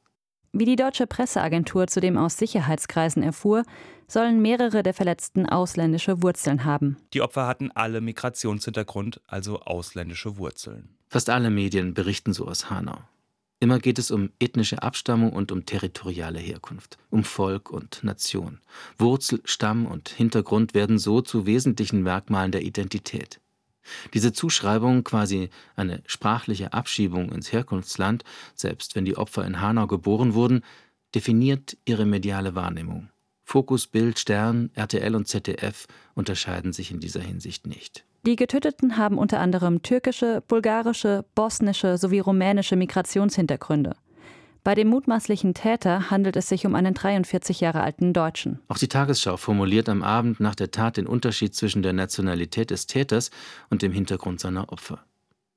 Wie 0.53 0.66
die 0.66 0.77
deutsche 0.77 1.07
Presseagentur 1.07 1.87
zudem 1.87 2.18
aus 2.18 2.37
Sicherheitskreisen 2.37 3.23
erfuhr, 3.23 3.64
sollen 4.07 4.43
mehrere 4.43 4.83
der 4.83 4.93
Verletzten 4.93 5.49
ausländische 5.49 6.23
Wurzeln 6.23 6.64
haben. 6.64 6.99
Die 7.14 7.23
Opfer 7.23 7.47
hatten 7.47 7.70
alle 7.70 8.03
Migrationshintergrund, 8.03 9.23
also 9.27 9.61
ausländische 9.61 10.37
Wurzeln. 10.37 10.91
Fast 11.09 11.31
alle 11.31 11.49
Medien 11.49 11.95
berichten 11.95 12.35
so 12.35 12.47
aus 12.47 12.68
Hanau. 12.68 12.99
Immer 13.61 13.79
geht 13.79 13.99
es 13.99 14.11
um 14.11 14.31
ethnische 14.41 14.83
Abstammung 14.83 15.33
und 15.33 15.53
um 15.53 15.64
territoriale 15.64 16.41
Herkunft, 16.41 16.99
um 17.11 17.23
Volk 17.23 17.70
und 17.70 18.03
Nation. 18.03 18.61
Wurzel, 18.99 19.41
Stamm 19.45 19.87
und 19.87 20.09
Hintergrund 20.09 20.75
werden 20.75 20.99
so 20.99 21.20
zu 21.20 21.47
wesentlichen 21.47 22.03
Merkmalen 22.03 22.51
der 22.51 22.62
Identität. 22.62 23.41
Diese 24.14 24.33
Zuschreibung, 24.33 25.05
quasi 25.05 25.51
eine 25.76 26.03
sprachliche 26.07 26.72
Abschiebung 26.72 27.33
ins 27.33 27.53
Herkunftsland, 27.53 28.24
selbst 28.55 28.95
wenn 28.95 29.05
die 29.05 29.16
Opfer 29.16 29.45
in 29.45 29.61
Hanau 29.61 29.87
geboren 29.87 30.35
wurden, 30.35 30.62
definiert 31.14 31.76
ihre 31.85 32.07
mediale 32.07 32.55
Wahrnehmung. 32.55 33.09
Fokus, 33.45 33.87
Bild, 33.87 34.18
Stern, 34.18 34.70
RTL 34.74 35.14
und 35.14 35.28
ZDF 35.28 35.87
unterscheiden 36.14 36.72
sich 36.72 36.91
in 36.91 37.01
dieser 37.01 37.20
Hinsicht 37.20 37.66
nicht. 37.66 38.05
Die 38.24 38.37
Getöteten 38.37 38.97
haben 38.97 39.18
unter 39.18 39.41
anderem 39.41 39.83
türkische, 39.83 40.43
bulgarische, 40.47 41.24
bosnische 41.35 41.99
sowie 41.99 42.20
rumänische 42.20 42.76
Migrationshintergründe. 42.76 43.97
Bei 44.64 44.76
dem 44.76 44.88
mutmaßlichen 44.88 45.54
Täter 45.54 46.10
handelt 46.10 46.36
es 46.36 46.48
sich 46.48 46.66
um 46.66 46.76
einen 46.76 46.94
43 46.94 47.60
Jahre 47.60 47.82
alten 47.82 48.12
Deutschen. 48.12 48.60
Auch 48.68 48.78
die 48.78 48.86
Tagesschau 48.86 49.36
formuliert 49.36 49.88
am 49.88 50.04
Abend 50.04 50.38
nach 50.38 50.54
der 50.54 50.70
Tat 50.70 50.96
den 50.96 51.08
Unterschied 51.08 51.52
zwischen 51.56 51.82
der 51.82 51.92
Nationalität 51.92 52.70
des 52.70 52.86
Täters 52.86 53.32
und 53.70 53.82
dem 53.82 53.90
Hintergrund 53.90 54.38
seiner 54.38 54.72
Opfer. 54.72 55.04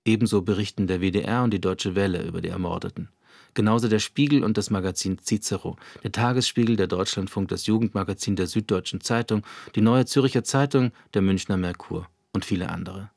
Ebenso 0.06 0.42
berichten 0.42 0.88
der 0.88 1.02
WDR 1.02 1.44
und 1.44 1.52
die 1.52 1.62
Deutsche 1.62 1.94
Welle 1.94 2.24
über 2.24 2.42
die 2.42 2.50
Ermordeten. 2.50 3.10
Genauso 3.54 3.88
der 3.90 4.00
Spiegel 4.00 4.44
und 4.44 4.58
das 4.58 4.72
Magazin 4.72 5.20
Cicero, 5.20 5.78
der 6.04 6.12
Tagesspiegel, 6.12 6.76
der 6.76 6.88
Deutschlandfunk, 6.88 7.48
das 7.50 7.68
Jugendmagazin 7.68 8.36
der 8.36 8.48
Süddeutschen 8.48 9.02
Zeitung, 9.02 9.44
die 9.76 9.82
Neue 9.82 10.06
Zürcher 10.06 10.44
Zeitung, 10.44 10.92
der 11.14 11.22
Münchner 11.22 11.58
Merkur 11.58 12.08
und 12.34 12.44
viele 12.44 12.70
andere. 12.70 13.12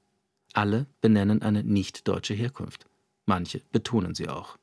Alle 0.53 0.86
benennen 1.01 1.41
eine 1.41 1.64
nicht 1.64 2.07
deutsche 2.07 2.34
Herkunft. 2.34 2.84
Manche 3.24 3.62
betonen 3.72 4.14
sie 4.14 4.28
auch. 4.28 4.58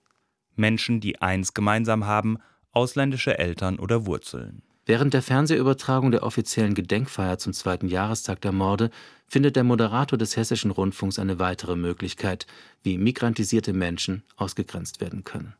Menschen, 0.55 0.99
die 0.99 1.21
eins 1.21 1.53
gemeinsam 1.53 2.05
haben, 2.05 2.37
ausländische 2.71 3.37
Eltern 3.37 3.79
oder 3.79 4.05
Wurzeln. 4.05 4.61
Während 4.85 5.15
der 5.15 5.23
Fernsehübertragung 5.23 6.11
der 6.11 6.21
offiziellen 6.21 6.75
Gedenkfeier 6.75 7.39
zum 7.39 7.53
zweiten 7.53 7.87
Jahrestag 7.87 8.41
der 8.41 8.51
Morde 8.51 8.91
findet 9.27 9.55
der 9.55 9.63
Moderator 9.63 10.17
des 10.17 10.37
Hessischen 10.37 10.69
Rundfunks 10.69 11.17
eine 11.17 11.39
weitere 11.39 11.75
Möglichkeit, 11.75 12.45
wie 12.83 12.99
migrantisierte 12.99 13.73
Menschen 13.73 14.23
ausgegrenzt 14.35 15.01
werden 15.01 15.23
können. 15.23 15.55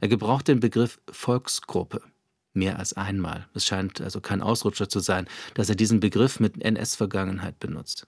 Er 0.00 0.08
gebraucht 0.08 0.48
den 0.48 0.60
Begriff 0.60 0.98
Volksgruppe. 1.10 2.00
Mehr 2.54 2.78
als 2.78 2.94
einmal. 2.94 3.46
Es 3.54 3.66
scheint 3.66 4.00
also 4.00 4.20
kein 4.20 4.40
Ausrutscher 4.40 4.88
zu 4.88 5.00
sein, 5.00 5.28
dass 5.54 5.68
er 5.68 5.76
diesen 5.76 6.00
Begriff 6.00 6.40
mit 6.40 6.60
NS-Vergangenheit 6.60 7.60
benutzt. 7.60 8.06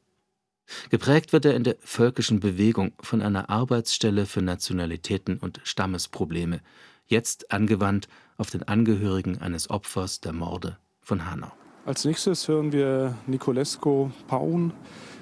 Geprägt 0.90 1.32
wird 1.32 1.44
er 1.44 1.54
in 1.54 1.64
der 1.64 1.76
völkischen 1.80 2.40
Bewegung 2.40 2.92
von 3.00 3.22
einer 3.22 3.50
Arbeitsstelle 3.50 4.26
für 4.26 4.42
Nationalitäten 4.42 5.38
und 5.38 5.60
Stammesprobleme, 5.64 6.60
jetzt 7.06 7.52
angewandt 7.52 8.08
auf 8.36 8.50
den 8.50 8.62
Angehörigen 8.62 9.38
eines 9.38 9.70
Opfers 9.70 10.20
der 10.20 10.32
Morde 10.32 10.78
von 11.00 11.30
Hanau. 11.30 11.52
Als 11.84 12.04
nächstes 12.04 12.46
hören 12.46 12.72
wir 12.72 13.16
Nicolesco 13.26 14.12
Paun, 14.28 14.72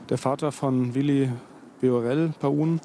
der 0.08 0.18
Vater 0.18 0.52
von 0.52 0.94
Willi 0.94 1.30
Viorel 1.80 2.34
Paun. 2.40 2.80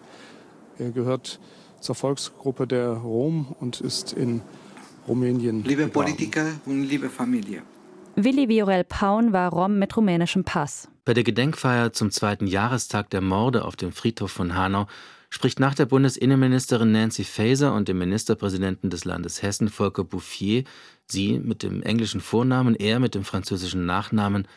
Er 0.78 0.92
gehört 0.92 1.40
zur 1.80 1.96
Volksgruppe 1.96 2.68
der 2.68 2.90
Rom 2.90 3.56
und 3.60 3.82
ist 3.82 4.14
in 4.14 4.42
Rumänien. 5.08 5.64
Liebe 5.64 5.88
Politiker 5.88 6.46
und 6.66 6.84
liebe 6.84 7.10
Familie. 7.10 7.64
Willi 8.16 8.48
Viorel 8.48 8.84
Paun 8.84 9.34
war 9.34 9.50
Rom 9.50 9.80
mit 9.80 9.98
rumänischem 9.98 10.44
Pass. 10.44 10.88
Bei 11.04 11.16
der 11.16 11.24
Gedenkfeier 11.24 11.94
zum 11.94 12.12
zweiten 12.12 12.46
Jahrestag 12.46 13.10
der 13.10 13.22
Morde 13.22 13.66
auf 13.66 13.76
dem 13.76 13.92
Friedhof 13.92 14.32
von 14.32 14.56
Hanau 14.56 14.86
spricht 15.32 15.60
nach 15.60 15.74
der 15.74 15.88
Bundesinnenministerin 15.88 16.92
Nancy 16.92 17.24
Faeser 17.24 17.74
und 17.74 17.88
dem 17.88 17.98
Ministerpräsidenten 17.98 18.92
des 18.92 19.04
Landes 19.04 19.42
Hessen 19.42 19.68
Volker 19.68 20.04
Bouffier, 20.04 20.64
sie 21.08 21.40
mit 21.40 21.64
dem 21.64 21.82
englischen 21.82 22.22
Vornamen, 22.22 22.76
er 22.76 23.00
mit 23.00 23.16
dem 23.16 23.24
französischen 23.24 23.88
Nachnamen, 23.88 24.48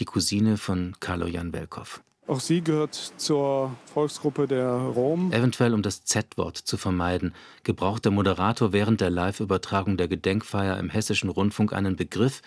die 0.00 0.04
Cousine 0.04 0.58
von 0.58 0.94
Kaloyan 1.00 1.54
Welkow. 1.54 2.02
Auch 2.26 2.40
sie 2.40 2.60
gehört 2.60 2.94
zur 3.16 3.74
Volksgruppe 3.86 4.46
der 4.46 4.68
Rom. 4.68 5.32
Eventuell 5.32 5.72
um 5.72 5.80
das 5.80 6.04
Z-Wort 6.04 6.58
zu 6.58 6.76
vermeiden, 6.76 7.32
gebraucht 7.62 8.04
der 8.04 8.12
Moderator 8.12 8.74
während 8.74 9.00
der 9.00 9.08
Live-Übertragung 9.08 9.96
der 9.96 10.08
Gedenkfeier 10.08 10.78
im 10.78 10.90
Hessischen 10.90 11.30
Rundfunk 11.30 11.72
einen 11.72 11.96
Begriff, 11.96 12.42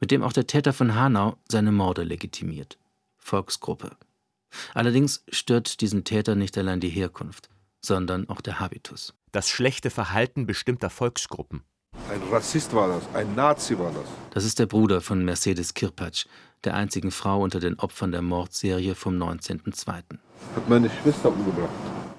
mit 0.00 0.10
dem 0.10 0.22
auch 0.22 0.32
der 0.32 0.46
Täter 0.46 0.72
von 0.72 0.94
Hanau 0.94 1.36
seine 1.48 1.72
Morde 1.72 2.02
legitimiert. 2.02 2.78
Volksgruppe. 3.18 3.96
Allerdings 4.74 5.24
stört 5.28 5.80
diesen 5.80 6.04
Täter 6.04 6.34
nicht 6.34 6.58
allein 6.58 6.80
die 6.80 6.88
Herkunft, 6.88 7.48
sondern 7.80 8.28
auch 8.28 8.40
der 8.40 8.58
Habitus. 8.58 9.14
Das 9.30 9.48
schlechte 9.48 9.90
Verhalten 9.90 10.46
bestimmter 10.46 10.90
Volksgruppen. 10.90 11.62
Ein 12.08 12.20
Rassist 12.30 12.74
war 12.74 12.88
das, 12.88 13.02
ein 13.14 13.34
Nazi 13.34 13.78
war 13.78 13.92
das. 13.92 14.04
Das 14.32 14.44
ist 14.44 14.58
der 14.58 14.66
Bruder 14.66 15.00
von 15.00 15.24
Mercedes 15.24 15.74
Kirpatsch, 15.74 16.26
der 16.64 16.74
einzigen 16.74 17.10
Frau 17.10 17.42
unter 17.42 17.60
den 17.60 17.78
Opfern 17.78 18.12
der 18.12 18.22
Mordserie 18.22 18.94
vom 18.94 19.14
19.02. 19.14 19.86
Hat 19.86 20.68
meine 20.68 20.90
Schwester 20.90 21.28
umgebracht. 21.28 21.70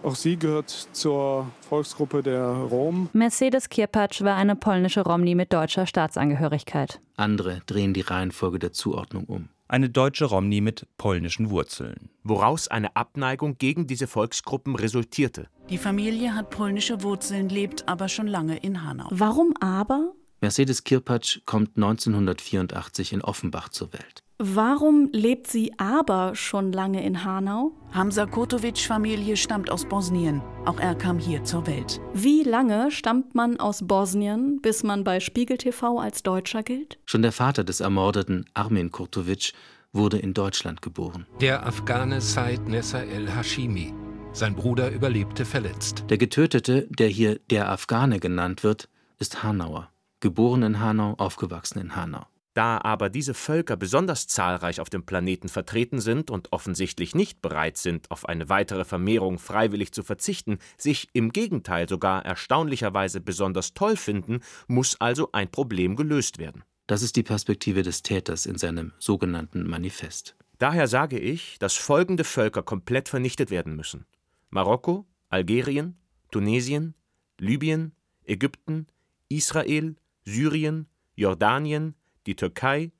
Auch 0.03 0.15
sie 0.15 0.37
gehört 0.37 0.69
zur 0.69 1.47
Volksgruppe 1.69 2.23
der 2.23 2.43
Rom. 2.43 3.09
Mercedes 3.13 3.69
Kirpatsch 3.69 4.21
war 4.23 4.35
eine 4.35 4.55
polnische 4.55 5.01
Romni 5.01 5.35
mit 5.35 5.53
deutscher 5.53 5.85
Staatsangehörigkeit. 5.85 6.99
Andere 7.17 7.61
drehen 7.67 7.93
die 7.93 8.01
Reihenfolge 8.01 8.59
der 8.59 8.73
Zuordnung 8.73 9.25
um 9.25 9.49
eine 9.71 9.89
deutsche 9.89 10.25
Romni 10.25 10.59
mit 10.59 10.85
polnischen 10.97 11.49
Wurzeln. 11.49 12.09
Woraus 12.23 12.67
eine 12.67 12.95
Abneigung 12.95 13.57
gegen 13.57 13.87
diese 13.87 14.05
Volksgruppen 14.05 14.75
resultierte. 14.75 15.47
Die 15.69 15.77
Familie 15.77 16.35
hat 16.35 16.49
polnische 16.49 17.01
Wurzeln, 17.03 17.47
lebt 17.47 17.87
aber 17.87 18.09
schon 18.09 18.27
lange 18.27 18.57
in 18.57 18.83
Hanau. 18.83 19.07
Warum 19.11 19.53
aber? 19.61 20.11
Mercedes 20.41 20.83
Kirpatsch 20.83 21.39
kommt 21.45 21.77
1984 21.77 23.13
in 23.13 23.21
Offenbach 23.21 23.69
zur 23.69 23.93
Welt. 23.93 24.23
Warum 24.43 25.07
lebt 25.11 25.45
sie 25.45 25.71
aber 25.77 26.33
schon 26.33 26.71
lange 26.71 27.05
in 27.05 27.23
Hanau? 27.23 27.73
Hamza 27.91 28.25
Kotovic-Familie 28.25 29.37
stammt 29.37 29.69
aus 29.69 29.85
Bosnien. 29.85 30.41
Auch 30.65 30.79
er 30.79 30.95
kam 30.95 31.19
hier 31.19 31.43
zur 31.43 31.67
Welt. 31.67 32.01
Wie 32.15 32.41
lange 32.41 32.89
stammt 32.89 33.35
man 33.35 33.59
aus 33.59 33.85
Bosnien, 33.85 34.59
bis 34.59 34.81
man 34.81 35.03
bei 35.03 35.19
Spiegel 35.19 35.59
TV 35.59 35.99
als 35.99 36.23
Deutscher 36.23 36.63
gilt? 36.63 36.97
Schon 37.05 37.21
der 37.21 37.33
Vater 37.33 37.63
des 37.63 37.81
ermordeten 37.81 38.47
Armin 38.55 38.89
Kurtovic 38.89 39.53
wurde 39.93 40.17
in 40.17 40.33
Deutschland 40.33 40.81
geboren. 40.81 41.27
Der 41.39 41.63
Afghane 41.63 42.19
Said 42.19 42.67
Nessa 42.67 43.03
el 43.03 43.29
Hashimi. 43.35 43.93
Sein 44.31 44.55
Bruder 44.55 44.89
überlebte 44.89 45.45
verletzt. 45.45 46.05
Der 46.09 46.17
Getötete, 46.17 46.87
der 46.89 47.09
hier 47.09 47.39
der 47.51 47.69
Afghane 47.69 48.19
genannt 48.19 48.63
wird, 48.63 48.89
ist 49.19 49.43
Hanauer. 49.43 49.91
Geboren 50.19 50.63
in 50.63 50.79
Hanau, 50.79 51.13
aufgewachsen 51.19 51.77
in 51.77 51.95
Hanau. 51.95 52.25
Da 52.53 52.79
aber 52.83 53.09
diese 53.09 53.33
Völker 53.33 53.77
besonders 53.77 54.27
zahlreich 54.27 54.81
auf 54.81 54.89
dem 54.89 55.05
Planeten 55.05 55.47
vertreten 55.47 56.01
sind 56.01 56.29
und 56.29 56.51
offensichtlich 56.51 57.15
nicht 57.15 57.41
bereit 57.41 57.77
sind, 57.77 58.11
auf 58.11 58.27
eine 58.27 58.49
weitere 58.49 58.83
Vermehrung 58.83 59.39
freiwillig 59.39 59.93
zu 59.93 60.03
verzichten, 60.03 60.57
sich 60.77 61.07
im 61.13 61.31
Gegenteil 61.31 61.87
sogar 61.87 62.25
erstaunlicherweise 62.25 63.21
besonders 63.21 63.73
toll 63.73 63.95
finden, 63.95 64.41
muss 64.67 64.99
also 64.99 65.29
ein 65.31 65.49
Problem 65.49 65.95
gelöst 65.95 66.39
werden. 66.39 66.63
Das 66.87 67.03
ist 67.03 67.15
die 67.15 67.23
Perspektive 67.23 67.83
des 67.83 68.03
Täters 68.03 68.45
in 68.45 68.57
seinem 68.57 68.91
sogenannten 68.99 69.65
Manifest. 69.65 70.35
Daher 70.57 70.87
sage 70.87 71.17
ich, 71.17 71.57
dass 71.57 71.75
folgende 71.75 72.25
Völker 72.25 72.63
komplett 72.63 73.07
vernichtet 73.07 73.49
werden 73.49 73.77
müssen: 73.77 74.05
Marokko, 74.49 75.07
Algerien, 75.29 75.95
Tunesien, 76.31 76.95
Libyen, 77.39 77.93
Ägypten, 78.25 78.87
Israel, 79.29 79.95
Syrien, 80.25 80.87
Jordanien, 81.15 81.95
die 82.25 82.35
Türkei, 82.35 82.91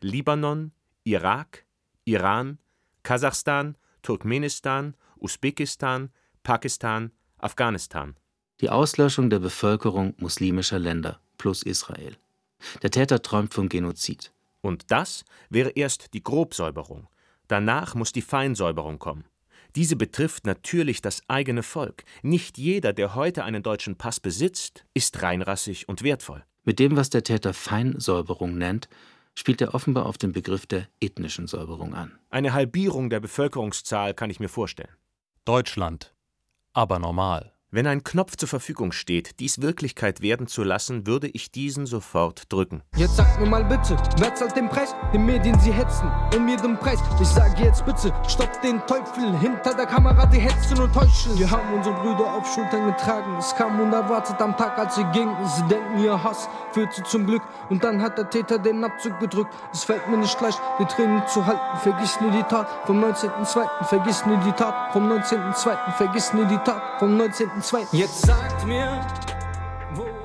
Libanon, 0.00 0.72
Irak, 1.04 1.64
Iran, 2.04 2.58
Kasachstan, 3.02 3.76
Turkmenistan, 4.02 4.94
Usbekistan, 5.18 6.10
Pakistan, 6.42 7.12
Afghanistan. 7.38 8.16
Die 8.60 8.70
Auslöschung 8.70 9.30
der 9.30 9.38
Bevölkerung 9.38 10.14
muslimischer 10.18 10.78
Länder 10.78 11.20
plus 11.38 11.62
Israel. 11.62 12.16
Der 12.82 12.90
Täter 12.90 13.22
träumt 13.22 13.54
vom 13.54 13.68
Genozid. 13.68 14.32
Und 14.60 14.90
das 14.90 15.24
wäre 15.48 15.70
erst 15.70 16.12
die 16.12 16.22
Grobsäuberung. 16.22 17.08
Danach 17.48 17.94
muss 17.94 18.12
die 18.12 18.22
Feinsäuberung 18.22 18.98
kommen. 18.98 19.24
Diese 19.76 19.96
betrifft 19.96 20.46
natürlich 20.46 21.00
das 21.00 21.22
eigene 21.28 21.62
Volk. 21.62 22.04
Nicht 22.22 22.58
jeder, 22.58 22.92
der 22.92 23.14
heute 23.14 23.44
einen 23.44 23.62
deutschen 23.62 23.96
Pass 23.96 24.20
besitzt, 24.20 24.84
ist 24.94 25.22
reinrassig 25.22 25.88
und 25.88 26.02
wertvoll. 26.02 26.44
Mit 26.64 26.78
dem, 26.78 26.96
was 26.96 27.10
der 27.10 27.24
Täter 27.24 27.54
Feinsäuberung 27.54 28.58
nennt, 28.58 28.88
spielt 29.34 29.60
er 29.60 29.74
offenbar 29.74 30.06
auf 30.06 30.18
den 30.18 30.32
Begriff 30.32 30.66
der 30.66 30.86
ethnischen 31.00 31.46
Säuberung 31.46 31.94
an. 31.94 32.18
Eine 32.28 32.52
Halbierung 32.52 33.10
der 33.10 33.20
Bevölkerungszahl 33.20 34.14
kann 34.14 34.30
ich 34.30 34.40
mir 34.40 34.48
vorstellen. 34.48 34.94
Deutschland. 35.44 36.14
Aber 36.72 36.98
normal. 36.98 37.52
Wenn 37.72 37.86
ein 37.86 38.02
Knopf 38.02 38.34
zur 38.34 38.48
Verfügung 38.48 38.90
steht, 38.90 39.38
dies 39.38 39.62
Wirklichkeit 39.62 40.22
werden 40.22 40.48
zu 40.48 40.64
lassen, 40.64 41.06
würde 41.06 41.28
ich 41.28 41.52
diesen 41.52 41.86
sofort 41.86 42.52
drücken. 42.52 42.82
Jetzt 42.96 43.14
sag 43.14 43.38
mir 43.38 43.46
mal 43.46 43.64
bitte, 43.64 43.96
wer 44.18 44.34
zahlt 44.34 44.56
den 44.56 44.68
Preis? 44.68 44.92
Die 45.14 45.18
Medien, 45.18 45.56
sie 45.60 45.70
hetzen 45.70 46.10
um 46.36 46.48
jeden 46.48 46.76
Preis. 46.78 46.98
Ich 47.20 47.28
sage 47.28 47.62
jetzt 47.62 47.86
bitte, 47.86 48.12
stopp 48.26 48.60
den 48.62 48.84
Teufel 48.88 49.38
hinter 49.38 49.72
der 49.72 49.86
Kamera, 49.86 50.26
die 50.26 50.40
hetzen 50.40 50.80
und 50.80 50.92
täuschen. 50.92 51.38
Wir 51.38 51.48
haben 51.48 51.72
unsere 51.72 51.94
Brüder 51.94 52.34
auf 52.34 52.52
Schultern 52.52 52.86
getragen. 52.86 53.36
Es 53.38 53.54
kam 53.54 53.78
unerwartet 53.78 54.42
am 54.42 54.56
Tag, 54.56 54.76
als 54.76 54.96
sie 54.96 55.04
gingen. 55.12 55.36
Sie 55.46 55.62
denken, 55.68 56.02
ihr 56.02 56.20
Hass 56.20 56.48
führt 56.72 56.92
sie 56.92 57.04
zum 57.04 57.24
Glück. 57.24 57.42
Und 57.68 57.84
dann 57.84 58.02
hat 58.02 58.18
der 58.18 58.28
Täter 58.28 58.58
den 58.58 58.82
Abzug 58.82 59.20
gedrückt. 59.20 59.54
Es 59.72 59.84
fällt 59.84 60.08
mir 60.08 60.16
nicht 60.16 60.40
leicht, 60.40 60.60
die 60.80 60.86
Tränen 60.86 61.22
zu 61.28 61.46
halten. 61.46 61.78
Vergiss 61.78 62.20
nie 62.20 62.32
die 62.32 62.42
Tat 62.42 62.66
vom 62.86 63.00
19.02. 63.00 63.84
Vergiss 63.84 64.26
nie 64.26 64.36
die 64.44 64.52
Tat 64.52 64.92
vom 64.92 65.08
19.02. 65.08 65.92
Vergiss 65.92 66.32
nie 66.32 66.46
die 66.46 66.58
Tat 66.58 66.82
vom 66.98 67.16
19. 67.16 67.59
Jetzt 67.92 68.22
sagt 68.22 68.66
mir, 68.66 69.06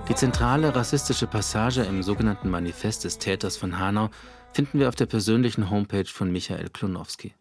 die 0.08 0.16
zentrale 0.16 0.74
rassistische 0.74 1.28
Passage 1.28 1.82
im 1.82 2.02
sogenannten 2.02 2.50
Manifest 2.50 3.04
des 3.04 3.18
Täters 3.18 3.58
von 3.58 3.78
Hanau 3.78 4.10
finden 4.54 4.80
wir 4.80 4.88
auf 4.88 4.96
der 4.96 5.06
persönlichen 5.06 5.70
Homepage 5.70 6.06
von 6.06 6.32
Michael 6.32 6.70
Klonowski. 6.70 7.34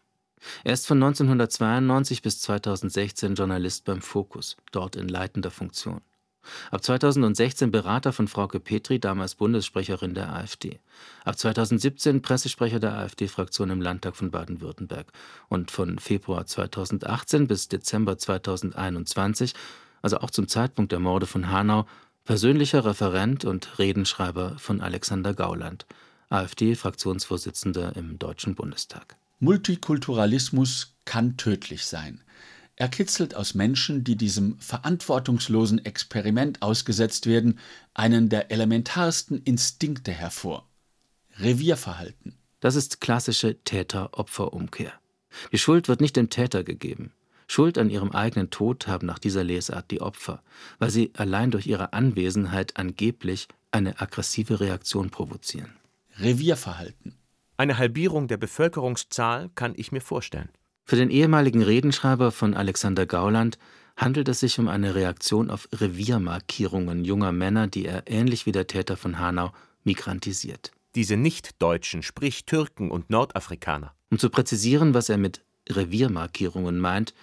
Er 0.65 0.73
ist 0.73 0.85
von 0.85 1.01
1992 1.01 2.21
bis 2.21 2.41
2016 2.41 3.35
Journalist 3.35 3.85
beim 3.85 4.01
Fokus, 4.01 4.57
dort 4.73 4.97
in 4.97 5.07
leitender 5.07 5.49
Funktion. 5.49 6.01
Ab 6.71 6.83
2016 6.83 7.71
Berater 7.71 8.11
von 8.11 8.27
Frauke 8.27 8.59
Petri, 8.59 8.99
damals 8.99 9.35
Bundessprecherin 9.35 10.13
der 10.13 10.33
AfD. 10.33 10.79
Ab 11.23 11.37
2017 11.37 12.21
Pressesprecher 12.21 12.79
der 12.79 12.97
AfD-Fraktion 12.97 13.69
im 13.69 13.81
Landtag 13.81 14.15
von 14.15 14.29
Baden-Württemberg. 14.29 15.07
Und 15.47 15.71
von 15.71 15.99
Februar 15.99 16.45
2018 16.45 17.47
bis 17.47 17.67
Dezember 17.69 18.17
2021, 18.17 19.53
also 20.05 20.19
auch 20.19 20.29
zum 20.29 20.47
Zeitpunkt 20.47 20.91
der 20.91 20.99
Morde 20.99 21.25
von 21.25 21.49
Hanau, 21.49 21.87
persönlicher 22.25 22.85
Referent 22.85 23.43
und 23.43 23.79
Redenschreiber 23.79 24.55
von 24.59 24.79
Alexander 24.79 25.33
Gauland, 25.33 25.87
AfD-Fraktionsvorsitzender 26.29 27.95
im 27.95 28.19
Deutschen 28.19 28.53
Bundestag. 28.53 29.17
Multikulturalismus 29.39 30.93
kann 31.05 31.37
tödlich 31.37 31.87
sein. 31.87 32.21
Er 32.75 32.87
kitzelt 32.87 33.33
aus 33.33 33.55
Menschen, 33.55 34.03
die 34.03 34.15
diesem 34.15 34.59
verantwortungslosen 34.59 35.83
Experiment 35.83 36.61
ausgesetzt 36.61 37.25
werden, 37.25 37.57
einen 37.95 38.29
der 38.29 38.51
elementarsten 38.51 39.41
Instinkte 39.41 40.11
hervor 40.11 40.67
Revierverhalten. 41.39 42.37
Das 42.59 42.75
ist 42.75 43.01
klassische 43.01 43.57
Täter-Opfer-Umkehr. 43.63 44.93
Die 45.51 45.57
Schuld 45.57 45.87
wird 45.87 45.99
nicht 45.99 46.15
dem 46.15 46.29
Täter 46.29 46.63
gegeben. 46.63 47.11
Schuld 47.47 47.77
an 47.77 47.89
ihrem 47.89 48.11
eigenen 48.11 48.49
Tod 48.49 48.87
haben 48.87 49.05
nach 49.05 49.19
dieser 49.19 49.43
Lesart 49.43 49.91
die 49.91 50.01
Opfer, 50.01 50.41
weil 50.79 50.89
sie 50.89 51.11
allein 51.15 51.51
durch 51.51 51.67
ihre 51.67 51.93
Anwesenheit 51.93 52.77
angeblich 52.77 53.47
eine 53.71 53.99
aggressive 53.99 54.59
Reaktion 54.59 55.09
provozieren. 55.09 55.73
Revierverhalten. 56.19 57.15
Eine 57.57 57.77
Halbierung 57.77 58.27
der 58.27 58.37
Bevölkerungszahl 58.37 59.49
kann 59.55 59.73
ich 59.75 59.91
mir 59.91 60.01
vorstellen. 60.01 60.49
Für 60.85 60.95
den 60.95 61.09
ehemaligen 61.09 61.61
Redenschreiber 61.61 62.31
von 62.31 62.53
Alexander 62.53 63.05
Gauland 63.05 63.57
handelt 63.97 64.27
es 64.27 64.41
sich 64.41 64.59
um 64.59 64.67
eine 64.67 64.95
Reaktion 64.95 65.49
auf 65.49 65.67
Reviermarkierungen 65.73 67.05
junger 67.05 67.31
Männer, 67.31 67.67
die 67.67 67.85
er 67.85 68.03
ähnlich 68.07 68.45
wie 68.45 68.51
der 68.51 68.67
Täter 68.67 68.97
von 68.97 69.19
Hanau 69.19 69.51
migrantisiert. 69.83 70.71
Diese 70.95 71.17
Nicht-Deutschen, 71.17 72.03
sprich 72.03 72.45
Türken 72.45 72.91
und 72.91 73.09
Nordafrikaner. 73.09 73.93
Um 74.11 74.19
zu 74.19 74.29
präzisieren, 74.29 74.93
was 74.93 75.09
er 75.09 75.17
mit 75.17 75.41
Reviermarkierungen 75.69 76.79
meint, 76.79 77.13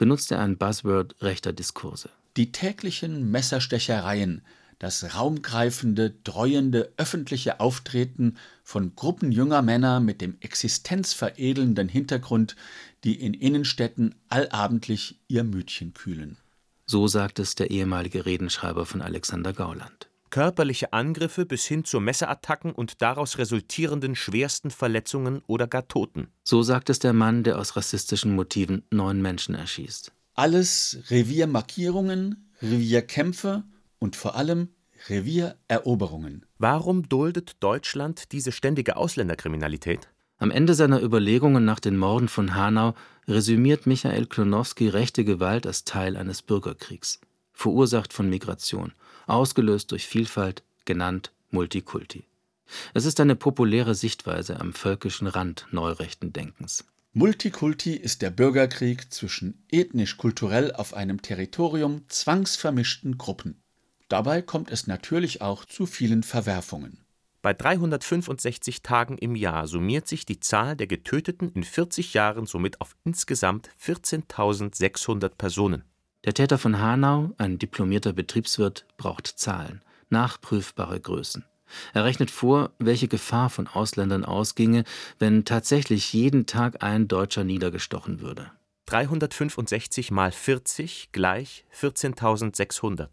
benutzt 0.00 0.32
er 0.32 0.40
ein 0.40 0.56
Buzzword 0.56 1.14
rechter 1.20 1.52
Diskurse. 1.52 2.08
Die 2.38 2.52
täglichen 2.52 3.30
Messerstechereien, 3.30 4.40
das 4.78 5.14
raumgreifende, 5.14 6.14
dreuende 6.24 6.90
öffentliche 6.96 7.60
Auftreten 7.60 8.38
von 8.64 8.96
Gruppen 8.96 9.30
junger 9.30 9.60
Männer 9.60 10.00
mit 10.00 10.22
dem 10.22 10.38
existenzveredelnden 10.40 11.90
Hintergrund, 11.90 12.56
die 13.04 13.20
in 13.20 13.34
Innenstädten 13.34 14.14
allabendlich 14.30 15.20
ihr 15.28 15.44
Mütchen 15.44 15.92
kühlen. 15.92 16.38
So 16.86 17.06
sagt 17.06 17.38
es 17.38 17.54
der 17.54 17.70
ehemalige 17.70 18.24
Redenschreiber 18.24 18.86
von 18.86 19.02
Alexander 19.02 19.52
Gauland. 19.52 20.08
Körperliche 20.30 20.92
Angriffe 20.92 21.44
bis 21.44 21.66
hin 21.66 21.84
zu 21.84 22.00
Messerattacken 22.00 22.72
und 22.72 23.02
daraus 23.02 23.38
resultierenden 23.38 24.14
schwersten 24.14 24.70
Verletzungen 24.70 25.42
oder 25.46 25.66
gar 25.66 25.88
Toten. 25.88 26.28
So 26.44 26.62
sagt 26.62 26.88
es 26.88 27.00
der 27.00 27.12
Mann, 27.12 27.42
der 27.42 27.58
aus 27.58 27.76
rassistischen 27.76 28.34
Motiven 28.34 28.84
neun 28.90 29.20
Menschen 29.20 29.54
erschießt. 29.54 30.12
Alles 30.34 30.98
Reviermarkierungen, 31.10 32.50
Revierkämpfe 32.62 33.64
und 33.98 34.16
vor 34.16 34.36
allem 34.36 34.68
Reviereroberungen. 35.08 36.46
Warum 36.58 37.08
duldet 37.08 37.56
Deutschland 37.60 38.32
diese 38.32 38.52
ständige 38.52 38.96
Ausländerkriminalität? 38.96 40.08
Am 40.36 40.50
Ende 40.50 40.74
seiner 40.74 41.02
Überlegungen 41.02 41.64
nach 41.64 41.80
den 41.80 41.96
Morden 41.96 42.28
von 42.28 42.54
Hanau 42.54 42.94
resümiert 43.28 43.86
Michael 43.86 44.26
Klonowski 44.26 44.88
rechte 44.88 45.24
Gewalt 45.24 45.66
als 45.66 45.84
Teil 45.84 46.16
eines 46.16 46.42
Bürgerkriegs, 46.42 47.20
verursacht 47.52 48.12
von 48.12 48.30
Migration, 48.30 48.92
ausgelöst 49.30 49.92
durch 49.92 50.06
Vielfalt, 50.06 50.62
genannt 50.84 51.32
Multikulti. 51.50 52.24
Es 52.94 53.04
ist 53.04 53.20
eine 53.20 53.36
populäre 53.36 53.94
Sichtweise 53.94 54.60
am 54.60 54.72
völkischen 54.72 55.26
Rand 55.26 55.66
neurechten 55.70 56.32
Denkens. 56.32 56.84
Multikulti 57.12 57.94
ist 57.94 58.22
der 58.22 58.30
Bürgerkrieg 58.30 59.12
zwischen 59.12 59.64
ethnisch-kulturell 59.70 60.72
auf 60.72 60.94
einem 60.94 61.22
Territorium 61.22 62.04
zwangsvermischten 62.08 63.18
Gruppen. 63.18 63.60
Dabei 64.08 64.42
kommt 64.42 64.70
es 64.70 64.86
natürlich 64.86 65.42
auch 65.42 65.64
zu 65.64 65.86
vielen 65.86 66.22
Verwerfungen. 66.22 67.00
Bei 67.42 67.54
365 67.54 68.82
Tagen 68.82 69.16
im 69.18 69.34
Jahr 69.34 69.66
summiert 69.66 70.06
sich 70.06 70.26
die 70.26 70.40
Zahl 70.40 70.76
der 70.76 70.86
Getöteten 70.86 71.48
in 71.48 71.64
40 71.64 72.14
Jahren 72.14 72.46
somit 72.46 72.80
auf 72.80 72.94
insgesamt 73.04 73.70
14.600 73.82 75.30
Personen. 75.30 75.84
Der 76.26 76.34
Täter 76.34 76.58
von 76.58 76.78
Hanau, 76.78 77.30
ein 77.38 77.58
diplomierter 77.58 78.12
Betriebswirt, 78.12 78.84
braucht 78.98 79.26
Zahlen, 79.26 79.80
nachprüfbare 80.10 81.00
Größen. 81.00 81.46
Er 81.94 82.04
rechnet 82.04 82.30
vor, 82.30 82.72
welche 82.78 83.08
Gefahr 83.08 83.48
von 83.48 83.66
Ausländern 83.66 84.26
ausginge, 84.26 84.84
wenn 85.18 85.46
tatsächlich 85.46 86.12
jeden 86.12 86.44
Tag 86.44 86.82
ein 86.82 87.08
Deutscher 87.08 87.42
niedergestochen 87.42 88.20
würde. 88.20 88.50
365 88.84 90.10
mal 90.10 90.30
40 90.30 91.08
gleich 91.12 91.64
14.600. 91.74 93.12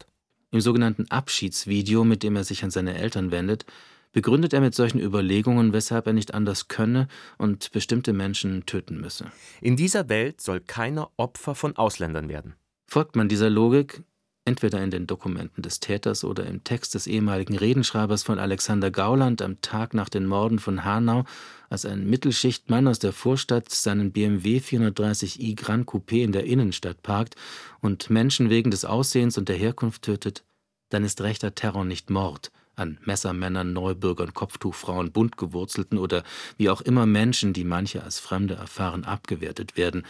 Im 0.50 0.60
sogenannten 0.60 1.10
Abschiedsvideo, 1.10 2.04
mit 2.04 2.22
dem 2.22 2.36
er 2.36 2.44
sich 2.44 2.62
an 2.62 2.70
seine 2.70 2.98
Eltern 2.98 3.30
wendet, 3.30 3.64
begründet 4.12 4.52
er 4.52 4.60
mit 4.60 4.74
solchen 4.74 5.00
Überlegungen, 5.00 5.72
weshalb 5.72 6.06
er 6.06 6.12
nicht 6.12 6.34
anders 6.34 6.68
könne 6.68 7.08
und 7.38 7.72
bestimmte 7.72 8.12
Menschen 8.12 8.66
töten 8.66 9.00
müsse. 9.00 9.30
In 9.62 9.76
dieser 9.76 10.10
Welt 10.10 10.42
soll 10.42 10.60
keiner 10.60 11.10
Opfer 11.16 11.54
von 11.54 11.74
Ausländern 11.76 12.28
werden. 12.28 12.54
Folgt 12.90 13.16
man 13.16 13.28
dieser 13.28 13.50
Logik, 13.50 14.02
entweder 14.46 14.82
in 14.82 14.90
den 14.90 15.06
Dokumenten 15.06 15.60
des 15.60 15.78
Täters 15.78 16.24
oder 16.24 16.46
im 16.46 16.64
Text 16.64 16.94
des 16.94 17.06
ehemaligen 17.06 17.54
Redenschreibers 17.54 18.22
von 18.22 18.38
Alexander 18.38 18.90
Gauland 18.90 19.42
am 19.42 19.60
Tag 19.60 19.92
nach 19.92 20.08
den 20.08 20.24
Morden 20.24 20.58
von 20.58 20.86
Hanau, 20.86 21.24
als 21.68 21.84
ein 21.84 22.08
Mittelschichtmann 22.08 22.88
aus 22.88 22.98
der 22.98 23.12
Vorstadt 23.12 23.68
seinen 23.68 24.10
BMW 24.10 24.56
430i 24.56 25.54
Grand 25.54 25.86
Coupé 25.86 26.22
in 26.24 26.32
der 26.32 26.44
Innenstadt 26.44 27.02
parkt 27.02 27.34
und 27.80 28.08
Menschen 28.08 28.48
wegen 28.48 28.70
des 28.70 28.86
Aussehens 28.86 29.36
und 29.36 29.50
der 29.50 29.56
Herkunft 29.56 30.00
tötet, 30.00 30.42
dann 30.88 31.04
ist 31.04 31.20
rechter 31.20 31.54
Terror 31.54 31.84
nicht 31.84 32.08
Mord 32.08 32.50
an 32.74 32.96
Messermännern, 33.04 33.74
Neubürgern, 33.74 34.32
Kopftuchfrauen, 34.32 35.12
buntgewurzelten 35.12 35.98
oder 35.98 36.24
wie 36.56 36.70
auch 36.70 36.80
immer 36.80 37.04
Menschen, 37.04 37.52
die 37.52 37.64
manche 37.64 38.02
als 38.02 38.18
Fremde 38.18 38.54
erfahren, 38.54 39.04
abgewertet 39.04 39.76
werden, 39.76 40.06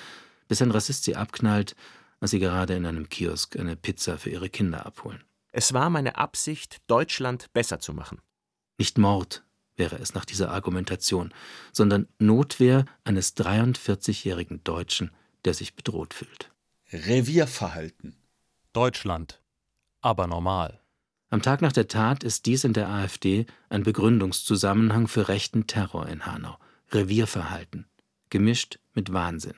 bis 0.46 0.62
ein 0.62 0.70
Rassist 0.70 1.02
sie 1.02 1.16
abknallt 1.16 1.74
als 2.20 2.30
sie 2.32 2.38
gerade 2.38 2.74
in 2.74 2.86
einem 2.86 3.08
Kiosk 3.08 3.58
eine 3.58 3.76
Pizza 3.76 4.18
für 4.18 4.30
ihre 4.30 4.48
Kinder 4.48 4.86
abholen. 4.86 5.22
Es 5.52 5.72
war 5.72 5.90
meine 5.90 6.16
Absicht, 6.16 6.78
Deutschland 6.86 7.52
besser 7.52 7.80
zu 7.80 7.92
machen. 7.94 8.20
Nicht 8.76 8.98
Mord 8.98 9.44
wäre 9.76 9.96
es 9.96 10.14
nach 10.14 10.24
dieser 10.24 10.50
Argumentation, 10.50 11.32
sondern 11.72 12.08
Notwehr 12.18 12.84
eines 13.04 13.36
43-jährigen 13.36 14.62
Deutschen, 14.64 15.12
der 15.44 15.54
sich 15.54 15.74
bedroht 15.74 16.14
fühlt. 16.14 16.50
Revierverhalten. 16.92 18.16
Deutschland. 18.72 19.40
Aber 20.00 20.26
normal. 20.26 20.80
Am 21.30 21.42
Tag 21.42 21.60
nach 21.60 21.72
der 21.72 21.88
Tat 21.88 22.24
ist 22.24 22.46
dies 22.46 22.64
in 22.64 22.72
der 22.72 22.88
AfD 22.88 23.46
ein 23.68 23.82
Begründungszusammenhang 23.82 25.08
für 25.08 25.28
rechten 25.28 25.66
Terror 25.66 26.06
in 26.08 26.24
Hanau. 26.24 26.58
Revierverhalten. 26.90 27.86
Gemischt 28.30 28.78
mit 28.94 29.12
Wahnsinn. 29.12 29.54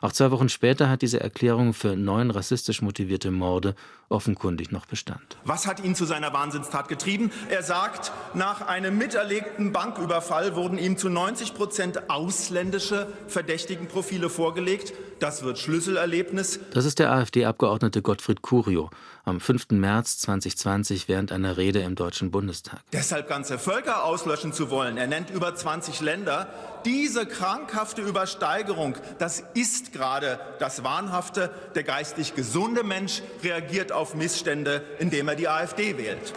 Auch 0.00 0.12
zwei 0.12 0.30
Wochen 0.30 0.48
später 0.48 0.88
hat 0.88 1.02
diese 1.02 1.20
Erklärung 1.20 1.74
für 1.74 1.96
neun 1.96 2.30
rassistisch 2.30 2.82
motivierte 2.82 3.30
Morde 3.30 3.74
offenkundig 4.08 4.70
noch 4.70 4.86
Bestand. 4.86 5.36
Was 5.44 5.66
hat 5.66 5.82
ihn 5.82 5.94
zu 5.94 6.04
seiner 6.04 6.32
Wahnsinnstat 6.32 6.88
getrieben? 6.88 7.30
Er 7.48 7.62
sagt, 7.62 8.12
nach 8.34 8.60
einem 8.60 8.98
miterlegten 8.98 9.72
Banküberfall 9.72 10.54
wurden 10.54 10.78
ihm 10.78 10.96
zu 10.96 11.08
90 11.08 11.54
Prozent 11.54 12.10
ausländische 12.10 13.08
Verdächtigenprofile 13.28 14.28
vorgelegt. 14.28 14.92
Das 15.22 15.44
wird 15.44 15.60
Schlüsselerlebnis. 15.60 16.58
Das 16.72 16.84
ist 16.84 16.98
der 16.98 17.12
AfD-Abgeordnete 17.12 18.02
Gottfried 18.02 18.42
Curio 18.42 18.90
am 19.22 19.38
5. 19.38 19.70
März 19.70 20.18
2020 20.18 21.06
während 21.06 21.30
einer 21.30 21.56
Rede 21.56 21.78
im 21.78 21.94
Deutschen 21.94 22.32
Bundestag. 22.32 22.80
Deshalb 22.92 23.28
ganze 23.28 23.60
Völker 23.60 24.04
auslöschen 24.04 24.52
zu 24.52 24.68
wollen, 24.68 24.96
er 24.96 25.06
nennt 25.06 25.30
über 25.30 25.54
20 25.54 26.00
Länder, 26.00 26.52
diese 26.84 27.24
krankhafte 27.24 28.02
Übersteigerung, 28.02 28.96
das 29.20 29.44
ist 29.54 29.92
gerade 29.92 30.40
das 30.58 30.82
Wahnhafte. 30.82 31.52
Der 31.76 31.84
geistig 31.84 32.34
gesunde 32.34 32.82
Mensch 32.82 33.22
reagiert 33.44 33.92
auf 33.92 34.16
Missstände, 34.16 34.82
indem 34.98 35.28
er 35.28 35.36
die 35.36 35.46
AfD 35.46 35.98
wählt. 35.98 36.32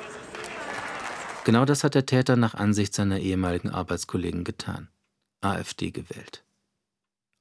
Genau 1.43 1.65
das 1.65 1.83
hat 1.83 1.95
der 1.95 2.05
Täter 2.05 2.35
nach 2.35 2.53
Ansicht 2.53 2.93
seiner 2.93 3.17
ehemaligen 3.17 3.71
Arbeitskollegen 3.71 4.43
getan. 4.43 4.89
AfD 5.41 5.89
gewählt. 5.89 6.44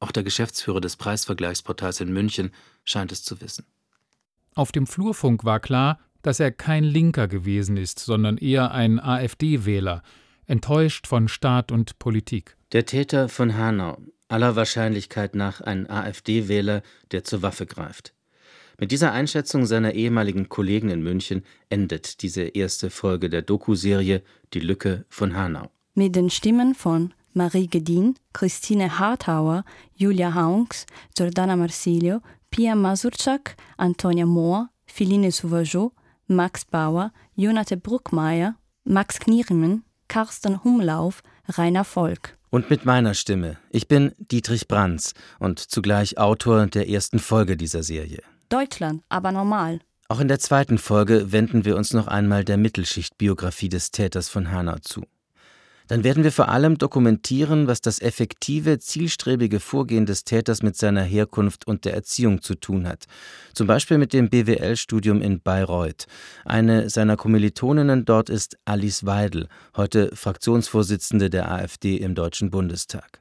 Auch 0.01 0.13
der 0.13 0.23
Geschäftsführer 0.23 0.81
des 0.81 0.97
Preisvergleichsportals 0.97 2.01
in 2.01 2.13
München 2.13 2.53
scheint 2.85 3.13
es 3.13 3.23
zu 3.23 3.41
wissen. 3.41 3.65
Auf 4.55 4.71
dem 4.71 4.87
Flurfunk 4.87 5.45
war 5.45 5.61
klar, 5.61 5.99
dass 6.23 6.41
er 6.41 6.53
kein 6.53 6.85
Linker 6.85 7.29
gewesen 7.29 7.77
ist, 7.77 8.01
sondern 8.01 8.39
eher 8.39 8.73
ein 8.73 8.99
AfD-Wähler, 8.99 10.03
enttäuscht 10.47 11.07
von 11.07 11.29
Staat 11.29 11.73
und 11.73 11.99
Politik. 11.99 12.57
Der 12.73 12.87
Täter 12.87 13.29
von 13.29 13.57
Hanau, 13.57 13.99
aller 14.29 14.57
Wahrscheinlichkeit 14.57 15.35
nach 15.35 15.61
ein 15.61 15.89
AfD-Wähler, 15.89 16.83
der 17.13 17.25
zur 17.25 17.43
Waffe 17.43 17.67
greift. 17.67 18.15
Mit 18.79 18.91
dieser 18.91 19.13
Einschätzung 19.13 19.67
seiner 19.67 19.93
ehemaligen 19.93 20.49
Kollegen 20.49 20.91
in 20.91 21.03
München 21.03 21.45
endet 21.69 22.23
diese 22.23 22.43
erste 22.43 22.91
Folge 22.91 23.31
der 23.31 23.43
Doku-Serie 23.43 24.23
Die 24.53 24.61
Lücke 24.61 25.05
von 25.09 25.37
Hanau. 25.37 25.71
Mit 25.95 26.17
den 26.17 26.31
Stimmen 26.31 26.75
von 26.75 27.15
Marie 27.35 27.67
Gedin, 27.67 28.15
Christine 28.33 28.99
Harthauer, 28.99 29.65
Julia 29.95 30.35
Haunks, 30.35 30.87
Giordana 31.17 31.57
Marsilio, 31.57 32.21
Pia 32.51 32.75
Masurczak, 32.75 33.57
Antonia 33.77 34.25
Mohr, 34.25 34.69
Philine 34.87 35.33
Sauvageau, 35.33 35.93
Max 36.29 36.65
Bauer, 36.65 37.13
Jonathan 37.35 37.81
Bruckmeier, 37.81 38.55
Max 38.85 39.19
Knieriemen, 39.19 39.83
Carsten 40.07 40.63
Humlauf, 40.63 41.23
Rainer 41.49 41.85
Volk. 41.85 42.39
Und 42.51 42.71
mit 42.71 42.85
meiner 42.85 43.15
Stimme. 43.15 43.59
Ich 43.71 43.89
bin 43.89 44.13
Dietrich 44.19 44.69
Brands 44.69 45.15
und 45.41 45.59
zugleich 45.59 46.19
Autor 46.19 46.67
der 46.69 46.89
ersten 46.89 47.19
Folge 47.19 47.57
dieser 47.57 47.83
Serie. 47.83 48.23
Deutschland, 48.49 49.03
aber 49.09 49.33
normal. 49.33 49.81
Auch 50.09 50.21
in 50.21 50.29
der 50.29 50.39
zweiten 50.39 50.79
Folge 50.79 51.33
wenden 51.33 51.65
wir 51.65 51.77
uns 51.77 51.93
noch 51.93 52.07
einmal 52.07 52.45
der 52.45 52.59
Mittelschichtbiografie 52.59 53.71
des 53.71 53.91
Täters 53.91 54.29
von 54.29 54.53
Hanau 54.53 54.77
zu. 54.79 55.03
Dann 55.87 56.03
werden 56.03 56.25
wir 56.25 56.33
vor 56.33 56.49
allem 56.49 56.79
dokumentieren, 56.79 57.67
was 57.67 57.83
das 57.83 58.01
effektive, 58.01 58.79
zielstrebige 58.79 59.61
Vorgehen 59.61 60.07
des 60.07 60.25
Täters 60.25 60.63
mit 60.63 60.77
seiner 60.77 61.03
Herkunft 61.03 61.67
und 61.67 61.85
der 61.85 61.95
Erziehung 61.95 62.41
zu 62.41 62.55
tun 62.55 62.89
hat. 62.89 63.05
Zum 63.53 63.67
Beispiel 63.67 63.99
mit 63.99 64.15
dem 64.15 64.31
BWL-Studium 64.31 65.21
in 65.21 65.41
Bayreuth. 65.41 66.07
Eine 66.47 66.89
seiner 66.89 67.17
Kommilitoninnen 67.17 68.07
dort 68.07 68.31
ist 68.31 68.57
Alice 68.65 69.05
Weidel, 69.05 69.49
heute 69.77 70.11
Fraktionsvorsitzende 70.15 71.29
der 71.29 71.51
AfD 71.51 71.97
im 71.97 72.15
Deutschen 72.15 72.51
Bundestag. 72.51 73.21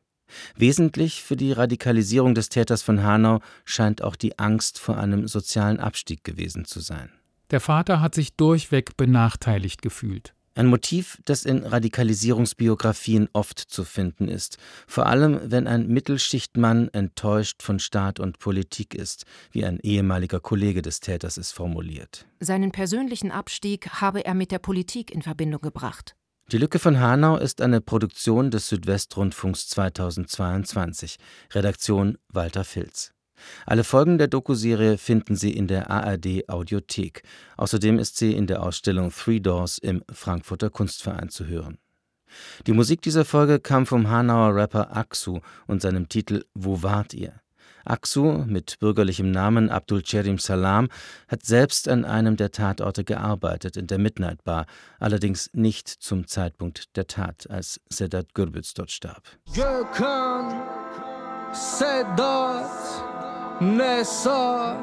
Wesentlich 0.55 1.21
für 1.21 1.35
die 1.35 1.51
Radikalisierung 1.51 2.33
des 2.33 2.49
Täters 2.49 2.81
von 2.81 3.03
Hanau 3.03 3.39
scheint 3.65 4.01
auch 4.01 4.15
die 4.15 4.39
Angst 4.39 4.79
vor 4.79 4.97
einem 4.97 5.27
sozialen 5.27 5.79
Abstieg 5.79 6.23
gewesen 6.23 6.65
zu 6.65 6.79
sein. 6.79 7.09
Der 7.51 7.59
Vater 7.59 8.01
hat 8.01 8.15
sich 8.15 8.35
durchweg 8.35 8.97
benachteiligt 8.97 9.81
gefühlt. 9.81 10.33
Ein 10.55 10.67
Motiv, 10.67 11.17
das 11.25 11.45
in 11.45 11.63
Radikalisierungsbiografien 11.65 13.27
oft 13.33 13.57
zu 13.57 13.83
finden 13.83 14.27
ist, 14.27 14.57
vor 14.87 15.07
allem 15.07 15.39
wenn 15.45 15.67
ein 15.67 15.87
Mittelschichtmann 15.87 16.89
enttäuscht 16.89 17.63
von 17.63 17.79
Staat 17.79 18.19
und 18.19 18.37
Politik 18.37 18.93
ist, 18.93 19.25
wie 19.51 19.65
ein 19.65 19.79
ehemaliger 19.79 20.39
Kollege 20.39 20.83
des 20.83 20.99
Täters 20.99 21.37
es 21.37 21.51
formuliert. 21.51 22.27
Seinen 22.39 22.71
persönlichen 22.71 23.31
Abstieg 23.31 23.89
habe 23.89 24.25
er 24.25 24.35
mit 24.35 24.51
der 24.51 24.59
Politik 24.59 25.09
in 25.09 25.23
Verbindung 25.23 25.61
gebracht. 25.61 26.15
Die 26.51 26.57
Lücke 26.57 26.77
von 26.77 26.99
Hanau 26.99 27.37
ist 27.37 27.61
eine 27.61 27.81
Produktion 27.81 28.51
des 28.51 28.67
Südwestrundfunks 28.67 29.69
2022. 29.69 31.17
Redaktion 31.53 32.17
Walter 32.29 32.63
Filz. 32.63 33.12
Alle 33.65 33.83
Folgen 33.83 34.17
der 34.17 34.27
Dokuserie 34.27 34.97
finden 34.97 35.35
Sie 35.35 35.51
in 35.51 35.67
der 35.67 35.89
ARD 35.89 36.49
Audiothek. 36.49 37.23
Außerdem 37.57 37.99
ist 37.99 38.17
sie 38.17 38.33
in 38.33 38.47
der 38.47 38.63
Ausstellung 38.63 39.11
Three 39.11 39.39
Doors 39.39 39.77
im 39.77 40.03
Frankfurter 40.11 40.69
Kunstverein 40.69 41.29
zu 41.29 41.47
hören. 41.47 41.77
Die 42.65 42.73
Musik 42.73 43.01
dieser 43.01 43.25
Folge 43.25 43.59
kam 43.59 43.85
vom 43.85 44.09
Hanauer 44.09 44.55
Rapper 44.55 44.95
Aksu 44.95 45.39
und 45.67 45.81
seinem 45.81 46.09
Titel 46.09 46.45
Wo 46.53 46.81
wart 46.81 47.13
ihr? 47.13 47.43
Aksu, 47.85 48.45
mit 48.47 48.79
bürgerlichem 48.79 49.29
Namen 49.29 49.69
Abdul 49.69 50.03
Cherim 50.03 50.37
Salam, 50.37 50.87
hat 51.27 51.43
selbst 51.43 51.89
an 51.89 52.05
einem 52.05 52.37
der 52.37 52.51
Tatorte 52.51 53.03
gearbeitet, 53.03 53.75
in 53.75 53.87
der 53.87 53.97
Midnight 53.97 54.43
Bar, 54.45 54.67
allerdings 54.99 55.49
nicht 55.53 55.89
zum 55.89 56.27
Zeitpunkt 56.27 56.95
der 56.95 57.07
Tat, 57.07 57.49
als 57.49 57.81
Sedat 57.89 58.33
Gürbüz 58.33 58.73
dort 58.73 58.91
starb. 58.91 59.23
Gökhan, 59.53 60.82
Sedat, 61.53 62.65
Nessa, 63.59 64.75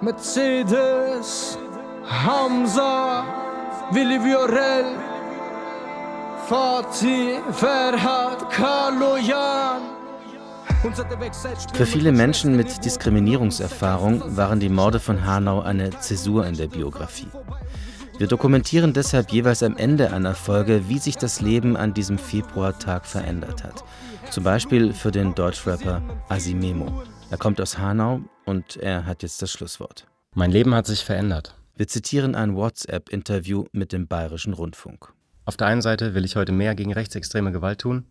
Mercedes, 0.00 1.58
Hamza, 2.06 3.24
Willi 3.90 4.18
Viorel, 4.22 4.96
Fatih, 6.48 7.40
Ferhat, 7.52 8.48
Kaloyan. 8.50 9.82
Für 11.74 11.86
viele 11.86 12.12
Menschen 12.12 12.56
mit 12.56 12.84
Diskriminierungserfahrung 12.84 14.36
waren 14.36 14.60
die 14.60 14.70
Morde 14.70 15.00
von 15.00 15.26
Hanau 15.26 15.60
eine 15.60 15.90
Zäsur 15.98 16.46
in 16.46 16.56
der 16.56 16.68
Biografie. 16.68 17.28
Wir 18.20 18.26
dokumentieren 18.26 18.92
deshalb 18.92 19.32
jeweils 19.32 19.62
am 19.62 19.78
Ende 19.78 20.12
einer 20.12 20.34
Folge, 20.34 20.90
wie 20.90 20.98
sich 20.98 21.16
das 21.16 21.40
Leben 21.40 21.74
an 21.74 21.94
diesem 21.94 22.18
Februartag 22.18 23.06
verändert 23.06 23.64
hat. 23.64 23.82
Zum 24.30 24.44
Beispiel 24.44 24.92
für 24.92 25.10
den 25.10 25.34
Deutschrapper 25.34 26.02
Asimemo. 26.28 27.02
Er 27.30 27.38
kommt 27.38 27.62
aus 27.62 27.78
Hanau 27.78 28.20
und 28.44 28.76
er 28.76 29.06
hat 29.06 29.22
jetzt 29.22 29.40
das 29.40 29.50
Schlusswort. 29.50 30.06
Mein 30.34 30.50
Leben 30.50 30.74
hat 30.74 30.86
sich 30.86 31.02
verändert. 31.02 31.56
Wir 31.76 31.88
zitieren 31.88 32.34
ein 32.34 32.54
WhatsApp-Interview 32.54 33.64
mit 33.72 33.90
dem 33.90 34.06
Bayerischen 34.06 34.52
Rundfunk. 34.52 35.14
Auf 35.46 35.56
der 35.56 35.68
einen 35.68 35.80
Seite 35.80 36.12
will 36.14 36.26
ich 36.26 36.36
heute 36.36 36.52
mehr 36.52 36.74
gegen 36.74 36.92
rechtsextreme 36.92 37.52
Gewalt 37.52 37.80
tun 37.80 38.04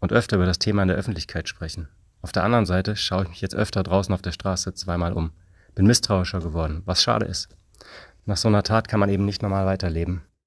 und 0.00 0.12
öfter 0.12 0.38
über 0.38 0.46
das 0.46 0.58
Thema 0.58 0.82
in 0.82 0.88
der 0.88 0.96
Öffentlichkeit 0.96 1.48
sprechen. 1.48 1.86
Auf 2.20 2.32
der 2.32 2.42
anderen 2.42 2.66
Seite 2.66 2.96
schaue 2.96 3.22
ich 3.22 3.28
mich 3.28 3.40
jetzt 3.40 3.54
öfter 3.54 3.84
draußen 3.84 4.12
auf 4.12 4.22
der 4.22 4.32
Straße 4.32 4.74
zweimal 4.74 5.12
um. 5.12 5.30
Bin 5.76 5.86
misstrauischer 5.86 6.40
geworden, 6.40 6.82
was 6.84 7.00
schade 7.00 7.26
ist. 7.26 7.48
Nach 8.24 8.36
so 8.36 8.48
einer 8.48 8.62
Tat 8.62 8.88
kann 8.88 9.00
man 9.00 9.08
eben 9.08 9.24
nicht 9.24 9.42
normal 9.42 9.66
weiterleben. 9.66 10.22